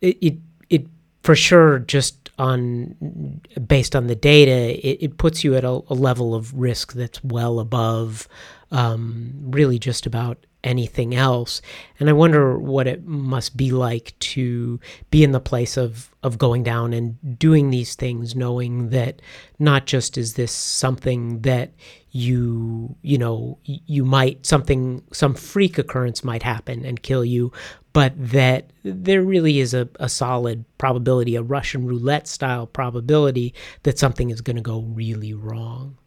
It, 0.00 0.18
it, 0.20 0.38
it 0.68 0.86
for 1.22 1.36
sure 1.36 1.78
just 1.78 2.28
on 2.38 3.40
based 3.66 3.96
on 3.96 4.06
the 4.06 4.14
data, 4.14 4.78
it, 4.86 4.98
it 5.02 5.18
puts 5.18 5.42
you 5.42 5.54
at 5.56 5.64
a, 5.64 5.80
a, 5.88 5.94
level 5.94 6.34
of 6.34 6.54
risk 6.54 6.92
that's 6.92 7.22
well 7.24 7.58
above 7.58 8.28
um, 8.70 9.32
really 9.50 9.78
just 9.78 10.06
about 10.06 10.44
anything 10.64 11.14
else. 11.14 11.62
And 12.00 12.08
I 12.08 12.12
wonder 12.12 12.58
what 12.58 12.86
it 12.86 13.06
must 13.06 13.56
be 13.56 13.70
like 13.70 14.18
to 14.18 14.80
be 15.10 15.22
in 15.22 15.32
the 15.32 15.40
place 15.40 15.76
of 15.76 16.10
of 16.22 16.36
going 16.36 16.64
down 16.64 16.92
and 16.92 17.38
doing 17.38 17.70
these 17.70 17.94
things, 17.94 18.34
knowing 18.34 18.90
that 18.90 19.22
not 19.58 19.86
just 19.86 20.18
is 20.18 20.34
this 20.34 20.52
something 20.52 21.40
that 21.42 21.72
you 22.10 22.96
you 23.02 23.18
know 23.18 23.58
you 23.64 24.04
might 24.04 24.44
something 24.46 25.02
some 25.12 25.34
freak 25.34 25.78
occurrence 25.78 26.24
might 26.24 26.42
happen 26.42 26.84
and 26.84 27.02
kill 27.02 27.24
you 27.24 27.52
but 27.92 28.12
that 28.16 28.70
there 28.82 29.22
really 29.22 29.60
is 29.60 29.74
a, 29.74 29.86
a 30.00 30.08
solid 30.08 30.64
probability 30.78 31.36
a 31.36 31.42
russian 31.42 31.86
roulette 31.86 32.26
style 32.26 32.66
probability 32.66 33.54
that 33.82 33.98
something 33.98 34.30
is 34.30 34.40
going 34.40 34.56
to 34.56 34.62
go 34.62 34.80
really 34.80 35.34
wrong 35.34 35.98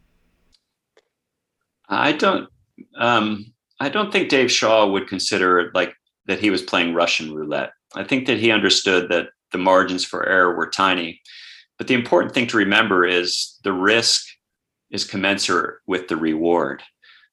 i 1.91 2.11
don't 2.11 2.49
um 2.97 3.51
I 3.81 3.89
don't 3.89 4.13
think 4.13 4.29
Dave 4.29 4.51
Shaw 4.51 4.85
would 4.85 5.07
consider 5.07 5.71
like 5.73 5.95
that 6.27 6.39
he 6.39 6.51
was 6.51 6.61
playing 6.61 6.93
Russian 6.93 7.33
roulette. 7.33 7.71
I 7.95 8.03
think 8.03 8.27
that 8.27 8.37
he 8.37 8.51
understood 8.51 9.09
that 9.09 9.29
the 9.51 9.57
margins 9.57 10.05
for 10.05 10.23
error 10.23 10.55
were 10.55 10.69
tiny. 10.69 11.19
But 11.79 11.87
the 11.87 11.95
important 11.95 12.31
thing 12.35 12.45
to 12.47 12.57
remember 12.57 13.05
is 13.05 13.57
the 13.63 13.73
risk 13.73 14.23
is 14.91 15.03
commensurate 15.03 15.79
with 15.87 16.07
the 16.07 16.15
reward. 16.15 16.83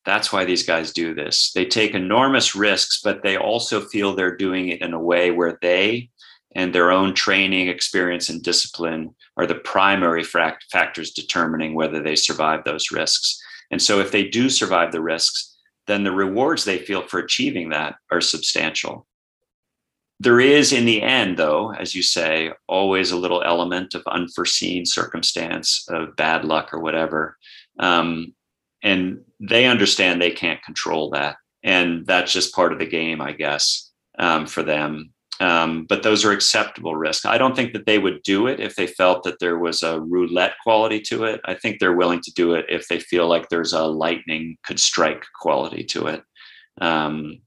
That's 0.06 0.32
why 0.32 0.46
these 0.46 0.62
guys 0.62 0.90
do 0.90 1.12
this. 1.12 1.52
They 1.52 1.66
take 1.66 1.92
enormous 1.92 2.54
risks, 2.54 3.02
but 3.04 3.22
they 3.22 3.36
also 3.36 3.82
feel 3.82 4.14
they're 4.14 4.34
doing 4.34 4.70
it 4.70 4.80
in 4.80 4.94
a 4.94 5.02
way 5.02 5.30
where 5.30 5.58
they 5.60 6.08
and 6.54 6.74
their 6.74 6.90
own 6.90 7.12
training, 7.12 7.68
experience, 7.68 8.30
and 8.30 8.42
discipline 8.42 9.14
are 9.36 9.46
the 9.46 9.56
primary 9.56 10.24
factors 10.24 11.10
determining 11.10 11.74
whether 11.74 12.02
they 12.02 12.16
survive 12.16 12.64
those 12.64 12.90
risks. 12.90 13.38
And 13.70 13.80
so, 13.80 14.00
if 14.00 14.10
they 14.12 14.28
do 14.28 14.48
survive 14.48 14.92
the 14.92 15.02
risks, 15.02 15.56
then 15.86 16.04
the 16.04 16.12
rewards 16.12 16.64
they 16.64 16.78
feel 16.78 17.06
for 17.06 17.18
achieving 17.18 17.70
that 17.70 17.96
are 18.10 18.20
substantial. 18.20 19.06
There 20.20 20.40
is, 20.40 20.72
in 20.72 20.84
the 20.84 21.02
end, 21.02 21.38
though, 21.38 21.72
as 21.72 21.94
you 21.94 22.02
say, 22.02 22.50
always 22.66 23.10
a 23.12 23.16
little 23.16 23.42
element 23.42 23.94
of 23.94 24.02
unforeseen 24.06 24.84
circumstance, 24.84 25.86
of 25.88 26.16
bad 26.16 26.44
luck 26.44 26.74
or 26.74 26.80
whatever. 26.80 27.36
Um, 27.78 28.34
and 28.82 29.20
they 29.40 29.66
understand 29.66 30.20
they 30.20 30.30
can't 30.30 30.62
control 30.62 31.10
that. 31.10 31.36
And 31.62 32.06
that's 32.06 32.32
just 32.32 32.54
part 32.54 32.72
of 32.72 32.78
the 32.78 32.86
game, 32.86 33.20
I 33.20 33.32
guess, 33.32 33.90
um, 34.18 34.46
for 34.46 34.62
them. 34.62 35.12
Um, 35.40 35.84
but 35.88 36.02
those 36.02 36.24
are 36.24 36.32
acceptable 36.32 36.96
risks. 36.96 37.24
I 37.24 37.38
don't 37.38 37.54
think 37.54 37.72
that 37.72 37.86
they 37.86 37.98
would 37.98 38.22
do 38.24 38.48
it 38.48 38.58
if 38.58 38.74
they 38.74 38.88
felt 38.88 39.22
that 39.22 39.38
there 39.38 39.58
was 39.58 39.82
a 39.82 40.00
roulette 40.00 40.54
quality 40.62 41.00
to 41.02 41.24
it. 41.24 41.40
I 41.44 41.54
think 41.54 41.78
they're 41.78 41.94
willing 41.96 42.20
to 42.22 42.32
do 42.32 42.54
it 42.54 42.66
if 42.68 42.88
they 42.88 42.98
feel 42.98 43.28
like 43.28 43.48
there's 43.48 43.72
a 43.72 43.84
lightning 43.84 44.58
could 44.64 44.80
strike 44.80 45.24
quality 45.40 45.84
to 45.84 46.08
it. 46.08 46.22
Um, 46.80 47.40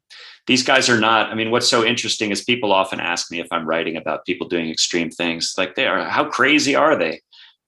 these 0.48 0.64
guys 0.64 0.90
are 0.90 1.00
not. 1.00 1.30
I 1.30 1.36
mean, 1.36 1.52
what's 1.52 1.70
so 1.70 1.86
interesting 1.86 2.32
is 2.32 2.44
people 2.44 2.72
often 2.72 3.00
ask 3.00 3.30
me 3.30 3.40
if 3.40 3.48
I'm 3.52 3.68
writing 3.68 3.98
about 3.98 4.26
people 4.26 4.48
doing 4.48 4.70
extreme 4.70 5.10
things. 5.10 5.54
Like 5.58 5.76
they 5.76 5.86
are, 5.86 6.04
how 6.06 6.26
crazy 6.26 6.76
are 6.76 6.96
they? 6.96 7.22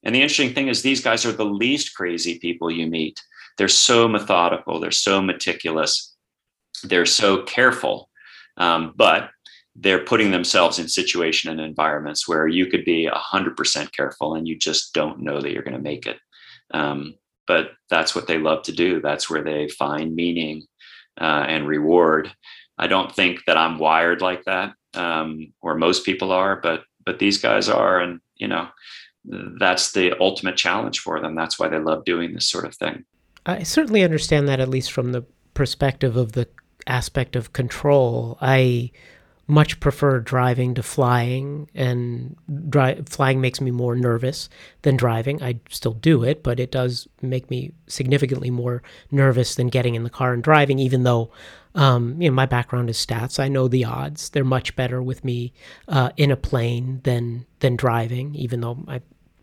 And 0.04 0.14
the 0.14 0.22
interesting 0.22 0.54
thing 0.54 0.68
is, 0.68 0.82
these 0.82 1.02
guys 1.02 1.26
are 1.26 1.32
the 1.32 1.46
least 1.46 1.96
crazy 1.96 2.40
people 2.40 2.72
you 2.72 2.88
meet. 2.88 3.22
They're 3.58 3.68
so 3.68 4.08
methodical. 4.08 4.80
They're 4.80 4.92
so 4.92 5.22
meticulous. 5.22 6.16
They're 6.84 7.06
so 7.06 7.44
careful. 7.44 8.10
Um, 8.58 8.94
but 8.96 9.30
they're 9.76 10.06
putting 10.06 10.32
themselves 10.32 10.80
in 10.80 10.88
situation 10.88 11.50
and 11.50 11.60
environments 11.60 12.28
where 12.28 12.48
you 12.48 12.68
could 12.68 12.86
be 12.86 13.10
100% 13.12 13.92
careful 13.92 14.36
and 14.36 14.48
you 14.48 14.58
just 14.58 14.94
don't 14.94 15.20
know 15.22 15.42
that 15.42 15.52
you're 15.52 15.64
going 15.64 15.78
to 15.78 15.82
make 15.82 16.06
it. 16.06 16.18
Um, 16.74 17.16
but 17.48 17.72
that's 17.90 18.16
what 18.16 18.28
they 18.28 18.38
love 18.38 18.64
to 18.64 18.72
do. 18.72 19.02
That's 19.02 19.30
where 19.30 19.44
they 19.44 19.68
find 19.68 20.16
meaning 20.16 20.64
uh, 21.20 21.46
and 21.48 21.68
reward. 21.68 22.32
I 22.78 22.88
don't 22.88 23.14
think 23.14 23.42
that 23.46 23.58
i'm 23.58 23.78
wired 23.78 24.22
like 24.22 24.44
that 24.46 24.74
um, 24.96 25.54
or 25.62 25.76
most 25.76 26.06
people 26.06 26.32
are 26.32 26.56
but 26.56 26.84
but 27.06 27.20
these 27.20 27.38
guys 27.38 27.70
are 27.70 28.00
and 28.00 28.20
you 28.36 28.48
know 28.48 28.68
that's 29.26 29.92
the 29.94 30.14
ultimate 30.20 30.58
challenge 30.58 31.00
for 31.00 31.20
them. 31.20 31.36
That's 31.36 31.58
why 31.58 31.70
they 31.70 31.80
love 31.80 32.06
doing 32.06 32.34
this 32.34 32.50
sort 32.50 32.66
of 32.66 32.76
thing. 32.76 33.06
I 33.46 33.64
certainly 33.64 34.04
understand 34.04 34.48
that 34.50 34.60
at 34.60 34.70
least 34.70 34.92
from 34.92 35.12
the 35.12 35.26
perspective 35.54 36.16
of 36.16 36.34
the 36.34 36.48
aspect 36.88 37.36
of 37.36 37.54
control. 37.54 38.38
I 38.42 38.92
much 39.48 39.80
prefer 39.80 40.20
driving 40.20 40.74
to 40.74 40.84
flying, 40.84 41.70
and 41.76 42.36
dri- 42.70 43.02
flying 43.10 43.42
makes 43.42 43.60
me 43.60 43.72
more 43.72 43.96
nervous 43.96 44.50
than 44.84 44.96
driving. 44.96 45.44
I 45.44 45.60
still 45.70 45.94
do 45.94 46.24
it, 46.24 46.44
but 46.44 46.60
it 46.60 46.72
does 46.72 47.08
make 47.22 47.50
me 47.50 47.74
significantly 47.88 48.50
more 48.50 48.84
nervous 49.12 49.56
than 49.56 49.68
getting 49.68 49.96
in 49.96 50.04
the 50.04 50.10
car 50.10 50.34
and 50.34 50.42
driving. 50.42 50.80
Even 50.80 51.04
though, 51.04 51.32
um, 51.76 52.22
you 52.22 52.30
know, 52.30 52.36
my 52.36 52.46
background 52.46 52.90
is 52.90 53.06
stats, 53.06 53.40
I 53.40 53.50
know 53.50 53.68
the 53.68 53.84
odds. 53.84 54.30
They're 54.30 54.46
much 54.46 54.76
better 54.76 55.02
with 55.02 55.26
me 55.26 55.52
uh, 55.90 56.12
in 56.16 56.32
a 56.32 56.38
plane 56.38 57.02
than 57.04 57.46
than 57.60 57.76
driving. 57.76 58.36
Even 58.36 58.62
though 58.62 58.72
I'm 58.88 58.96
a 58.96 59.02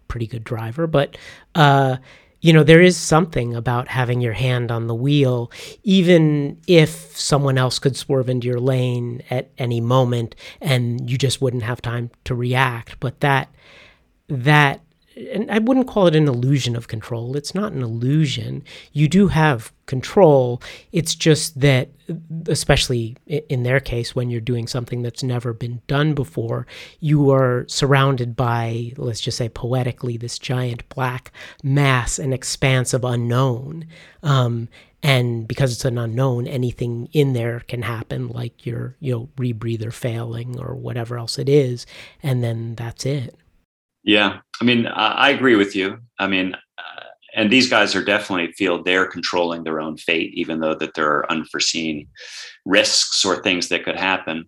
pretty 0.08 0.26
good 0.26 0.44
driver, 0.44 0.86
but 0.86 1.18
uh, 1.54 1.98
you 2.40 2.52
know, 2.52 2.62
there 2.62 2.80
is 2.80 2.96
something 2.96 3.54
about 3.54 3.88
having 3.88 4.20
your 4.20 4.32
hand 4.32 4.70
on 4.70 4.86
the 4.86 4.94
wheel, 4.94 5.50
even 5.82 6.58
if 6.66 7.16
someone 7.16 7.58
else 7.58 7.78
could 7.78 7.96
swerve 7.96 8.30
into 8.30 8.46
your 8.46 8.60
lane 8.60 9.22
at 9.30 9.50
any 9.58 9.80
moment 9.80 10.34
and 10.60 11.10
you 11.10 11.18
just 11.18 11.42
wouldn't 11.42 11.62
have 11.62 11.82
time 11.82 12.10
to 12.24 12.34
react. 12.34 12.98
But 12.98 13.20
that, 13.20 13.54
that 14.28 14.80
and 15.32 15.50
I 15.50 15.58
wouldn't 15.58 15.86
call 15.86 16.06
it 16.06 16.16
an 16.16 16.28
illusion 16.28 16.76
of 16.76 16.88
control. 16.88 17.36
It's 17.36 17.54
not 17.54 17.72
an 17.72 17.82
illusion. 17.82 18.62
You 18.92 19.08
do 19.08 19.28
have 19.28 19.72
control. 19.86 20.62
It's 20.92 21.14
just 21.14 21.60
that, 21.60 21.90
especially 22.46 23.16
in 23.26 23.62
their 23.62 23.80
case, 23.80 24.14
when 24.14 24.30
you're 24.30 24.40
doing 24.40 24.66
something 24.66 25.02
that's 25.02 25.22
never 25.22 25.52
been 25.52 25.82
done 25.86 26.14
before, 26.14 26.66
you 27.00 27.30
are 27.30 27.64
surrounded 27.68 28.36
by, 28.36 28.92
let's 28.96 29.20
just 29.20 29.38
say 29.38 29.48
poetically, 29.48 30.16
this 30.16 30.38
giant 30.38 30.88
black 30.88 31.32
mass, 31.62 32.18
an 32.18 32.32
expanse 32.32 32.94
of 32.94 33.04
unknown. 33.04 33.86
Um, 34.22 34.68
and 35.02 35.48
because 35.48 35.72
it's 35.72 35.84
an 35.84 35.98
unknown, 35.98 36.46
anything 36.46 37.08
in 37.12 37.32
there 37.32 37.60
can 37.68 37.82
happen, 37.82 38.28
like 38.28 38.66
your, 38.66 38.96
you 39.00 39.12
know, 39.12 39.28
rebreather 39.36 39.92
failing 39.92 40.58
or 40.58 40.74
whatever 40.74 41.18
else 41.18 41.38
it 41.38 41.48
is, 41.48 41.86
and 42.22 42.44
then 42.44 42.74
that's 42.74 43.06
it. 43.06 43.34
Yeah, 44.02 44.38
I 44.60 44.64
mean, 44.64 44.86
I, 44.86 45.30
agree 45.30 45.56
with 45.56 45.76
you. 45.76 45.98
I 46.18 46.26
mean, 46.26 46.54
uh, 46.54 47.00
and 47.34 47.50
these 47.50 47.68
guys 47.68 47.94
are 47.94 48.04
definitely 48.04 48.52
feel 48.52 48.82
they're 48.82 49.06
controlling 49.06 49.62
their 49.62 49.80
own 49.80 49.96
fate, 49.96 50.32
even 50.34 50.60
though 50.60 50.74
that 50.74 50.94
there 50.94 51.10
are 51.12 51.30
unforeseen 51.30 52.08
risks 52.64 53.24
or 53.24 53.42
things 53.42 53.68
that 53.68 53.84
could 53.84 53.96
happen. 53.96 54.46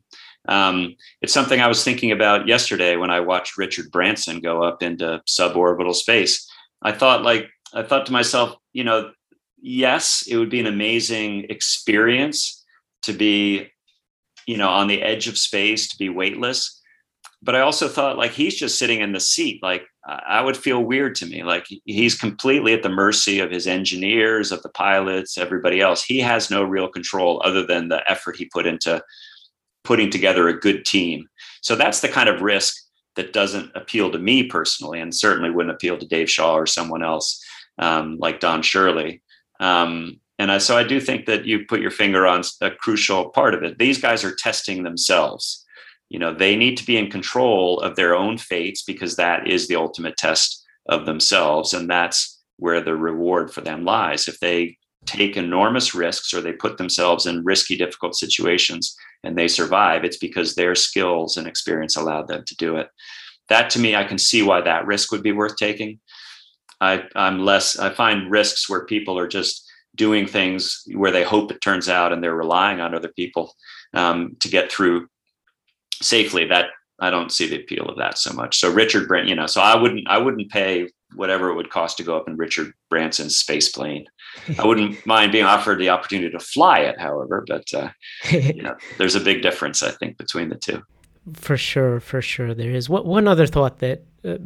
Um, 0.48 0.96
it's 1.20 1.34
something 1.34 1.60
I 1.60 1.68
was 1.68 1.84
thinking 1.84 2.12
about 2.12 2.48
yesterday 2.48 2.96
when 2.96 3.10
I 3.10 3.20
watched 3.20 3.58
Richard 3.58 3.90
Branson 3.90 4.40
go 4.40 4.62
up 4.62 4.82
into 4.82 5.20
suborbital 5.28 5.94
space. 5.94 6.48
I 6.82 6.92
thought, 6.92 7.22
like, 7.22 7.48
I 7.74 7.82
thought 7.82 8.06
to 8.06 8.12
myself, 8.12 8.56
you 8.72 8.84
know, 8.84 9.12
yes, 9.60 10.24
it 10.28 10.36
would 10.36 10.50
be 10.50 10.60
an 10.60 10.66
amazing 10.66 11.46
experience 11.48 12.64
to 13.02 13.12
be, 13.12 13.68
you 14.46 14.56
know, 14.56 14.68
on 14.68 14.88
the 14.88 15.02
edge 15.02 15.28
of 15.28 15.38
space, 15.38 15.88
to 15.88 15.98
be 15.98 16.08
weightless 16.08 16.81
but 17.42 17.56
I 17.56 17.60
also 17.60 17.88
thought 17.88 18.18
like 18.18 18.30
he's 18.30 18.54
just 18.54 18.78
sitting 18.78 19.00
in 19.00 19.12
the 19.12 19.20
seat. 19.20 19.62
Like 19.62 19.84
I 20.06 20.40
would 20.40 20.56
feel 20.56 20.82
weird 20.82 21.14
to 21.16 21.26
me. 21.26 21.42
Like 21.42 21.66
he's 21.84 22.16
completely 22.16 22.72
at 22.72 22.82
the 22.82 22.88
mercy 22.88 23.40
of 23.40 23.50
his 23.50 23.66
engineers, 23.66 24.52
of 24.52 24.62
the 24.62 24.68
pilots, 24.68 25.36
everybody 25.36 25.80
else. 25.80 26.04
He 26.04 26.20
has 26.20 26.50
no 26.50 26.62
real 26.62 26.88
control 26.88 27.42
other 27.44 27.64
than 27.64 27.88
the 27.88 28.08
effort 28.10 28.36
he 28.36 28.46
put 28.46 28.66
into 28.66 29.02
putting 29.84 30.10
together 30.10 30.48
a 30.48 30.58
good 30.58 30.84
team. 30.84 31.28
So 31.60 31.74
that's 31.74 32.00
the 32.00 32.08
kind 32.08 32.28
of 32.28 32.42
risk 32.42 32.76
that 33.16 33.32
doesn't 33.32 33.70
appeal 33.74 34.10
to 34.12 34.18
me 34.18 34.44
personally, 34.44 35.00
and 35.00 35.14
certainly 35.14 35.50
wouldn't 35.50 35.74
appeal 35.74 35.98
to 35.98 36.06
Dave 36.06 36.30
Shaw 36.30 36.54
or 36.54 36.66
someone 36.66 37.02
else 37.02 37.44
um, 37.78 38.16
like 38.18 38.40
Don 38.40 38.62
Shirley. 38.62 39.20
Um, 39.60 40.20
and 40.38 40.50
I, 40.50 40.58
so 40.58 40.78
I 40.78 40.84
do 40.84 41.00
think 41.00 41.26
that 41.26 41.44
you 41.44 41.66
put 41.66 41.80
your 41.80 41.90
finger 41.90 42.26
on 42.26 42.42
a 42.60 42.70
crucial 42.70 43.28
part 43.30 43.54
of 43.54 43.62
it. 43.62 43.78
These 43.78 44.00
guys 44.00 44.24
are 44.24 44.34
testing 44.34 44.82
themselves 44.82 45.64
you 46.12 46.18
know 46.18 46.34
they 46.34 46.56
need 46.56 46.76
to 46.76 46.84
be 46.84 46.98
in 46.98 47.10
control 47.10 47.80
of 47.80 47.96
their 47.96 48.14
own 48.14 48.36
fates 48.36 48.82
because 48.82 49.16
that 49.16 49.48
is 49.48 49.66
the 49.66 49.76
ultimate 49.76 50.18
test 50.18 50.62
of 50.86 51.06
themselves 51.06 51.72
and 51.72 51.88
that's 51.88 52.38
where 52.58 52.82
the 52.82 52.94
reward 52.94 53.50
for 53.50 53.62
them 53.62 53.84
lies. 53.84 54.28
If 54.28 54.38
they 54.38 54.76
take 55.06 55.36
enormous 55.36 55.94
risks 55.94 56.34
or 56.34 56.42
they 56.42 56.52
put 56.52 56.76
themselves 56.76 57.24
in 57.26 57.44
risky 57.44 57.76
difficult 57.76 58.14
situations 58.14 58.94
and 59.24 59.36
they 59.36 59.48
survive 59.48 60.04
it's 60.04 60.18
because 60.18 60.54
their 60.54 60.74
skills 60.74 61.36
and 61.36 61.46
experience 61.46 61.96
allowed 61.96 62.28
them 62.28 62.44
to 62.44 62.54
do 62.56 62.76
it. 62.76 62.88
That 63.48 63.70
to 63.70 63.78
me 63.78 63.96
i 63.96 64.04
can 64.04 64.18
see 64.18 64.42
why 64.42 64.60
that 64.60 64.86
risk 64.86 65.10
would 65.12 65.22
be 65.22 65.32
worth 65.32 65.56
taking. 65.56 65.98
I, 66.80 67.04
i'm 67.16 67.38
less 67.44 67.78
i 67.78 67.88
find 67.88 68.30
risks 68.30 68.68
where 68.68 68.84
people 68.84 69.18
are 69.18 69.28
just 69.28 69.64
doing 69.94 70.26
things 70.26 70.82
where 70.94 71.10
they 71.10 71.24
hope 71.24 71.50
it 71.50 71.60
turns 71.62 71.88
out 71.88 72.12
and 72.12 72.22
they're 72.22 72.44
relying 72.44 72.80
on 72.80 72.94
other 72.94 73.12
people 73.16 73.54
um, 73.94 74.36
to 74.40 74.48
get 74.48 74.70
through 74.70 75.08
safely 76.02 76.44
that 76.46 76.66
I 77.00 77.10
don't 77.10 77.32
see 77.32 77.48
the 77.48 77.56
appeal 77.56 77.88
of 77.88 77.98
that 77.98 78.16
so 78.16 78.32
much. 78.32 78.58
So 78.58 78.72
Richard 78.72 79.08
Branson, 79.08 79.28
you 79.28 79.34
know, 79.34 79.46
so 79.46 79.60
I 79.60 79.76
wouldn't 79.76 80.08
I 80.08 80.18
wouldn't 80.18 80.50
pay 80.50 80.88
whatever 81.14 81.50
it 81.50 81.54
would 81.54 81.70
cost 81.70 81.96
to 81.96 82.02
go 82.02 82.16
up 82.16 82.28
in 82.28 82.36
Richard 82.36 82.72
Branson's 82.88 83.36
space 83.36 83.68
plane. 83.70 84.06
I 84.58 84.66
wouldn't 84.66 85.04
mind 85.06 85.32
being 85.32 85.44
offered 85.44 85.78
the 85.78 85.88
opportunity 85.88 86.30
to 86.30 86.38
fly 86.38 86.78
it, 86.80 87.00
however, 87.00 87.44
but 87.46 87.64
uh, 87.74 87.88
you 88.30 88.62
know, 88.62 88.76
there's 88.98 89.16
a 89.16 89.20
big 89.20 89.42
difference 89.42 89.82
I 89.82 89.90
think 89.90 90.16
between 90.16 90.48
the 90.48 90.56
two. 90.56 90.82
For 91.34 91.56
sure, 91.56 92.00
for 92.00 92.22
sure, 92.22 92.54
there 92.54 92.70
is. 92.70 92.88
What 92.88 93.04
one 93.04 93.28
other 93.28 93.46
thought 93.46 93.78
that 93.78 94.04
uh, 94.24 94.38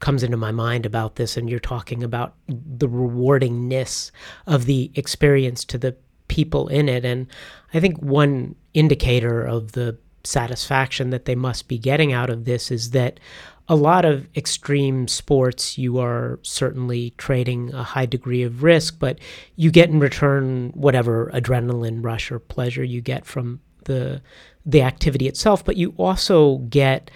comes 0.00 0.22
into 0.22 0.36
my 0.36 0.50
mind 0.50 0.86
about 0.86 1.16
this, 1.16 1.36
and 1.36 1.48
you're 1.48 1.60
talking 1.60 2.02
about 2.02 2.34
the 2.48 2.88
rewardingness 2.88 4.10
of 4.46 4.66
the 4.66 4.90
experience 4.94 5.64
to 5.66 5.78
the 5.78 5.96
people 6.28 6.68
in 6.68 6.88
it, 6.88 7.04
and 7.04 7.26
I 7.72 7.80
think 7.80 7.98
one 7.98 8.54
indicator 8.74 9.44
of 9.44 9.72
the 9.72 9.96
satisfaction 10.26 11.10
that 11.10 11.24
they 11.24 11.34
must 11.34 11.68
be 11.68 11.78
getting 11.78 12.12
out 12.12 12.30
of 12.30 12.44
this 12.44 12.70
is 12.70 12.90
that 12.90 13.20
a 13.68 13.76
lot 13.76 14.04
of 14.04 14.28
extreme 14.36 15.08
sports, 15.08 15.78
you 15.78 15.98
are 15.98 16.38
certainly 16.42 17.14
trading 17.16 17.72
a 17.72 17.82
high 17.82 18.06
degree 18.06 18.42
of 18.42 18.62
risk, 18.62 18.98
but 18.98 19.18
you 19.56 19.70
get 19.70 19.88
in 19.88 20.00
return 20.00 20.70
whatever 20.74 21.30
adrenaline 21.32 22.04
rush 22.04 22.30
or 22.30 22.38
pleasure 22.38 22.84
you 22.84 23.00
get 23.00 23.24
from 23.24 23.60
the 23.84 24.20
the 24.66 24.82
activity 24.82 25.28
itself, 25.28 25.64
but 25.64 25.76
you 25.76 25.94
also 25.98 26.58
get 26.70 27.10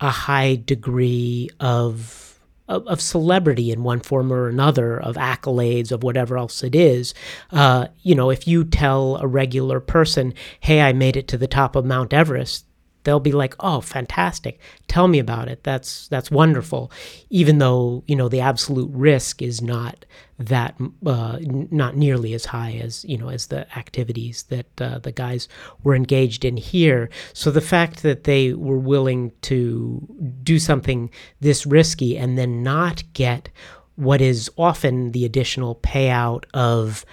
a 0.00 0.10
high 0.10 0.56
degree 0.56 1.50
of 1.60 2.33
of, 2.68 2.86
of, 2.86 3.00
celebrity 3.00 3.70
in 3.70 3.82
one 3.82 4.00
form 4.00 4.32
or 4.32 4.48
another, 4.48 4.98
of 4.98 5.16
accolades, 5.16 5.92
of 5.92 6.02
whatever 6.02 6.38
else 6.38 6.62
it 6.62 6.74
is. 6.74 7.14
Uh, 7.50 7.88
you 8.02 8.14
know, 8.14 8.30
if 8.30 8.48
you 8.48 8.64
tell 8.64 9.16
a 9.16 9.26
regular 9.26 9.80
person, 9.80 10.34
"Hey, 10.60 10.80
I 10.80 10.92
made 10.92 11.16
it 11.16 11.28
to 11.28 11.38
the 11.38 11.46
top 11.46 11.76
of 11.76 11.84
Mount 11.84 12.12
Everest," 12.12 12.66
they'll 13.04 13.20
be 13.20 13.32
like, 13.32 13.54
"Oh, 13.60 13.80
fantastic! 13.80 14.58
Tell 14.88 15.08
me 15.08 15.18
about 15.18 15.48
it. 15.48 15.62
That's 15.62 16.08
that's 16.08 16.30
wonderful." 16.30 16.90
Even 17.30 17.58
though 17.58 18.02
you 18.06 18.16
know 18.16 18.28
the 18.28 18.40
absolute 18.40 18.90
risk 18.92 19.40
is 19.40 19.62
not 19.62 20.04
that 20.38 20.74
uh, 21.06 21.38
not 21.42 21.96
nearly 21.96 22.34
as 22.34 22.46
high 22.46 22.72
as 22.82 23.04
you 23.04 23.16
know 23.16 23.28
as 23.28 23.46
the 23.46 23.66
activities 23.78 24.44
that 24.44 24.80
uh, 24.80 24.98
the 24.98 25.12
guys 25.12 25.48
were 25.82 25.94
engaged 25.94 26.44
in 26.44 26.56
here. 26.56 27.08
So 27.32 27.50
the 27.50 27.60
fact 27.60 28.02
that 28.02 28.24
they 28.24 28.52
were 28.52 28.78
willing 28.78 29.32
to 29.42 30.06
do 30.42 30.58
something 30.58 31.10
this 31.40 31.66
risky 31.66 32.18
and 32.18 32.36
then 32.36 32.62
not 32.62 33.02
get 33.12 33.48
what 33.96 34.20
is 34.20 34.50
often 34.56 35.12
the 35.12 35.24
additional 35.24 35.76
payout 35.76 36.44
of 36.52 37.04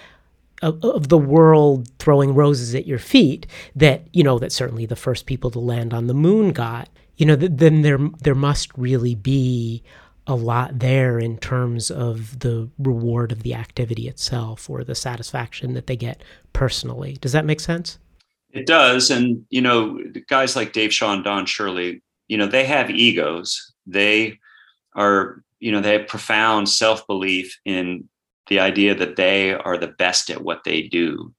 of, 0.62 0.82
of 0.84 1.08
the 1.08 1.18
world 1.18 1.88
throwing 1.98 2.34
roses 2.34 2.74
at 2.74 2.86
your 2.86 2.98
feet 2.98 3.46
that 3.76 4.06
you 4.12 4.22
know 4.22 4.38
that 4.38 4.52
certainly 4.52 4.86
the 4.86 4.96
first 4.96 5.26
people 5.26 5.50
to 5.50 5.58
land 5.58 5.92
on 5.92 6.06
the 6.06 6.14
moon 6.14 6.52
got 6.52 6.88
you 7.16 7.26
know 7.26 7.36
th- 7.36 7.52
then 7.54 7.82
there 7.82 7.98
there 8.22 8.34
must 8.34 8.70
really 8.76 9.14
be 9.14 9.82
a 10.26 10.34
lot 10.34 10.78
there 10.78 11.18
in 11.18 11.36
terms 11.36 11.90
of 11.90 12.38
the 12.38 12.70
reward 12.78 13.32
of 13.32 13.42
the 13.42 13.54
activity 13.54 14.06
itself 14.08 14.70
or 14.70 14.84
the 14.84 14.94
satisfaction 14.94 15.74
that 15.74 15.88
they 15.88 15.96
get 15.96 16.22
personally. 16.52 17.18
Does 17.20 17.32
that 17.32 17.44
make 17.44 17.58
sense? 17.58 17.98
It 18.52 18.66
does. 18.66 19.10
And 19.10 19.44
you 19.50 19.60
know 19.60 19.98
guys 20.28 20.56
like 20.56 20.72
dave 20.72 20.92
shaw 20.92 21.12
and 21.12 21.24
don 21.24 21.46
shirley 21.46 22.02
you 22.28 22.38
know 22.38 22.46
they 22.46 22.64
have 22.64 22.90
egos. 22.90 23.72
They 23.86 24.38
are 24.94 25.42
you 25.58 25.72
know 25.72 25.80
they 25.80 25.92
have 25.98 26.06
profound 26.08 26.68
self-belief 26.68 27.58
in 27.64 28.08
the 28.52 28.60
idea 28.60 28.94
that 28.94 29.16
they 29.16 29.54
are 29.54 29.78
the 29.78 29.94
best 30.04 30.28
at 30.28 30.44
what 30.44 30.62
they 30.62 30.82
do 30.82 31.32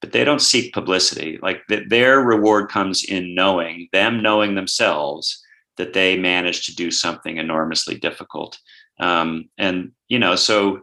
but 0.00 0.12
they 0.12 0.22
don't 0.22 0.42
seek 0.42 0.74
publicity. 0.74 1.38
Like 1.40 1.62
that 1.70 1.88
their 1.88 2.20
reward 2.20 2.68
comes 2.68 3.04
in 3.04 3.34
knowing 3.34 3.88
them 3.92 4.22
knowing 4.22 4.54
themselves 4.54 5.42
that 5.78 5.94
they 5.94 6.18
managed 6.18 6.66
to 6.66 6.76
do 6.76 6.90
something 6.90 7.38
enormously 7.38 7.94
difficult. 7.94 8.58
Um, 9.00 9.48
and 9.56 9.92
you 10.08 10.18
know 10.18 10.36
so 10.36 10.82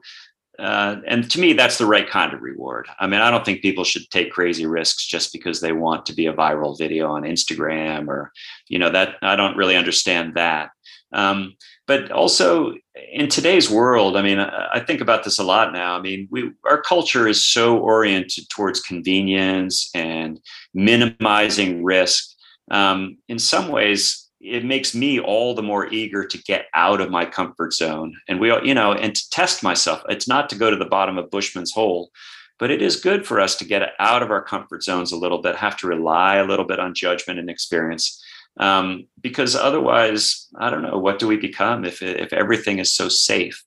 uh, 0.58 0.98
and 1.08 1.30
to 1.32 1.40
me 1.40 1.54
that's 1.54 1.78
the 1.78 1.86
right 1.86 2.10
kind 2.10 2.34
of 2.34 2.42
reward. 2.42 2.88
I 3.00 3.06
mean 3.06 3.22
i 3.22 3.30
don't 3.30 3.46
think 3.46 3.62
people 3.62 3.84
should 3.84 4.10
take 4.10 4.32
crazy 4.32 4.66
risks 4.66 5.06
just 5.06 5.32
because 5.34 5.62
they 5.62 5.72
want 5.72 6.06
to 6.08 6.14
be 6.14 6.26
a 6.26 6.34
viral 6.34 6.76
video 6.76 7.12
on 7.12 7.22
instagram 7.22 8.08
or 8.08 8.32
you 8.70 8.80
know 8.80 8.90
that 8.90 9.18
i 9.22 9.36
don't 9.36 9.58
really 9.58 9.78
understand 9.78 10.34
that. 10.34 10.72
Um, 11.14 11.56
but 11.92 12.10
also 12.10 12.74
in 13.12 13.28
today's 13.28 13.70
world, 13.70 14.16
I 14.16 14.22
mean, 14.22 14.40
I 14.40 14.80
think 14.80 15.02
about 15.02 15.26
this 15.26 15.40
a 15.40 15.44
lot 15.44 15.74
now. 15.74 15.98
I 15.98 16.00
mean, 16.00 16.26
we 16.32 16.52
our 16.64 16.82
culture 16.82 17.28
is 17.28 17.44
so 17.44 17.78
oriented 17.80 18.48
towards 18.48 18.80
convenience 18.80 19.90
and 19.94 20.40
minimizing 20.74 21.84
risk. 21.84 22.30
Um, 22.70 23.18
in 23.28 23.38
some 23.40 23.68
ways, 23.68 24.30
it 24.40 24.64
makes 24.64 24.96
me 24.96 25.20
all 25.20 25.54
the 25.54 25.62
more 25.62 25.92
eager 25.92 26.26
to 26.26 26.38
get 26.44 26.68
out 26.74 27.02
of 27.02 27.12
my 27.12 27.26
comfort 27.26 27.74
zone. 27.74 28.16
And 28.30 28.40
we, 28.40 28.48
you 28.66 28.74
know, 28.74 28.94
and 28.94 29.14
to 29.14 29.30
test 29.32 29.62
myself. 29.62 30.02
It's 30.08 30.30
not 30.30 30.50
to 30.52 30.56
go 30.56 30.72
to 30.72 30.78
the 30.78 30.86
bottom 30.86 31.18
of 31.18 31.30
Bushman's 31.30 31.74
hole, 31.74 32.10
but 32.58 32.72
it 32.72 32.82
is 32.82 32.96
good 32.96 33.28
for 33.28 33.42
us 33.42 33.58
to 33.58 33.66
get 33.66 33.90
out 34.00 34.24
of 34.24 34.32
our 34.32 34.42
comfort 34.42 34.82
zones 34.82 35.12
a 35.12 35.18
little 35.18 35.42
bit, 35.42 35.58
have 35.58 35.76
to 35.80 35.88
rely 35.88 36.38
a 36.38 36.46
little 36.46 36.66
bit 36.66 36.80
on 36.80 36.94
judgment 36.94 37.38
and 37.38 37.50
experience 37.50 38.24
um, 38.60 39.08
because 39.22 39.56
otherwise 39.56 40.48
i 40.60 40.70
don't 40.70 40.84
know 40.84 40.98
what 40.98 41.20
do 41.20 41.28
we 41.28 41.38
become 41.38 41.86
if 41.86 42.02
if 42.02 42.34
everything 42.34 42.80
is 42.80 42.94
so 42.94 43.10
safe? 43.10 43.64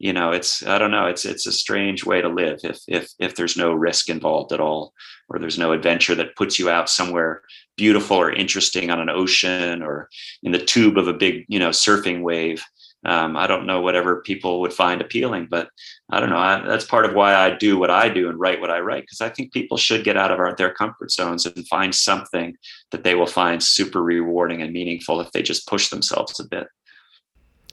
You 0.00 0.12
know 0.12 0.32
it's 0.32 0.66
i 0.66 0.76
don't 0.76 0.90
know 0.90 1.06
it's 1.06 1.24
it's 1.24 1.46
a 1.46 1.52
strange 1.52 2.04
way 2.04 2.20
to 2.20 2.28
live 2.28 2.58
if 2.64 2.80
if 2.88 3.12
if 3.20 3.36
there's 3.36 3.56
no 3.56 3.72
risk 3.72 4.08
involved 4.08 4.52
at 4.52 4.60
all 4.60 4.92
or 5.28 5.38
there's 5.38 5.58
no 5.58 5.70
adventure 5.72 6.16
that 6.16 6.34
puts 6.36 6.58
you 6.58 6.68
out 6.68 6.90
somewhere 6.90 7.42
beautiful 7.76 8.16
or 8.16 8.32
interesting 8.32 8.90
on 8.90 9.00
an 9.00 9.08
ocean 9.08 9.82
or 9.82 10.08
in 10.42 10.50
the 10.50 10.58
tube 10.58 10.98
of 10.98 11.06
a 11.06 11.14
big 11.14 11.44
you 11.48 11.60
know 11.60 11.70
surfing 11.70 12.22
wave 12.22 12.64
um, 13.04 13.36
I 13.36 13.46
don't 13.46 13.66
know 13.66 13.80
whatever 13.80 14.22
people 14.22 14.60
would 14.60 14.72
find 14.72 15.00
appealing, 15.00 15.48
but 15.50 15.68
I 16.10 16.20
don't 16.20 16.30
know. 16.30 16.38
I, 16.38 16.60
that's 16.66 16.84
part 16.84 17.04
of 17.04 17.14
why 17.14 17.34
I 17.34 17.50
do 17.50 17.78
what 17.78 17.90
I 17.90 18.08
do 18.08 18.28
and 18.28 18.38
write 18.38 18.60
what 18.60 18.70
I 18.70 18.80
write 18.80 19.02
because 19.02 19.20
I 19.20 19.28
think 19.28 19.52
people 19.52 19.76
should 19.76 20.04
get 20.04 20.16
out 20.16 20.30
of 20.30 20.38
our, 20.38 20.54
their 20.56 20.72
comfort 20.72 21.10
zones 21.10 21.44
and 21.46 21.68
find 21.68 21.94
something 21.94 22.56
that 22.90 23.04
they 23.04 23.14
will 23.14 23.26
find 23.26 23.62
super 23.62 24.02
rewarding 24.02 24.62
and 24.62 24.72
meaningful 24.72 25.20
if 25.20 25.30
they 25.32 25.42
just 25.42 25.68
push 25.68 25.88
themselves 25.88 26.40
a 26.40 26.44
bit. 26.44 26.68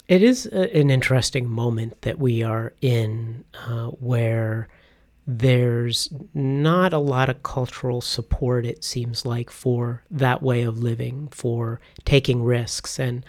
It 0.07 0.21
is 0.21 0.45
a, 0.47 0.75
an 0.75 0.89
interesting 0.89 1.49
moment 1.49 2.01
that 2.01 2.19
we 2.19 2.43
are 2.43 2.73
in 2.81 3.45
uh, 3.53 3.87
where 3.87 4.67
there's 5.25 6.09
not 6.33 6.91
a 6.91 6.97
lot 6.97 7.29
of 7.29 7.43
cultural 7.43 8.01
support, 8.01 8.65
it 8.65 8.83
seems 8.83 9.25
like, 9.25 9.49
for 9.49 10.03
that 10.11 10.41
way 10.41 10.63
of 10.63 10.79
living, 10.79 11.29
for 11.31 11.79
taking 12.03 12.43
risks. 12.43 12.99
And 12.99 13.23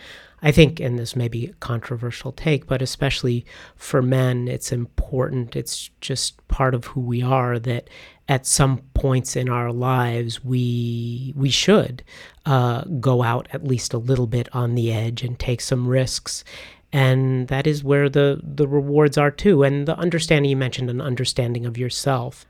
I 0.44 0.50
think, 0.50 0.80
and 0.80 0.98
this 0.98 1.14
may 1.14 1.28
be 1.28 1.46
a 1.46 1.52
controversial 1.54 2.32
take, 2.32 2.66
but 2.66 2.82
especially 2.82 3.46
for 3.76 4.02
men, 4.02 4.48
it's 4.48 4.72
important. 4.72 5.54
It's 5.54 5.90
just 6.00 6.46
part 6.48 6.74
of 6.74 6.86
who 6.86 7.00
we 7.00 7.22
are 7.22 7.60
that 7.60 7.88
at 8.28 8.46
some 8.46 8.78
points 8.94 9.36
in 9.36 9.48
our 9.48 9.72
lives 9.72 10.44
we 10.44 11.32
we 11.36 11.50
should 11.50 12.02
uh, 12.46 12.82
go 13.00 13.22
out 13.22 13.48
at 13.52 13.64
least 13.64 13.92
a 13.92 13.98
little 13.98 14.26
bit 14.26 14.48
on 14.54 14.74
the 14.74 14.92
edge 14.92 15.22
and 15.22 15.38
take 15.38 15.60
some 15.60 15.88
risks 15.88 16.44
and 16.92 17.48
that 17.48 17.66
is 17.66 17.82
where 17.82 18.08
the 18.08 18.40
the 18.42 18.68
rewards 18.68 19.18
are 19.18 19.30
too 19.30 19.62
and 19.64 19.86
the 19.88 19.98
understanding 19.98 20.50
you 20.50 20.56
mentioned 20.56 20.88
an 20.88 21.00
understanding 21.00 21.66
of 21.66 21.76
yourself 21.76 22.46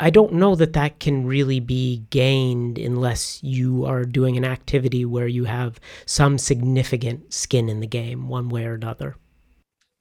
I 0.00 0.10
don't 0.10 0.32
know 0.32 0.56
that 0.56 0.72
that 0.72 0.98
can 0.98 1.24
really 1.24 1.60
be 1.60 2.04
gained 2.10 2.78
unless 2.78 3.42
you 3.42 3.84
are 3.84 4.04
doing 4.04 4.36
an 4.36 4.44
activity 4.44 5.04
where 5.04 5.28
you 5.28 5.44
have 5.44 5.78
some 6.04 6.36
significant 6.36 7.32
skin 7.32 7.68
in 7.68 7.80
the 7.80 7.86
game, 7.86 8.28
one 8.28 8.48
way 8.48 8.64
or 8.64 8.74
another. 8.74 9.16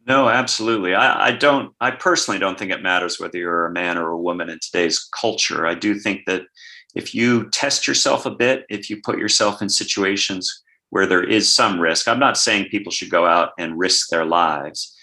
No, 0.08 0.30
absolutely. 0.30 0.96
I, 0.96 1.28
I, 1.28 1.32
don't, 1.32 1.76
I 1.80 1.92
personally 1.92 2.40
don't 2.40 2.58
think 2.58 2.72
it 2.72 2.82
matters 2.82 3.20
whether 3.20 3.38
you're 3.38 3.68
a 3.68 3.72
man 3.72 3.98
or 3.98 4.10
a 4.10 4.18
woman 4.18 4.50
in 4.50 4.58
today's 4.60 5.08
culture. 5.12 5.68
I 5.68 5.76
do 5.76 6.00
think 6.00 6.26
that 6.26 6.44
if 6.96 7.14
you 7.14 7.50
test 7.52 7.88
yourself 7.88 8.26
a 8.26 8.32
bit, 8.32 8.66
if 8.70 8.90
you 8.90 9.00
put 9.04 9.20
yourself 9.20 9.62
in 9.62 9.70
situations 9.70 10.64
where 10.90 11.06
there 11.06 11.24
is 11.24 11.54
some 11.54 11.80
risk, 11.80 12.08
I'm 12.08 12.18
not 12.18 12.38
saying 12.38 12.70
people 12.72 12.92
should 12.92 13.12
go 13.12 13.28
out 13.28 13.52
and 13.60 13.78
risk 13.78 14.10
their 14.10 14.26
lives, 14.26 14.96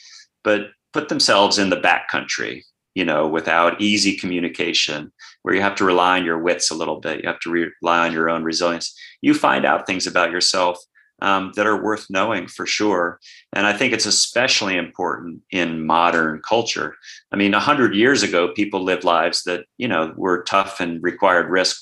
but 0.42 0.62
put 0.92 1.08
themselves 1.08 1.58
in 1.58 1.70
the 1.70 1.76
backcountry 1.76 2.62
you 2.96 3.04
know, 3.04 3.28
without 3.28 3.78
easy 3.78 4.16
communication, 4.16 5.12
where 5.42 5.54
you 5.54 5.60
have 5.60 5.74
to 5.74 5.84
rely 5.84 6.18
on 6.18 6.24
your 6.24 6.38
wits 6.38 6.70
a 6.70 6.74
little 6.74 6.98
bit. 6.98 7.22
You 7.22 7.28
have 7.28 7.40
to 7.40 7.50
rely 7.50 8.06
on 8.06 8.12
your 8.12 8.30
own 8.30 8.42
resilience. 8.42 8.98
You 9.20 9.34
find 9.34 9.66
out 9.66 9.86
things 9.86 10.06
about 10.06 10.30
yourself 10.30 10.78
um, 11.20 11.52
that 11.56 11.66
are 11.66 11.82
worth 11.82 12.06
knowing 12.08 12.46
for 12.46 12.64
sure. 12.64 13.20
And 13.52 13.66
I 13.66 13.74
think 13.74 13.92
it's 13.92 14.06
especially 14.06 14.78
important 14.78 15.42
in 15.50 15.86
modern 15.86 16.40
culture. 16.40 16.96
I 17.32 17.36
mean, 17.36 17.52
a 17.52 17.60
hundred 17.60 17.94
years 17.94 18.22
ago, 18.22 18.54
people 18.54 18.82
lived 18.82 19.04
lives 19.04 19.42
that 19.44 19.66
you 19.76 19.88
know 19.88 20.14
were 20.16 20.42
tough 20.44 20.80
and 20.80 21.02
required 21.02 21.50
risk. 21.50 21.76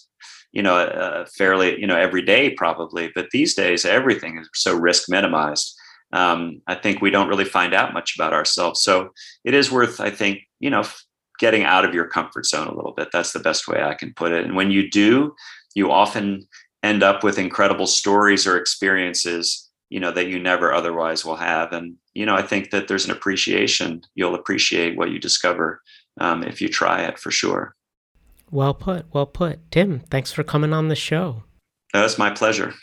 You 0.51 0.63
know, 0.63 0.77
uh, 0.77 1.27
fairly, 1.37 1.81
you 1.81 1.87
know, 1.87 1.97
every 1.97 2.23
day 2.23 2.51
probably. 2.51 3.13
But 3.15 3.31
these 3.31 3.55
days, 3.55 3.85
everything 3.85 4.39
is 4.39 4.49
so 4.55 4.77
risk 4.77 5.09
minimized. 5.09 5.77
Um, 6.15 6.63
I 6.67 6.77
think 6.77 7.03
we 7.03 7.11
don't 7.11 7.29
really 7.29 7.45
find 7.45 7.75
out 7.75 7.93
much 7.93 8.15
about 8.17 8.33
ourselves. 8.33 8.83
So 8.83 9.11
it 9.45 9.53
is 9.53 9.71
worth, 9.71 10.01
I 10.01 10.11
think, 10.11 10.39
you 10.61 10.71
know, 10.71 10.85
getting 11.41 11.65
out 11.65 11.85
of 11.85 11.93
your 11.93 12.07
comfort 12.07 12.47
zone 12.47 12.69
a 12.69 12.75
little 12.75 12.93
bit. 12.93 13.09
That's 13.13 13.33
the 13.33 13.41
best 13.41 13.67
way 13.67 13.83
I 13.83 13.95
can 13.95 14.15
put 14.15 14.33
it. 14.33 14.45
And 14.45 14.55
when 14.55 14.71
you 14.71 14.89
do, 14.89 15.35
you 15.75 15.91
often 15.91 16.47
end 16.85 17.03
up 17.03 17.25
with 17.25 17.39
incredible 17.39 17.89
stories 17.89 18.47
or 18.47 18.57
experiences, 18.57 19.69
you 19.91 19.99
know, 19.99 20.13
that 20.13 20.29
you 20.29 20.39
never 20.39 20.73
otherwise 20.73 21.25
will 21.25 21.37
have. 21.37 21.73
And, 21.73 21.97
you 22.15 22.25
know, 22.25 22.37
I 22.37 22.43
think 22.43 22.71
that 22.71 22.87
there's 22.87 23.07
an 23.07 23.11
appreciation. 23.11 24.03
You'll 24.15 24.37
appreciate 24.37 24.97
what 24.97 25.11
you 25.11 25.19
discover 25.19 25.83
um, 26.21 26.45
if 26.45 26.61
you 26.61 26.69
try 26.69 27.03
it 27.03 27.19
for 27.19 27.33
sure. 27.33 27.75
Well 28.53 28.75
put. 28.75 29.07
Well 29.13 29.27
put. 29.27 29.69
Tim, 29.73 30.01
thanks 30.11 30.31
for 30.31 30.45
coming 30.45 30.73
on 30.73 30.89
the 30.89 30.95
show. 30.95 31.43
That 31.93 32.05
was 32.05 32.19
my 32.19 32.31
pleasure. 32.31 32.75